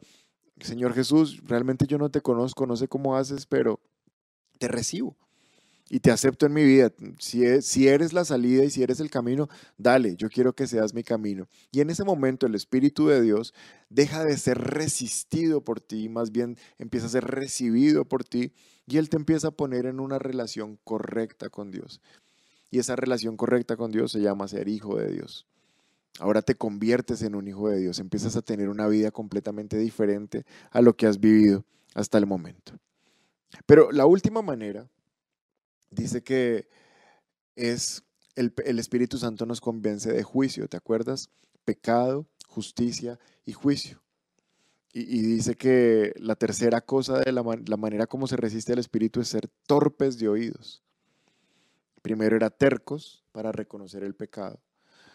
Señor 0.59 0.93
Jesús, 0.93 1.41
realmente 1.45 1.85
yo 1.85 1.99
no 1.99 2.09
te 2.09 2.21
conozco, 2.21 2.65
no 2.65 2.77
sé 2.77 2.87
cómo 2.87 3.15
haces, 3.15 3.45
pero 3.45 3.79
te 4.57 4.67
recibo 4.67 5.17
y 5.89 5.99
te 5.99 6.11
acepto 6.11 6.45
en 6.45 6.53
mi 6.53 6.63
vida. 6.63 6.91
Si, 7.19 7.43
e, 7.45 7.61
si 7.61 7.87
eres 7.87 8.13
la 8.13 8.25
salida 8.25 8.63
y 8.63 8.69
si 8.69 8.81
eres 8.83 8.99
el 8.99 9.09
camino, 9.09 9.49
dale, 9.77 10.15
yo 10.15 10.29
quiero 10.29 10.53
que 10.53 10.67
seas 10.67 10.93
mi 10.93 11.03
camino. 11.03 11.47
Y 11.71 11.81
en 11.81 11.89
ese 11.89 12.03
momento 12.03 12.47
el 12.47 12.55
Espíritu 12.55 13.07
de 13.07 13.21
Dios 13.21 13.53
deja 13.89 14.23
de 14.23 14.37
ser 14.37 14.57
resistido 14.57 15.63
por 15.63 15.81
ti, 15.81 16.09
más 16.09 16.31
bien 16.31 16.57
empieza 16.77 17.05
a 17.05 17.09
ser 17.09 17.25
recibido 17.25 18.05
por 18.05 18.23
ti 18.23 18.51
y 18.87 18.97
Él 18.97 19.09
te 19.09 19.17
empieza 19.17 19.49
a 19.49 19.51
poner 19.51 19.85
en 19.85 19.99
una 19.99 20.19
relación 20.19 20.79
correcta 20.83 21.49
con 21.49 21.71
Dios. 21.71 22.01
Y 22.71 22.79
esa 22.79 22.95
relación 22.95 23.37
correcta 23.37 23.77
con 23.77 23.91
Dios 23.91 24.11
se 24.11 24.21
llama 24.21 24.47
ser 24.47 24.67
hijo 24.67 24.97
de 24.97 25.11
Dios. 25.11 25.45
Ahora 26.19 26.41
te 26.41 26.55
conviertes 26.55 27.21
en 27.21 27.35
un 27.35 27.47
hijo 27.47 27.69
de 27.69 27.79
Dios, 27.79 27.99
empiezas 27.99 28.35
a 28.35 28.41
tener 28.41 28.69
una 28.69 28.87
vida 28.87 29.11
completamente 29.11 29.77
diferente 29.77 30.45
a 30.71 30.81
lo 30.81 30.95
que 30.95 31.07
has 31.07 31.19
vivido 31.19 31.65
hasta 31.93 32.17
el 32.17 32.25
momento. 32.25 32.73
Pero 33.65 33.91
la 33.91 34.05
última 34.05 34.41
manera 34.41 34.89
dice 35.89 36.23
que 36.23 36.67
es 37.55 38.03
el, 38.35 38.79
Espíritu 38.79 39.17
Santo 39.17 39.45
nos 39.45 39.61
convence 39.61 40.11
de 40.11 40.23
juicio, 40.23 40.67
¿te 40.67 40.77
acuerdas? 40.77 41.29
Pecado, 41.63 42.27
justicia 42.47 43.19
y 43.45 43.53
juicio. 43.53 44.01
Y, 44.93 45.21
dice 45.21 45.55
que 45.55 46.13
la 46.17 46.35
tercera 46.35 46.79
cosa 46.79 47.19
de 47.19 47.31
la, 47.33 47.43
la 47.65 47.77
manera 47.77 48.07
como 48.07 48.27
se 48.27 48.37
resiste 48.37 48.71
al 48.71 48.79
Espíritu 48.79 49.19
es 49.19 49.27
ser 49.27 49.49
torpes 49.67 50.17
de 50.17 50.29
oídos. 50.29 50.83
Primero 52.01 52.35
era 52.37 52.49
tercos 52.49 53.25
para 53.31 53.51
reconocer 53.51 54.03
el 54.03 54.15
pecado. 54.15 54.61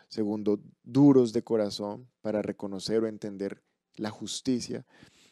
Segundo, 0.08 0.60
duros 0.82 1.32
de 1.32 1.42
corazón 1.42 2.08
para 2.20 2.42
reconocer 2.42 3.02
o 3.02 3.06
entender 3.06 3.62
la 3.94 4.10
justicia. 4.10 4.84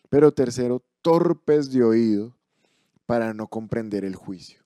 Pero 0.08 0.32
tercero, 0.32 0.82
torpes 1.02 1.70
de 1.70 1.82
oído 1.82 2.36
para 3.04 3.34
no 3.34 3.48
comprender 3.48 4.04
el 4.04 4.14
juicio. 4.14 4.62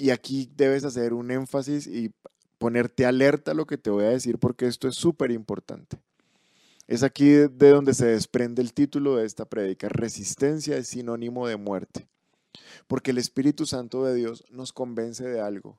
Y 0.00 0.08
aquí 0.08 0.50
debes 0.56 0.84
hacer 0.84 1.12
un 1.12 1.30
énfasis 1.30 1.86
y 1.86 2.14
ponerte 2.56 3.04
alerta 3.04 3.50
a 3.50 3.54
lo 3.54 3.66
que 3.66 3.76
te 3.76 3.90
voy 3.90 4.04
a 4.04 4.08
decir 4.08 4.38
porque 4.38 4.66
esto 4.66 4.88
es 4.88 4.94
súper 4.94 5.30
importante. 5.30 6.00
Es 6.86 7.02
aquí 7.02 7.28
de 7.28 7.68
donde 7.68 7.92
se 7.92 8.06
desprende 8.06 8.62
el 8.62 8.72
título 8.72 9.16
de 9.16 9.26
esta 9.26 9.44
prédica. 9.44 9.90
Resistencia 9.90 10.78
es 10.78 10.88
sinónimo 10.88 11.46
de 11.46 11.58
muerte. 11.58 12.08
Porque 12.86 13.10
el 13.10 13.18
Espíritu 13.18 13.66
Santo 13.66 14.02
de 14.02 14.14
Dios 14.14 14.42
nos 14.50 14.72
convence 14.72 15.28
de 15.28 15.42
algo 15.42 15.78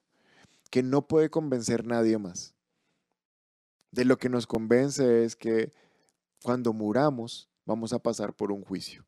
que 0.70 0.84
no 0.84 1.08
puede 1.08 1.32
convencer 1.32 1.88
nadie 1.88 2.20
más. 2.20 2.54
De 3.90 4.06
lo 4.06 4.20
que 4.20 4.30
nos 4.30 4.46
convence 4.46 5.26
es 5.26 5.36
que 5.36 5.72
cuando 6.44 6.74
muramos 6.74 7.50
vamos 7.66 7.92
a 7.92 7.98
pasar 7.98 8.36
por 8.36 8.52
un 8.52 8.64
juicio 8.64 9.04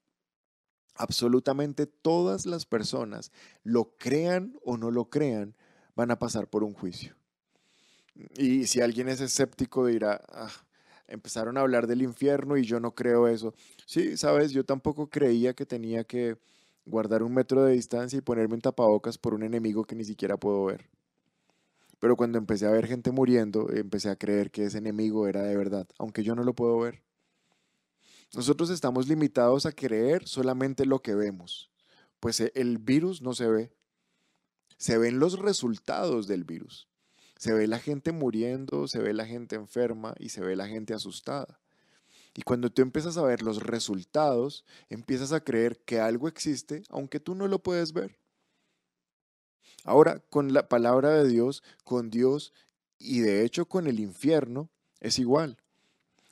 absolutamente 0.96 1.86
todas 1.88 2.46
las 2.46 2.66
personas, 2.66 3.32
lo 3.64 3.96
crean 3.98 4.58
o 4.64 4.78
no 4.78 4.92
lo 4.92 5.10
crean, 5.10 5.56
van 5.96 6.12
a 6.12 6.20
pasar 6.20 6.48
por 6.48 6.64
un 6.64 6.74
juicio. 6.74 7.16
Y 8.38 8.68
si 8.68 8.82
alguien 8.82 9.10
es 9.10 9.22
escéptico 9.22 9.86
dirá, 9.88 10.22
ah, 10.30 10.52
empezaron 11.08 11.58
a 11.58 11.62
hablar 11.62 11.88
del 11.88 12.02
infierno 12.02 12.58
y 12.58 12.64
yo 12.64 12.80
no 12.80 12.94
creo 12.94 13.28
eso. 13.28 13.54
Sí, 13.86 14.18
sabes, 14.18 14.52
yo 14.52 14.64
tampoco 14.66 15.10
creía 15.10 15.54
que 15.54 15.66
tenía 15.66 16.04
que 16.04 16.38
guardar 16.86 17.24
un 17.24 17.34
metro 17.34 17.64
de 17.64 17.74
distancia 17.74 18.18
y 18.18 18.22
ponerme 18.22 18.56
en 18.56 18.62
tapabocas 18.62 19.18
por 19.18 19.34
un 19.34 19.44
enemigo 19.44 19.86
que 19.86 19.96
ni 19.96 20.04
siquiera 20.04 20.38
puedo 20.38 20.66
ver. 20.66 20.90
Pero 22.00 22.18
cuando 22.18 22.38
empecé 22.38 22.66
a 22.68 22.72
ver 22.72 22.86
gente 22.88 23.12
muriendo, 23.12 23.70
empecé 23.72 24.10
a 24.10 24.18
creer 24.18 24.52
que 24.52 24.66
ese 24.66 24.80
enemigo 24.80 25.28
era 25.28 25.44
de 25.44 25.56
verdad, 25.56 25.88
aunque 25.98 26.24
yo 26.24 26.36
no 26.36 26.44
lo 26.44 26.54
puedo 26.54 26.78
ver. 26.80 27.02
Nosotros 28.36 28.72
estamos 28.72 29.08
limitados 29.08 29.66
a 29.66 29.72
creer 29.72 30.28
solamente 30.28 30.86
lo 30.86 31.02
que 31.02 31.14
vemos, 31.14 31.72
pues 32.20 32.40
e, 32.40 32.52
el 32.56 32.80
virus 32.80 33.22
no 33.22 33.34
se 33.34 33.48
ve. 33.48 33.72
Se 34.78 34.98
ven 34.98 35.20
los 35.20 35.38
resultados 35.40 36.28
del 36.28 36.44
virus. 36.44 36.88
Se 37.38 37.54
ve 37.54 37.68
la 37.68 37.80
gente 37.80 38.12
muriendo, 38.12 38.88
se 38.88 39.00
ve 39.00 39.14
la 39.14 39.26
gente 39.26 39.56
enferma 39.56 40.16
y 40.18 40.30
se 40.30 40.42
ve 40.42 40.56
la 40.56 40.68
gente 40.68 40.94
asustada. 40.94 41.60
Y 42.36 42.42
cuando 42.42 42.72
tú 42.72 42.82
empiezas 42.82 43.18
a 43.18 43.24
ver 43.24 43.44
los 43.44 43.62
resultados, 43.62 44.66
empiezas 44.90 45.32
a 45.32 45.44
creer 45.44 45.80
que 45.86 46.00
algo 46.00 46.28
existe, 46.28 46.84
aunque 46.90 47.20
tú 47.20 47.36
no 47.36 47.48
lo 47.48 47.60
puedes 47.60 47.94
ver. 47.94 48.18
Ahora, 49.84 50.20
con 50.30 50.54
la 50.54 50.68
palabra 50.68 51.12
de 51.12 51.28
Dios, 51.28 51.62
con 51.84 52.10
Dios 52.10 52.54
y 52.98 53.20
de 53.20 53.46
hecho 53.46 53.68
con 53.68 53.86
el 53.86 54.00
infierno, 54.00 54.70
es 55.00 55.20
igual. 55.20 55.63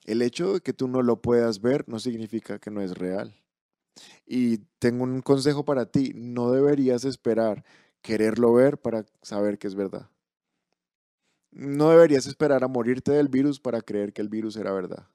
El 0.05 0.21
hecho 0.21 0.53
de 0.53 0.61
que 0.61 0.73
tú 0.73 0.87
no 0.87 1.01
lo 1.01 1.21
puedas 1.21 1.61
ver 1.61 1.87
no 1.87 1.99
significa 1.99 2.59
que 2.59 2.71
no 2.71 2.81
es 2.81 2.93
real. 2.97 3.35
Y 4.25 4.59
tengo 4.79 5.03
un 5.03 5.21
consejo 5.21 5.65
para 5.65 5.85
ti, 5.85 6.13
no 6.15 6.51
deberías 6.51 7.05
esperar 7.05 7.63
quererlo 8.01 8.53
ver 8.53 8.79
para 8.79 9.05
saber 9.21 9.57
que 9.57 9.67
es 9.67 9.75
verdad. 9.75 10.09
No 11.51 11.89
deberías 11.89 12.25
esperar 12.25 12.63
a 12.63 12.67
morirte 12.67 13.11
del 13.11 13.27
virus 13.27 13.59
para 13.59 13.81
creer 13.81 14.13
que 14.13 14.21
el 14.21 14.29
virus 14.29 14.55
era 14.55 14.71
verdad. 14.71 15.07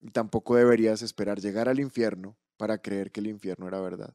Y 0.00 0.10
tampoco 0.10 0.56
deberías 0.56 1.02
esperar 1.02 1.40
llegar 1.40 1.68
al 1.68 1.80
infierno 1.80 2.36
para 2.56 2.78
creer 2.78 3.10
que 3.10 3.20
el 3.20 3.26
infierno 3.26 3.68
era 3.68 3.80
verdad. 3.80 4.14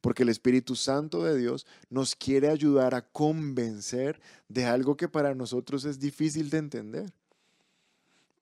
Porque 0.00 0.22
el 0.22 0.28
Espíritu 0.28 0.76
Santo 0.76 1.22
de 1.22 1.36
Dios 1.36 1.66
nos 1.90 2.14
quiere 2.14 2.48
ayudar 2.48 2.94
a 2.94 3.02
convencer 3.02 4.20
de 4.48 4.64
algo 4.64 4.96
que 4.96 5.08
para 5.08 5.34
nosotros 5.34 5.84
es 5.84 5.98
difícil 5.98 6.50
de 6.50 6.58
entender. 6.58 7.12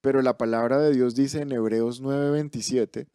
Pero 0.01 0.23
la 0.23 0.39
palabra 0.39 0.79
de 0.79 0.93
Dios 0.93 1.15
dice 1.15 1.43
en 1.43 1.53
Hebreos 1.53 2.01
9:27 2.01 3.07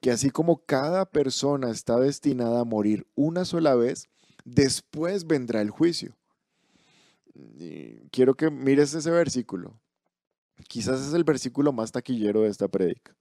que 0.00 0.10
así 0.10 0.30
como 0.30 0.64
cada 0.64 1.06
persona 1.06 1.70
está 1.70 1.98
destinada 1.98 2.60
a 2.60 2.64
morir 2.64 3.06
una 3.14 3.44
sola 3.44 3.74
vez, 3.74 4.08
después 4.44 5.26
vendrá 5.26 5.60
el 5.60 5.70
juicio. 5.70 6.16
quiero 8.10 8.34
que 8.34 8.50
mires 8.50 8.92
ese 8.94 9.10
versículo. 9.10 9.80
Quizás 10.68 11.00
es 11.00 11.14
el 11.14 11.24
versículo 11.24 11.72
más 11.72 11.90
taquillero 11.90 12.42
de 12.42 12.48
esta 12.48 12.68
prédica. 12.68 13.16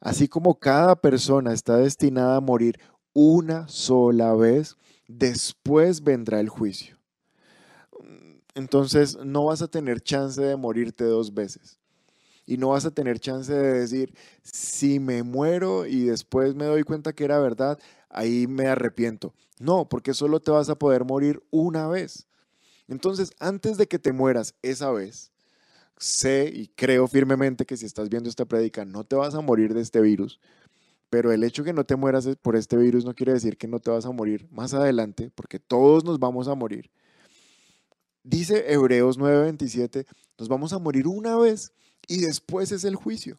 Así 0.00 0.26
como 0.26 0.58
cada 0.58 0.96
persona 0.96 1.52
está 1.52 1.76
destinada 1.76 2.36
a 2.36 2.40
morir 2.40 2.80
una 3.14 3.68
sola 3.68 4.34
vez, 4.34 4.76
después 5.06 6.02
vendrá 6.02 6.40
el 6.40 6.48
juicio. 6.48 6.98
Entonces 8.54 9.16
no 9.24 9.44
vas 9.44 9.62
a 9.62 9.68
tener 9.68 10.00
chance 10.00 10.42
de 10.42 10.56
morirte 10.56 11.04
dos 11.04 11.32
veces 11.32 11.81
y 12.52 12.58
no 12.58 12.68
vas 12.68 12.84
a 12.84 12.90
tener 12.90 13.18
chance 13.18 13.50
de 13.50 13.80
decir, 13.80 14.14
si 14.42 15.00
me 15.00 15.22
muero 15.22 15.86
y 15.86 16.04
después 16.04 16.54
me 16.54 16.66
doy 16.66 16.82
cuenta 16.82 17.14
que 17.14 17.24
era 17.24 17.38
verdad, 17.38 17.78
ahí 18.10 18.46
me 18.46 18.66
arrepiento. 18.66 19.32
No, 19.58 19.88
porque 19.88 20.12
solo 20.12 20.38
te 20.38 20.50
vas 20.50 20.68
a 20.68 20.74
poder 20.74 21.06
morir 21.06 21.42
una 21.50 21.88
vez. 21.88 22.26
Entonces, 22.88 23.30
antes 23.38 23.78
de 23.78 23.86
que 23.86 23.98
te 23.98 24.12
mueras 24.12 24.54
esa 24.60 24.90
vez, 24.90 25.32
sé 25.96 26.52
y 26.54 26.68
creo 26.68 27.08
firmemente 27.08 27.64
que 27.64 27.78
si 27.78 27.86
estás 27.86 28.10
viendo 28.10 28.28
esta 28.28 28.44
prédica 28.44 28.84
no 28.84 29.04
te 29.04 29.16
vas 29.16 29.34
a 29.34 29.40
morir 29.40 29.72
de 29.72 29.80
este 29.80 30.02
virus, 30.02 30.38
pero 31.08 31.32
el 31.32 31.44
hecho 31.44 31.64
que 31.64 31.72
no 31.72 31.84
te 31.84 31.96
mueras 31.96 32.28
por 32.42 32.54
este 32.54 32.76
virus 32.76 33.06
no 33.06 33.14
quiere 33.14 33.32
decir 33.32 33.56
que 33.56 33.66
no 33.66 33.78
te 33.78 33.90
vas 33.90 34.04
a 34.04 34.10
morir 34.10 34.46
más 34.50 34.74
adelante, 34.74 35.30
porque 35.34 35.58
todos 35.58 36.04
nos 36.04 36.18
vamos 36.18 36.48
a 36.48 36.54
morir. 36.54 36.90
Dice 38.24 38.70
Hebreos 38.70 39.18
9:27, 39.18 40.06
nos 40.38 40.48
vamos 40.50 40.74
a 40.74 40.78
morir 40.78 41.08
una 41.08 41.38
vez 41.38 41.72
y 42.08 42.20
después 42.20 42.72
es 42.72 42.84
el 42.84 42.96
juicio. 42.96 43.36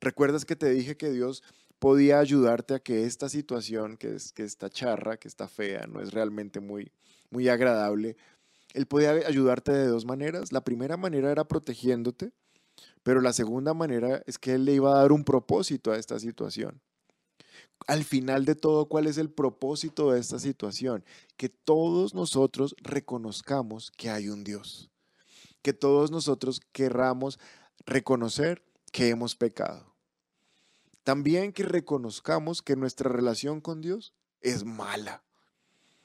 ¿Recuerdas 0.00 0.44
que 0.44 0.56
te 0.56 0.70
dije 0.70 0.96
que 0.96 1.10
Dios 1.10 1.42
podía 1.78 2.18
ayudarte 2.18 2.74
a 2.74 2.80
que 2.80 3.04
esta 3.04 3.28
situación, 3.28 3.96
que, 3.96 4.16
es, 4.16 4.32
que 4.32 4.44
esta 4.44 4.70
charra, 4.70 5.16
que 5.16 5.28
está 5.28 5.48
fea, 5.48 5.86
no 5.86 6.00
es 6.00 6.12
realmente 6.12 6.60
muy, 6.60 6.90
muy 7.30 7.48
agradable, 7.48 8.16
Él 8.74 8.86
podía 8.86 9.10
ayudarte 9.10 9.72
de 9.72 9.86
dos 9.86 10.04
maneras. 10.04 10.52
La 10.52 10.62
primera 10.62 10.96
manera 10.96 11.30
era 11.30 11.44
protegiéndote, 11.44 12.32
pero 13.02 13.20
la 13.20 13.32
segunda 13.32 13.74
manera 13.74 14.22
es 14.26 14.38
que 14.38 14.54
Él 14.54 14.64
le 14.64 14.74
iba 14.74 14.92
a 14.92 15.00
dar 15.00 15.12
un 15.12 15.24
propósito 15.24 15.92
a 15.92 15.98
esta 15.98 16.18
situación. 16.18 16.80
Al 17.86 18.04
final 18.04 18.44
de 18.46 18.54
todo, 18.54 18.86
¿cuál 18.88 19.06
es 19.06 19.18
el 19.18 19.30
propósito 19.30 20.10
de 20.10 20.20
esta 20.20 20.38
situación? 20.38 21.04
Que 21.36 21.48
todos 21.48 22.14
nosotros 22.14 22.74
reconozcamos 22.82 23.90
que 23.90 24.10
hay 24.10 24.28
un 24.28 24.44
Dios. 24.44 24.90
Que 25.66 25.72
todos 25.72 26.12
nosotros 26.12 26.60
querramos 26.70 27.40
reconocer 27.86 28.62
que 28.92 29.08
hemos 29.08 29.34
pecado. 29.34 29.96
También 31.02 31.52
que 31.52 31.64
reconozcamos 31.64 32.62
que 32.62 32.76
nuestra 32.76 33.10
relación 33.10 33.60
con 33.60 33.80
Dios 33.80 34.14
es 34.40 34.64
mala, 34.64 35.24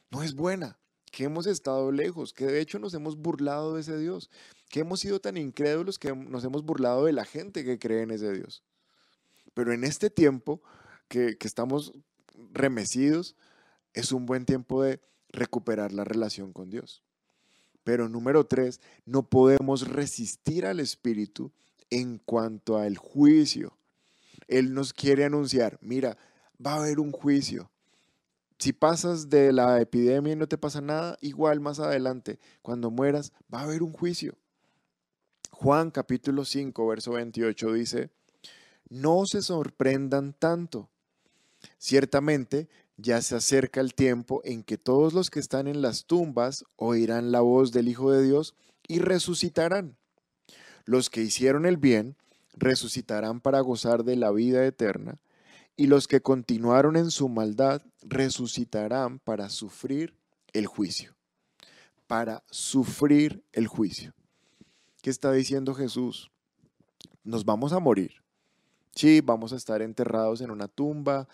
no 0.09 0.23
es 0.23 0.33
buena, 0.33 0.79
que 1.11 1.25
hemos 1.25 1.45
estado 1.45 1.91
lejos, 1.91 2.33
que 2.33 2.47
de 2.47 2.59
hecho 2.59 2.79
nos 2.79 2.95
hemos 2.95 3.17
burlado 3.17 3.75
de 3.75 3.81
ese 3.81 3.99
Dios, 3.99 4.31
que 4.67 4.79
hemos 4.79 5.01
sido 5.01 5.21
tan 5.21 5.37
incrédulos 5.37 5.99
que 5.99 6.15
nos 6.15 6.43
hemos 6.43 6.63
burlado 6.63 7.05
de 7.05 7.13
la 7.13 7.25
gente 7.25 7.63
que 7.63 7.77
cree 7.77 8.01
en 8.01 8.09
ese 8.09 8.33
Dios. 8.33 8.63
Pero 9.53 9.73
en 9.73 9.83
este 9.83 10.09
tiempo 10.09 10.63
que, 11.07 11.37
estamos 11.41 11.93
remecidos, 12.51 13.35
es 13.93 14.11
un 14.11 14.25
buen 14.25 14.47
tiempo 14.47 14.81
de 14.81 15.01
recuperar 15.29 15.91
la 15.91 16.03
relación 16.03 16.51
con 16.51 16.71
Dios. 16.71 17.03
Pero 17.83 18.07
número 18.09 18.45
tres, 18.45 18.79
no 19.05 19.23
podemos 19.23 19.87
resistir 19.87 20.65
al 20.65 20.79
Espíritu 20.79 21.51
en 21.89 22.19
cuanto 22.19 22.77
al 22.77 22.97
juicio. 22.97 23.77
Él 24.47 24.73
nos 24.73 24.93
quiere 24.93 25.25
anunciar, 25.25 25.77
mira, 25.81 26.17
va 26.63 26.73
a 26.73 26.77
haber 26.77 26.99
un 26.99 27.11
juicio. 27.11 27.71
Si 28.59 28.73
pasas 28.73 29.29
de 29.29 29.51
la 29.51 29.81
epidemia 29.81 30.33
y 30.33 30.35
no 30.35 30.47
te 30.47 30.57
pasa 30.57 30.81
nada, 30.81 31.17
igual 31.21 31.59
más 31.59 31.79
adelante, 31.79 32.39
cuando 32.61 32.91
mueras, 32.91 33.33
va 33.51 33.61
a 33.61 33.63
haber 33.63 33.81
un 33.81 33.91
juicio. 33.91 34.35
Juan 35.51 35.89
capítulo 35.89 36.45
5, 36.45 36.87
verso 36.87 37.11
28 37.13 37.73
dice, 37.73 38.09
no 38.89 39.25
se 39.25 39.41
sorprendan 39.41 40.33
tanto. 40.33 40.89
Ciertamente 41.77 42.67
ya 42.97 43.21
se 43.21 43.35
acerca 43.35 43.81
el 43.81 43.93
tiempo 43.93 44.41
en 44.43 44.63
que 44.63 44.77
todos 44.77 45.13
los 45.13 45.29
que 45.29 45.39
están 45.39 45.67
en 45.67 45.81
las 45.81 46.05
tumbas 46.05 46.63
oirán 46.75 47.31
la 47.31 47.41
voz 47.41 47.71
del 47.71 47.87
Hijo 47.87 48.11
de 48.11 48.23
Dios 48.23 48.55
y 48.87 48.99
resucitarán. 48.99 49.97
Los 50.85 51.09
que 51.09 51.21
hicieron 51.21 51.65
el 51.65 51.77
bien 51.77 52.15
resucitarán 52.53 53.39
para 53.39 53.59
gozar 53.61 54.03
de 54.03 54.15
la 54.15 54.31
vida 54.31 54.65
eterna, 54.65 55.21
y 55.75 55.87
los 55.87 56.07
que 56.07 56.21
continuaron 56.21 56.95
en 56.95 57.11
su 57.11 57.29
maldad 57.29 57.81
resucitarán 58.01 59.19
para 59.19 59.49
sufrir 59.49 60.13
el 60.53 60.67
juicio. 60.67 61.15
Para 62.07 62.43
sufrir 62.49 63.43
el 63.53 63.67
juicio. 63.67 64.13
¿Qué 65.01 65.09
está 65.09 65.31
diciendo 65.31 65.73
Jesús? 65.73 66.29
Nos 67.23 67.45
vamos 67.45 67.73
a 67.73 67.79
morir. 67.79 68.21
Sí, 68.93 69.21
vamos 69.21 69.53
a 69.53 69.55
estar 69.55 69.81
enterrados 69.81 70.41
en 70.41 70.51
una 70.51 70.67
tumba, 70.67 71.27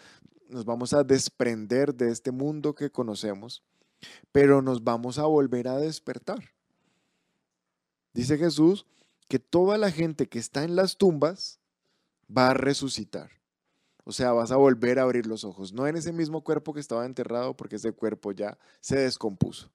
nos 0.50 0.66
vamos 0.66 0.94
a 0.94 1.04
desprender 1.04 1.94
de 1.96 2.12
este 2.12 2.32
mundo 2.32 2.76
que 2.76 2.92
conocemos, 2.92 3.64
pero 4.32 4.62
nos 4.62 4.84
vamos 4.84 5.20
a 5.20 5.26
volver 5.26 5.68
a 5.68 5.78
despertar. 5.78 6.52
Dice 8.14 8.38
Jesús 8.38 8.86
que 9.28 9.40
toda 9.40 9.78
la 9.78 9.92
gente 9.92 10.28
que 10.28 10.40
está 10.40 10.64
en 10.64 10.76
las 10.76 10.98
tumbas 10.98 11.60
va 12.36 12.50
a 12.50 12.54
resucitar. 12.54 13.32
O 14.04 14.14
sea, 14.14 14.32
vas 14.32 14.52
a 14.52 14.56
volver 14.56 15.00
a 15.00 15.04
abrir 15.04 15.28
los 15.28 15.44
ojos, 15.44 15.74
no 15.74 15.86
en 15.86 15.98
ese 15.98 16.14
mismo 16.14 16.42
cuerpo 16.42 16.74
que 16.74 16.80
estaba 16.80 17.06
enterrado 17.06 17.58
porque 17.58 17.76
ese 17.76 17.92
cuerpo 17.92 18.32
ya 18.32 18.58
se 18.80 18.98
descompuso. 18.98 19.70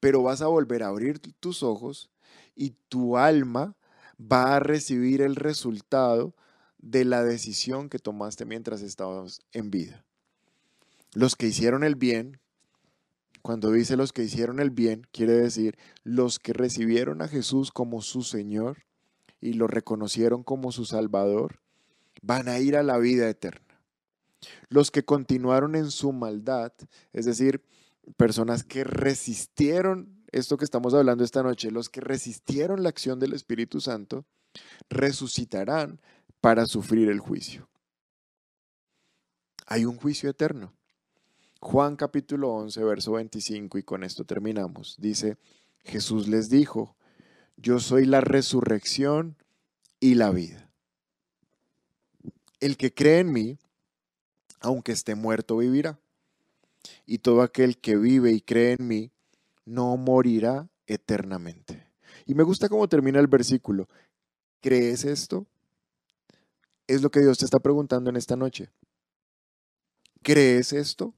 Pero 0.00 0.22
vas 0.22 0.42
a 0.42 0.48
volver 0.48 0.82
a 0.82 0.88
abrir 0.88 1.20
tus 1.38 1.62
ojos 1.62 2.10
y 2.56 2.70
tu 2.88 3.16
alma 3.16 3.76
va 4.20 4.56
a 4.56 4.60
recibir 4.60 5.22
el 5.22 5.36
resultado 5.36 6.34
de 6.78 7.04
la 7.04 7.22
decisión 7.22 7.88
que 7.88 7.98
tomaste 7.98 8.44
mientras 8.44 8.82
estabas 8.82 9.40
en 9.52 9.70
vida. 9.70 10.04
Los 11.14 11.36
que 11.36 11.46
hicieron 11.46 11.84
el 11.84 11.96
bien, 11.96 12.40
cuando 13.42 13.70
dice 13.70 13.96
los 13.96 14.12
que 14.12 14.22
hicieron 14.22 14.60
el 14.60 14.70
bien, 14.70 15.06
quiere 15.12 15.32
decir 15.32 15.78
los 16.04 16.38
que 16.38 16.52
recibieron 16.52 17.22
a 17.22 17.28
Jesús 17.28 17.72
como 17.72 18.02
su 18.02 18.22
Señor 18.22 18.84
y 19.40 19.54
lo 19.54 19.66
reconocieron 19.66 20.42
como 20.42 20.72
su 20.72 20.84
Salvador, 20.84 21.60
van 22.22 22.48
a 22.48 22.58
ir 22.58 22.76
a 22.76 22.82
la 22.82 22.98
vida 22.98 23.28
eterna. 23.28 23.80
Los 24.68 24.90
que 24.90 25.04
continuaron 25.04 25.74
en 25.74 25.90
su 25.90 26.12
maldad, 26.12 26.72
es 27.12 27.24
decir, 27.24 27.62
personas 28.16 28.64
que 28.64 28.84
resistieron 28.84 30.18
esto 30.32 30.56
que 30.56 30.64
estamos 30.64 30.94
hablando 30.94 31.24
esta 31.24 31.42
noche, 31.42 31.70
los 31.70 31.88
que 31.88 32.00
resistieron 32.00 32.82
la 32.82 32.88
acción 32.88 33.18
del 33.18 33.32
Espíritu 33.32 33.80
Santo, 33.80 34.26
resucitarán 34.88 36.00
para 36.40 36.66
sufrir 36.66 37.08
el 37.08 37.20
juicio. 37.20 37.68
Hay 39.66 39.84
un 39.84 39.96
juicio 39.96 40.30
eterno. 40.30 40.72
Juan 41.60 41.96
capítulo 41.96 42.50
11, 42.54 42.82
verso 42.84 43.12
25, 43.12 43.78
y 43.78 43.82
con 43.82 44.04
esto 44.04 44.24
terminamos. 44.24 44.96
Dice, 44.98 45.36
Jesús 45.84 46.28
les 46.28 46.48
dijo, 46.48 46.96
yo 47.56 47.80
soy 47.80 48.06
la 48.06 48.20
resurrección 48.20 49.36
y 50.00 50.14
la 50.14 50.30
vida. 50.30 50.70
El 52.60 52.76
que 52.76 52.94
cree 52.94 53.18
en 53.18 53.32
mí, 53.32 53.58
aunque 54.60 54.92
esté 54.92 55.14
muerto, 55.16 55.56
vivirá. 55.56 55.98
Y 57.04 57.18
todo 57.18 57.42
aquel 57.42 57.78
que 57.78 57.96
vive 57.96 58.32
y 58.32 58.40
cree 58.40 58.76
en 58.78 58.86
mí, 58.86 59.10
no 59.64 59.96
morirá 59.96 60.68
eternamente. 60.86 61.88
Y 62.24 62.34
me 62.34 62.44
gusta 62.44 62.68
cómo 62.68 62.88
termina 62.88 63.18
el 63.18 63.26
versículo. 63.26 63.88
¿Crees 64.60 65.04
esto? 65.04 65.46
Es 66.88 67.02
lo 67.02 67.10
que 67.10 67.20
Dios 67.20 67.38
te 67.38 67.44
está 67.44 67.60
preguntando 67.60 68.08
en 68.10 68.16
esta 68.16 68.34
noche. 68.34 68.70
¿Crees 70.22 70.72
esto? 70.72 71.14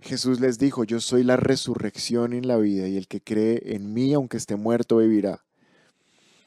Jesús 0.00 0.40
les 0.40 0.58
dijo, 0.58 0.82
yo 0.82 1.00
soy 1.00 1.22
la 1.22 1.36
resurrección 1.36 2.32
en 2.32 2.48
la 2.48 2.56
vida 2.56 2.88
y 2.88 2.96
el 2.96 3.06
que 3.06 3.20
cree 3.20 3.62
en 3.74 3.94
mí, 3.94 4.12
aunque 4.12 4.36
esté 4.36 4.56
muerto, 4.56 4.96
vivirá. 4.96 5.44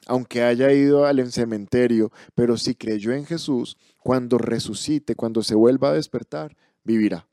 Aunque 0.07 0.43
haya 0.43 0.71
ido 0.73 1.05
al 1.05 1.31
cementerio, 1.31 2.11
pero 2.35 2.57
si 2.57 2.75
creyó 2.75 3.13
en 3.13 3.25
Jesús, 3.25 3.77
cuando 4.03 4.37
resucite, 4.37 5.15
cuando 5.15 5.41
se 5.41 5.55
vuelva 5.55 5.89
a 5.89 5.93
despertar, 5.93 6.55
vivirá. 6.83 7.29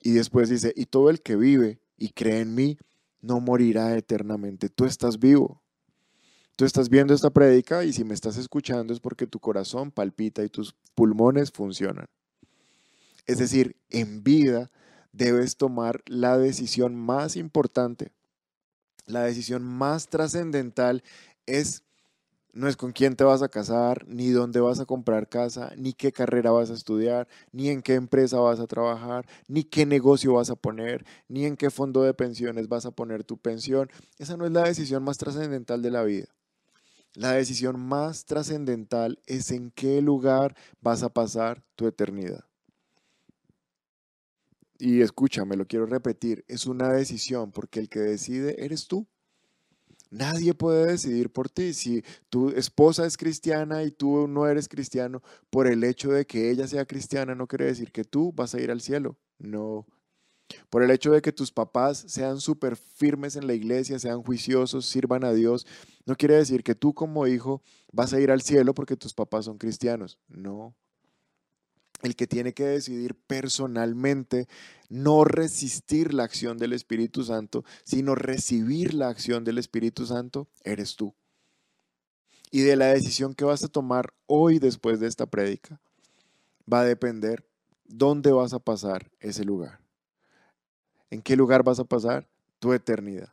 Y 0.00 0.12
después 0.12 0.48
dice, 0.48 0.72
y 0.74 0.86
todo 0.86 1.10
el 1.10 1.20
que 1.20 1.36
vive 1.36 1.80
y 1.98 2.10
cree 2.10 2.40
en 2.40 2.54
mí, 2.54 2.78
no 3.20 3.40
morirá 3.40 3.96
eternamente. 3.96 4.70
Tú 4.70 4.86
estás 4.86 5.18
vivo. 5.18 5.63
Tú 6.56 6.64
estás 6.64 6.88
viendo 6.88 7.12
esta 7.14 7.30
prédica 7.30 7.82
y 7.82 7.92
si 7.92 8.04
me 8.04 8.14
estás 8.14 8.36
escuchando 8.36 8.92
es 8.92 9.00
porque 9.00 9.26
tu 9.26 9.40
corazón 9.40 9.90
palpita 9.90 10.44
y 10.44 10.48
tus 10.48 10.76
pulmones 10.94 11.50
funcionan. 11.50 12.06
Es 13.26 13.38
decir, 13.38 13.74
en 13.90 14.22
vida 14.22 14.70
debes 15.12 15.56
tomar 15.56 16.02
la 16.06 16.38
decisión 16.38 16.94
más 16.94 17.34
importante, 17.34 18.12
la 19.06 19.22
decisión 19.24 19.64
más 19.64 20.08
trascendental 20.08 21.02
es 21.46 21.82
no 22.52 22.68
es 22.68 22.76
con 22.76 22.92
quién 22.92 23.16
te 23.16 23.24
vas 23.24 23.42
a 23.42 23.48
casar, 23.48 24.06
ni 24.06 24.28
dónde 24.30 24.60
vas 24.60 24.78
a 24.78 24.86
comprar 24.86 25.28
casa, 25.28 25.72
ni 25.76 25.92
qué 25.92 26.12
carrera 26.12 26.52
vas 26.52 26.70
a 26.70 26.74
estudiar, 26.74 27.26
ni 27.50 27.68
en 27.70 27.82
qué 27.82 27.94
empresa 27.94 28.38
vas 28.38 28.60
a 28.60 28.68
trabajar, 28.68 29.26
ni 29.48 29.64
qué 29.64 29.86
negocio 29.86 30.34
vas 30.34 30.50
a 30.50 30.54
poner, 30.54 31.04
ni 31.26 31.46
en 31.46 31.56
qué 31.56 31.70
fondo 31.70 32.02
de 32.02 32.14
pensiones 32.14 32.68
vas 32.68 32.86
a 32.86 32.92
poner 32.92 33.24
tu 33.24 33.38
pensión. 33.38 33.90
Esa 34.18 34.36
no 34.36 34.46
es 34.46 34.52
la 34.52 34.62
decisión 34.62 35.02
más 35.02 35.18
trascendental 35.18 35.82
de 35.82 35.90
la 35.90 36.04
vida. 36.04 36.28
La 37.14 37.32
decisión 37.32 37.80
más 37.80 38.24
trascendental 38.24 39.20
es 39.26 39.50
en 39.50 39.70
qué 39.70 40.02
lugar 40.02 40.56
vas 40.80 41.02
a 41.02 41.12
pasar 41.12 41.64
tu 41.76 41.86
eternidad 41.86 42.44
y 44.78 45.00
escúchame, 45.00 45.56
lo 45.56 45.66
quiero 45.66 45.86
repetir, 45.86 46.44
es 46.48 46.66
una 46.66 46.92
decisión 46.92 47.52
porque 47.52 47.80
el 47.80 47.88
que 47.88 48.00
decide 48.00 48.64
eres 48.64 48.86
tú. 48.86 49.06
Nadie 50.10 50.54
puede 50.54 50.86
decidir 50.86 51.32
por 51.32 51.48
ti. 51.48 51.72
Si 51.72 52.04
tu 52.28 52.50
esposa 52.50 53.06
es 53.06 53.16
cristiana 53.16 53.82
y 53.82 53.90
tú 53.90 54.28
no 54.28 54.46
eres 54.46 54.68
cristiano, 54.68 55.22
por 55.50 55.66
el 55.66 55.82
hecho 55.82 56.10
de 56.12 56.26
que 56.26 56.50
ella 56.50 56.68
sea 56.68 56.84
cristiana 56.84 57.34
no 57.34 57.48
quiere 57.48 57.64
decir 57.64 57.90
que 57.92 58.04
tú 58.04 58.32
vas 58.32 58.54
a 58.54 58.60
ir 58.60 58.70
al 58.70 58.80
cielo. 58.80 59.16
No. 59.38 59.86
Por 60.70 60.82
el 60.82 60.90
hecho 60.90 61.10
de 61.10 61.22
que 61.22 61.32
tus 61.32 61.52
papás 61.52 62.04
sean 62.06 62.40
súper 62.40 62.76
firmes 62.76 63.36
en 63.36 63.46
la 63.46 63.54
iglesia, 63.54 63.98
sean 63.98 64.22
juiciosos, 64.22 64.86
sirvan 64.86 65.24
a 65.24 65.32
Dios, 65.32 65.66
no 66.06 66.16
quiere 66.16 66.34
decir 66.34 66.62
que 66.62 66.74
tú 66.74 66.94
como 66.94 67.26
hijo 67.26 67.62
vas 67.92 68.12
a 68.12 68.20
ir 68.20 68.30
al 68.30 68.42
cielo 68.42 68.74
porque 68.74 68.96
tus 68.96 69.14
papás 69.14 69.46
son 69.46 69.58
cristianos. 69.58 70.18
No. 70.28 70.74
El 72.02 72.16
que 72.16 72.26
tiene 72.26 72.52
que 72.52 72.64
decidir 72.64 73.14
personalmente 73.14 74.46
no 74.90 75.24
resistir 75.24 76.12
la 76.12 76.24
acción 76.24 76.58
del 76.58 76.74
Espíritu 76.74 77.24
Santo, 77.24 77.64
sino 77.84 78.14
recibir 78.14 78.92
la 78.92 79.08
acción 79.08 79.44
del 79.44 79.58
Espíritu 79.58 80.04
Santo, 80.04 80.48
eres 80.62 80.96
tú. 80.96 81.14
Y 82.50 82.60
de 82.60 82.76
la 82.76 82.86
decisión 82.86 83.34
que 83.34 83.44
vas 83.44 83.64
a 83.64 83.68
tomar 83.68 84.12
hoy 84.26 84.58
después 84.58 85.00
de 85.00 85.06
esta 85.06 85.26
prédica, 85.26 85.80
va 86.70 86.80
a 86.80 86.84
depender 86.84 87.48
dónde 87.84 88.32
vas 88.32 88.52
a 88.52 88.58
pasar 88.58 89.10
ese 89.20 89.44
lugar. 89.44 89.83
¿En 91.14 91.22
qué 91.22 91.36
lugar 91.36 91.62
vas 91.62 91.78
a 91.78 91.84
pasar? 91.84 92.26
Tu 92.58 92.72
eternidad. 92.72 93.32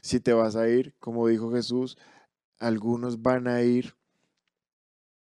Si 0.00 0.20
te 0.20 0.32
vas 0.32 0.56
a 0.56 0.70
ir, 0.70 0.94
como 1.00 1.28
dijo 1.28 1.52
Jesús, 1.52 1.98
algunos 2.58 3.20
van 3.20 3.46
a 3.46 3.60
ir 3.60 3.94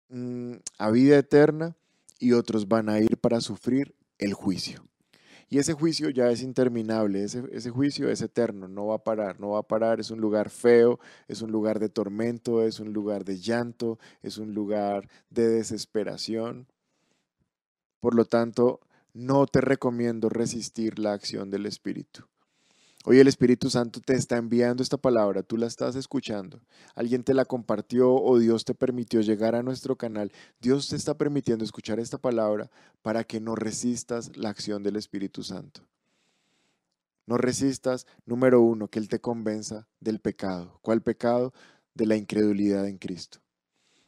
mm, 0.08 0.54
a 0.78 0.92
vida 0.92 1.18
eterna 1.18 1.76
y 2.20 2.32
otros 2.32 2.70
van 2.70 2.88
a 2.88 3.02
ir 3.02 3.18
para 3.18 3.42
sufrir 3.42 3.94
el 4.18 4.34
juicio. 4.34 4.86
Y 5.50 5.60
ese 5.60 5.74
juicio 5.74 6.10
ya 6.10 6.30
es 6.30 6.42
interminable, 6.42 7.26
ese, 7.26 7.44
ese, 7.52 7.70
juicio 7.70 8.10
es 8.10 8.22
eterno, 8.22 8.70
no 8.70 8.86
va 8.88 8.96
a 8.96 9.04
parar, 9.04 9.38
no 9.42 9.50
va 9.50 9.60
a 9.60 9.68
parar, 9.68 10.00
es 10.00 10.10
un 10.10 10.22
lugar 10.22 10.50
feo, 10.50 11.02
es 11.28 11.42
un 11.42 11.52
lugar 11.52 11.80
de 11.80 11.90
tormento, 11.90 12.64
es 12.64 12.80
un 12.80 12.94
lugar 12.94 13.26
de 13.26 13.40
llanto, 13.40 14.00
es 14.22 14.38
un 14.38 14.54
lugar 14.54 15.10
de 15.30 15.50
desesperación. 15.50 16.66
Por 18.00 18.16
lo 18.16 18.24
tanto, 18.24 18.80
no 19.18 19.48
te 19.48 19.62
recomiendo 19.62 20.30
resistir 20.30 21.00
la 21.00 21.14
acción 21.14 21.50
del 21.50 21.66
Espíritu. 21.66 22.26
Hoy 23.04 23.18
el 23.18 23.28
Espíritu 23.28 23.72
Santo 23.72 24.00
te 24.00 24.14
está 24.14 24.38
enviando 24.38 24.84
esta 24.84 24.98
palabra, 24.98 25.42
tú 25.42 25.58
la 25.58 25.66
estás 25.66 25.96
escuchando, 25.96 26.62
alguien 26.94 27.24
te 27.24 27.34
la 27.34 27.46
compartió 27.46 28.14
o 28.14 28.38
Dios 28.38 28.64
te 28.64 28.76
permitió 28.76 29.22
llegar 29.22 29.56
a 29.56 29.64
nuestro 29.64 29.96
canal. 29.96 30.32
Dios 30.62 30.90
te 30.90 30.96
está 30.96 31.18
permitiendo 31.18 31.66
escuchar 31.66 32.00
esta 32.00 32.20
palabra 32.20 32.70
para 33.02 33.24
que 33.24 33.40
no 33.40 33.56
resistas 33.56 34.38
la 34.38 34.50
acción 34.50 34.84
del 34.84 34.98
Espíritu 34.98 35.42
Santo. 35.42 35.82
No 37.26 37.38
resistas, 37.38 38.06
número 38.24 38.62
uno, 38.62 38.88
que 38.88 39.00
Él 39.00 39.10
te 39.10 39.20
convenza 39.20 39.88
del 40.00 40.20
pecado. 40.20 40.78
¿Cuál 40.84 41.02
pecado? 41.02 41.54
De 41.96 42.06
la 42.06 42.18
incredulidad 42.18 42.88
en 42.88 43.00
Cristo. 43.00 43.40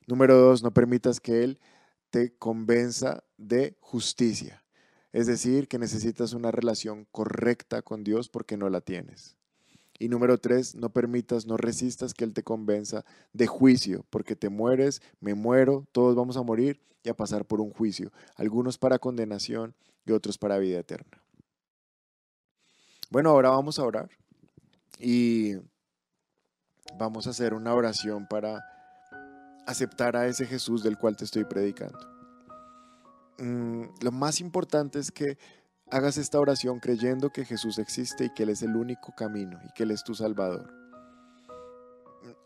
Número 0.05 0.37
dos, 0.37 0.61
no 0.61 0.71
permitas 0.71 1.19
que 1.19 1.43
Él 1.43 1.59
te 2.11 2.35
convenza 2.37 3.23
de 3.37 3.75
justicia. 3.79 4.63
Es 5.11 5.27
decir, 5.27 5.67
que 5.67 5.79
necesitas 5.79 6.33
una 6.33 6.51
relación 6.51 7.07
correcta 7.11 7.81
con 7.81 8.03
Dios 8.03 8.29
porque 8.29 8.57
no 8.57 8.69
la 8.69 8.81
tienes. 8.81 9.35
Y 9.97 10.07
número 10.07 10.37
tres, 10.37 10.75
no 10.75 10.89
permitas, 10.89 11.45
no 11.45 11.57
resistas 11.57 12.13
que 12.13 12.23
Él 12.23 12.33
te 12.33 12.43
convenza 12.43 13.03
de 13.33 13.47
juicio, 13.47 14.05
porque 14.09 14.35
te 14.35 14.49
mueres, 14.49 15.01
me 15.19 15.33
muero, 15.33 15.85
todos 15.91 16.15
vamos 16.15 16.37
a 16.37 16.43
morir 16.43 16.79
y 17.03 17.09
a 17.09 17.17
pasar 17.17 17.45
por 17.45 17.59
un 17.59 17.71
juicio, 17.71 18.11
algunos 18.35 18.77
para 18.77 18.99
condenación 18.99 19.75
y 20.05 20.11
otros 20.11 20.37
para 20.37 20.57
vida 20.57 20.79
eterna. 20.79 21.21
Bueno, 23.09 23.31
ahora 23.31 23.49
vamos 23.49 23.77
a 23.79 23.83
orar 23.83 24.09
y 24.99 25.55
vamos 26.97 27.27
a 27.27 27.31
hacer 27.31 27.53
una 27.53 27.73
oración 27.73 28.27
para 28.27 28.63
aceptar 29.65 30.15
a 30.15 30.27
ese 30.27 30.45
Jesús 30.45 30.81
del 30.81 30.97
cual 30.97 31.17
te 31.17 31.25
estoy 31.25 31.43
predicando. 31.43 32.18
Mm, 33.39 33.83
lo 34.01 34.11
más 34.11 34.41
importante 34.41 34.99
es 34.99 35.11
que 35.11 35.37
hagas 35.89 36.17
esta 36.17 36.39
oración 36.39 36.79
creyendo 36.79 37.31
que 37.31 37.45
Jesús 37.45 37.79
existe 37.79 38.25
y 38.25 38.29
que 38.31 38.43
Él 38.43 38.49
es 38.49 38.61
el 38.61 38.75
único 38.75 39.13
camino 39.15 39.59
y 39.67 39.73
que 39.73 39.83
Él 39.83 39.91
es 39.91 40.03
tu 40.03 40.13
Salvador. 40.13 40.73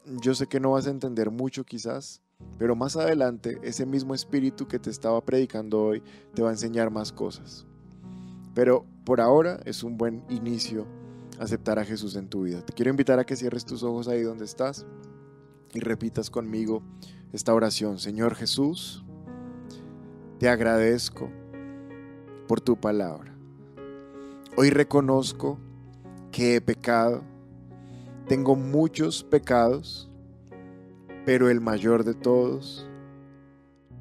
Yo 0.05 0.35
sé 0.35 0.47
que 0.47 0.59
no 0.59 0.71
vas 0.71 0.87
a 0.87 0.91
entender 0.91 1.31
mucho 1.31 1.63
quizás, 1.63 2.21
pero 2.57 2.75
más 2.75 2.95
adelante 2.95 3.57
ese 3.63 3.85
mismo 3.85 4.13
espíritu 4.13 4.67
que 4.67 4.79
te 4.79 4.89
estaba 4.89 5.21
predicando 5.21 5.81
hoy 5.81 6.03
te 6.33 6.41
va 6.41 6.49
a 6.49 6.53
enseñar 6.53 6.91
más 6.91 7.11
cosas. 7.11 7.65
Pero 8.53 8.85
por 9.05 9.19
ahora 9.19 9.59
es 9.65 9.83
un 9.83 9.97
buen 9.97 10.23
inicio 10.29 10.85
aceptar 11.39 11.79
a 11.79 11.85
Jesús 11.85 12.15
en 12.15 12.27
tu 12.27 12.43
vida. 12.43 12.61
Te 12.61 12.73
quiero 12.73 12.91
invitar 12.91 13.19
a 13.19 13.25
que 13.25 13.35
cierres 13.35 13.65
tus 13.65 13.83
ojos 13.83 14.07
ahí 14.07 14.21
donde 14.21 14.45
estás 14.45 14.85
y 15.73 15.79
repitas 15.79 16.29
conmigo 16.29 16.83
esta 17.31 17.53
oración. 17.53 17.99
Señor 17.99 18.35
Jesús, 18.35 19.02
te 20.43 20.49
agradezco 20.49 21.31
por 22.49 22.59
tu 22.59 22.75
palabra. 22.75 23.33
Hoy 24.57 24.71
reconozco 24.71 25.57
que 26.33 26.57
he 26.57 26.59
pecado. 26.59 27.23
Tengo 28.27 28.57
muchos 28.57 29.23
pecados, 29.23 30.11
pero 31.25 31.49
el 31.49 31.61
mayor 31.61 32.03
de 32.03 32.13
todos 32.13 32.85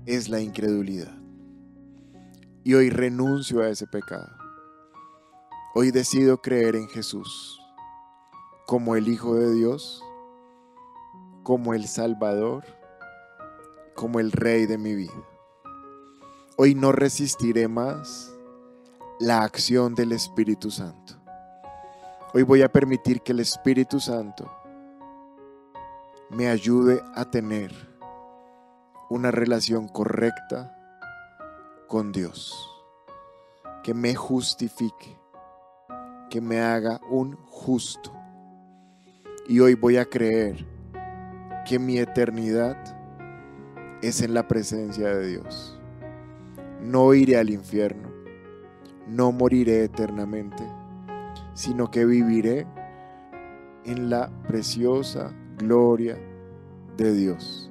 es 0.04 0.28
la 0.28 0.40
incredulidad. 0.40 1.16
Y 2.64 2.74
hoy 2.74 2.90
renuncio 2.90 3.60
a 3.60 3.68
ese 3.68 3.86
pecado. 3.86 4.36
Hoy 5.76 5.92
decido 5.92 6.38
creer 6.38 6.74
en 6.74 6.88
Jesús 6.88 7.60
como 8.66 8.96
el 8.96 9.06
Hijo 9.06 9.36
de 9.36 9.54
Dios, 9.54 10.02
como 11.44 11.72
el 11.72 11.86
Salvador, 11.86 12.64
como 13.94 14.18
el 14.18 14.32
Rey 14.32 14.66
de 14.66 14.76
mi 14.76 14.96
vida. 14.96 15.31
Hoy 16.58 16.74
no 16.74 16.92
resistiré 16.92 17.66
más 17.66 18.30
la 19.18 19.42
acción 19.42 19.94
del 19.94 20.12
Espíritu 20.12 20.70
Santo. 20.70 21.14
Hoy 22.34 22.42
voy 22.42 22.60
a 22.60 22.70
permitir 22.70 23.22
que 23.22 23.32
el 23.32 23.40
Espíritu 23.40 23.98
Santo 23.98 24.52
me 26.28 26.48
ayude 26.48 27.02
a 27.14 27.30
tener 27.30 27.72
una 29.08 29.30
relación 29.30 29.88
correcta 29.88 30.76
con 31.88 32.12
Dios, 32.12 32.54
que 33.82 33.94
me 33.94 34.14
justifique, 34.14 35.18
que 36.28 36.42
me 36.42 36.60
haga 36.60 37.00
un 37.08 37.34
justo. 37.46 38.12
Y 39.48 39.60
hoy 39.60 39.72
voy 39.72 39.96
a 39.96 40.04
creer 40.04 40.66
que 41.66 41.78
mi 41.78 41.96
eternidad 41.96 42.76
es 44.02 44.20
en 44.20 44.34
la 44.34 44.46
presencia 44.46 45.08
de 45.08 45.28
Dios 45.28 45.78
no 46.82 47.14
iré 47.14 47.36
al 47.36 47.50
infierno, 47.50 48.10
no 49.08 49.32
moriré 49.32 49.84
eternamente, 49.84 50.64
sino 51.54 51.90
que 51.90 52.04
viviré 52.04 52.66
en 53.84 54.10
la 54.10 54.30
preciosa 54.46 55.32
gloria 55.58 56.18
de 56.96 57.14
Dios, 57.14 57.70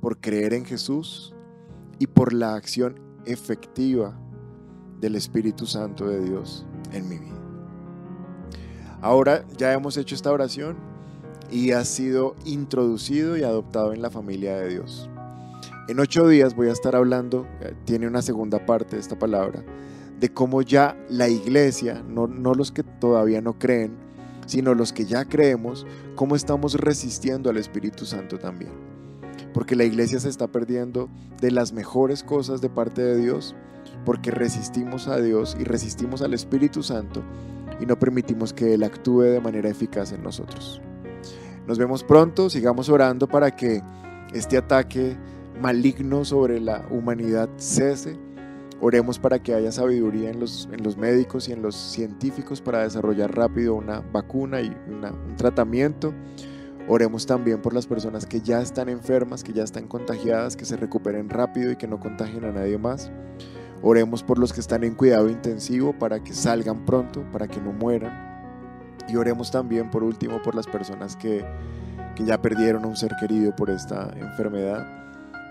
por 0.00 0.20
creer 0.20 0.54
en 0.54 0.64
Jesús 0.64 1.34
y 1.98 2.06
por 2.06 2.32
la 2.32 2.54
acción 2.54 3.00
efectiva 3.24 4.18
del 5.00 5.14
Espíritu 5.14 5.66
Santo 5.66 6.08
de 6.08 6.20
Dios 6.20 6.66
en 6.92 7.08
mi 7.08 7.18
vida. 7.18 7.40
Ahora 9.00 9.44
ya 9.56 9.72
hemos 9.72 9.96
hecho 9.96 10.14
esta 10.14 10.32
oración 10.32 10.76
y 11.50 11.72
ha 11.72 11.84
sido 11.84 12.34
introducido 12.44 13.36
y 13.36 13.44
adoptado 13.44 13.92
en 13.92 14.02
la 14.02 14.10
familia 14.10 14.56
de 14.56 14.70
Dios. 14.70 15.10
En 15.88 16.00
ocho 16.00 16.26
días 16.26 16.56
voy 16.56 16.68
a 16.68 16.72
estar 16.72 16.96
hablando, 16.96 17.46
eh, 17.60 17.72
tiene 17.84 18.08
una 18.08 18.20
segunda 18.20 18.66
parte 18.66 18.96
de 18.96 19.00
esta 19.00 19.16
palabra, 19.16 19.62
de 20.18 20.32
cómo 20.32 20.62
ya 20.62 20.96
la 21.08 21.28
iglesia, 21.28 22.02
no, 22.08 22.26
no 22.26 22.54
los 22.54 22.72
que 22.72 22.82
todavía 22.82 23.40
no 23.40 23.56
creen, 23.56 23.92
sino 24.46 24.74
los 24.74 24.92
que 24.92 25.04
ya 25.04 25.24
creemos, 25.26 25.86
cómo 26.16 26.34
estamos 26.34 26.74
resistiendo 26.74 27.50
al 27.50 27.56
Espíritu 27.56 28.04
Santo 28.04 28.36
también. 28.36 28.72
Porque 29.54 29.76
la 29.76 29.84
iglesia 29.84 30.18
se 30.18 30.28
está 30.28 30.48
perdiendo 30.48 31.08
de 31.40 31.52
las 31.52 31.72
mejores 31.72 32.24
cosas 32.24 32.60
de 32.60 32.68
parte 32.68 33.02
de 33.02 33.18
Dios, 33.18 33.54
porque 34.04 34.32
resistimos 34.32 35.06
a 35.06 35.20
Dios 35.20 35.56
y 35.60 35.62
resistimos 35.62 36.20
al 36.20 36.34
Espíritu 36.34 36.82
Santo 36.82 37.22
y 37.80 37.86
no 37.86 37.96
permitimos 37.96 38.52
que 38.52 38.74
Él 38.74 38.82
actúe 38.82 39.22
de 39.22 39.40
manera 39.40 39.68
eficaz 39.68 40.10
en 40.10 40.24
nosotros. 40.24 40.80
Nos 41.68 41.78
vemos 41.78 42.02
pronto, 42.02 42.50
sigamos 42.50 42.88
orando 42.88 43.28
para 43.28 43.54
que 43.54 43.82
este 44.32 44.56
ataque 44.56 45.16
maligno 45.60 46.24
sobre 46.24 46.60
la 46.60 46.86
humanidad 46.90 47.48
cese. 47.56 48.18
Oremos 48.80 49.18
para 49.18 49.38
que 49.38 49.54
haya 49.54 49.72
sabiduría 49.72 50.30
en 50.30 50.38
los, 50.38 50.68
en 50.70 50.82
los 50.82 50.98
médicos 50.98 51.48
y 51.48 51.52
en 51.52 51.62
los 51.62 51.74
científicos 51.74 52.60
para 52.60 52.82
desarrollar 52.82 53.34
rápido 53.34 53.74
una 53.74 54.00
vacuna 54.00 54.60
y 54.60 54.68
un 54.68 55.36
tratamiento. 55.36 56.12
Oremos 56.88 57.26
también 57.26 57.62
por 57.62 57.72
las 57.72 57.86
personas 57.86 58.26
que 58.26 58.40
ya 58.40 58.60
están 58.60 58.88
enfermas, 58.88 59.42
que 59.42 59.52
ya 59.52 59.64
están 59.64 59.88
contagiadas, 59.88 60.56
que 60.56 60.66
se 60.66 60.76
recuperen 60.76 61.30
rápido 61.30 61.72
y 61.72 61.76
que 61.76 61.88
no 61.88 61.98
contagien 61.98 62.44
a 62.44 62.52
nadie 62.52 62.78
más. 62.78 63.10
Oremos 63.82 64.22
por 64.22 64.38
los 64.38 64.52
que 64.52 64.60
están 64.60 64.84
en 64.84 64.94
cuidado 64.94 65.28
intensivo 65.28 65.98
para 65.98 66.22
que 66.22 66.32
salgan 66.32 66.84
pronto, 66.84 67.24
para 67.32 67.48
que 67.48 67.60
no 67.60 67.72
mueran. 67.72 68.36
Y 69.08 69.16
oremos 69.16 69.50
también 69.50 69.90
por 69.90 70.04
último 70.04 70.42
por 70.42 70.54
las 70.54 70.66
personas 70.66 71.16
que, 71.16 71.44
que 72.14 72.24
ya 72.24 72.40
perdieron 72.40 72.84
a 72.84 72.88
un 72.88 72.96
ser 72.96 73.12
querido 73.20 73.54
por 73.56 73.70
esta 73.70 74.12
enfermedad 74.16 75.05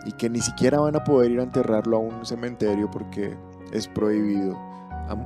y 0.06 0.12
que 0.14 0.30
ni 0.30 0.40
siquiera 0.40 0.80
van 0.80 0.96
a 0.96 1.04
poder 1.04 1.32
ir 1.32 1.40
a 1.40 1.44
enterrarlo 1.44 1.98
a 1.98 2.00
un 2.00 2.26
cementerio 2.26 2.90
porque 2.90 3.38
es 3.72 3.88
prohibido 3.88 4.56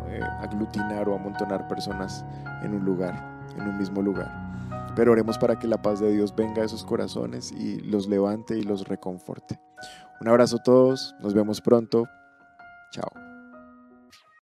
eh, 0.08 0.22
aglutinar 0.40 1.08
o 1.08 1.16
amontonar 1.16 1.68
personas 1.68 2.26
en 2.64 2.74
un 2.74 2.84
lugar, 2.84 3.14
en 3.58 3.68
un 3.68 3.78
mismo 3.78 4.02
lugar. 4.02 4.50
Pero 4.96 5.12
oremos 5.12 5.38
para 5.38 5.58
que 5.58 5.68
la 5.68 5.82
paz 5.82 6.00
de 6.00 6.12
Dios 6.12 6.36
venga 6.36 6.62
a 6.62 6.66
esos 6.66 6.84
corazones 6.84 7.52
y 7.52 7.80
los 7.82 8.08
levante 8.08 8.58
y 8.58 8.64
los 8.64 8.88
reconforte. 8.88 9.60
Un 10.20 10.28
abrazo 10.28 10.58
a 10.58 10.64
todos, 10.64 11.16
nos 11.22 11.34
vemos 11.34 11.62
pronto. 11.62 12.06
Chao. 12.92 13.29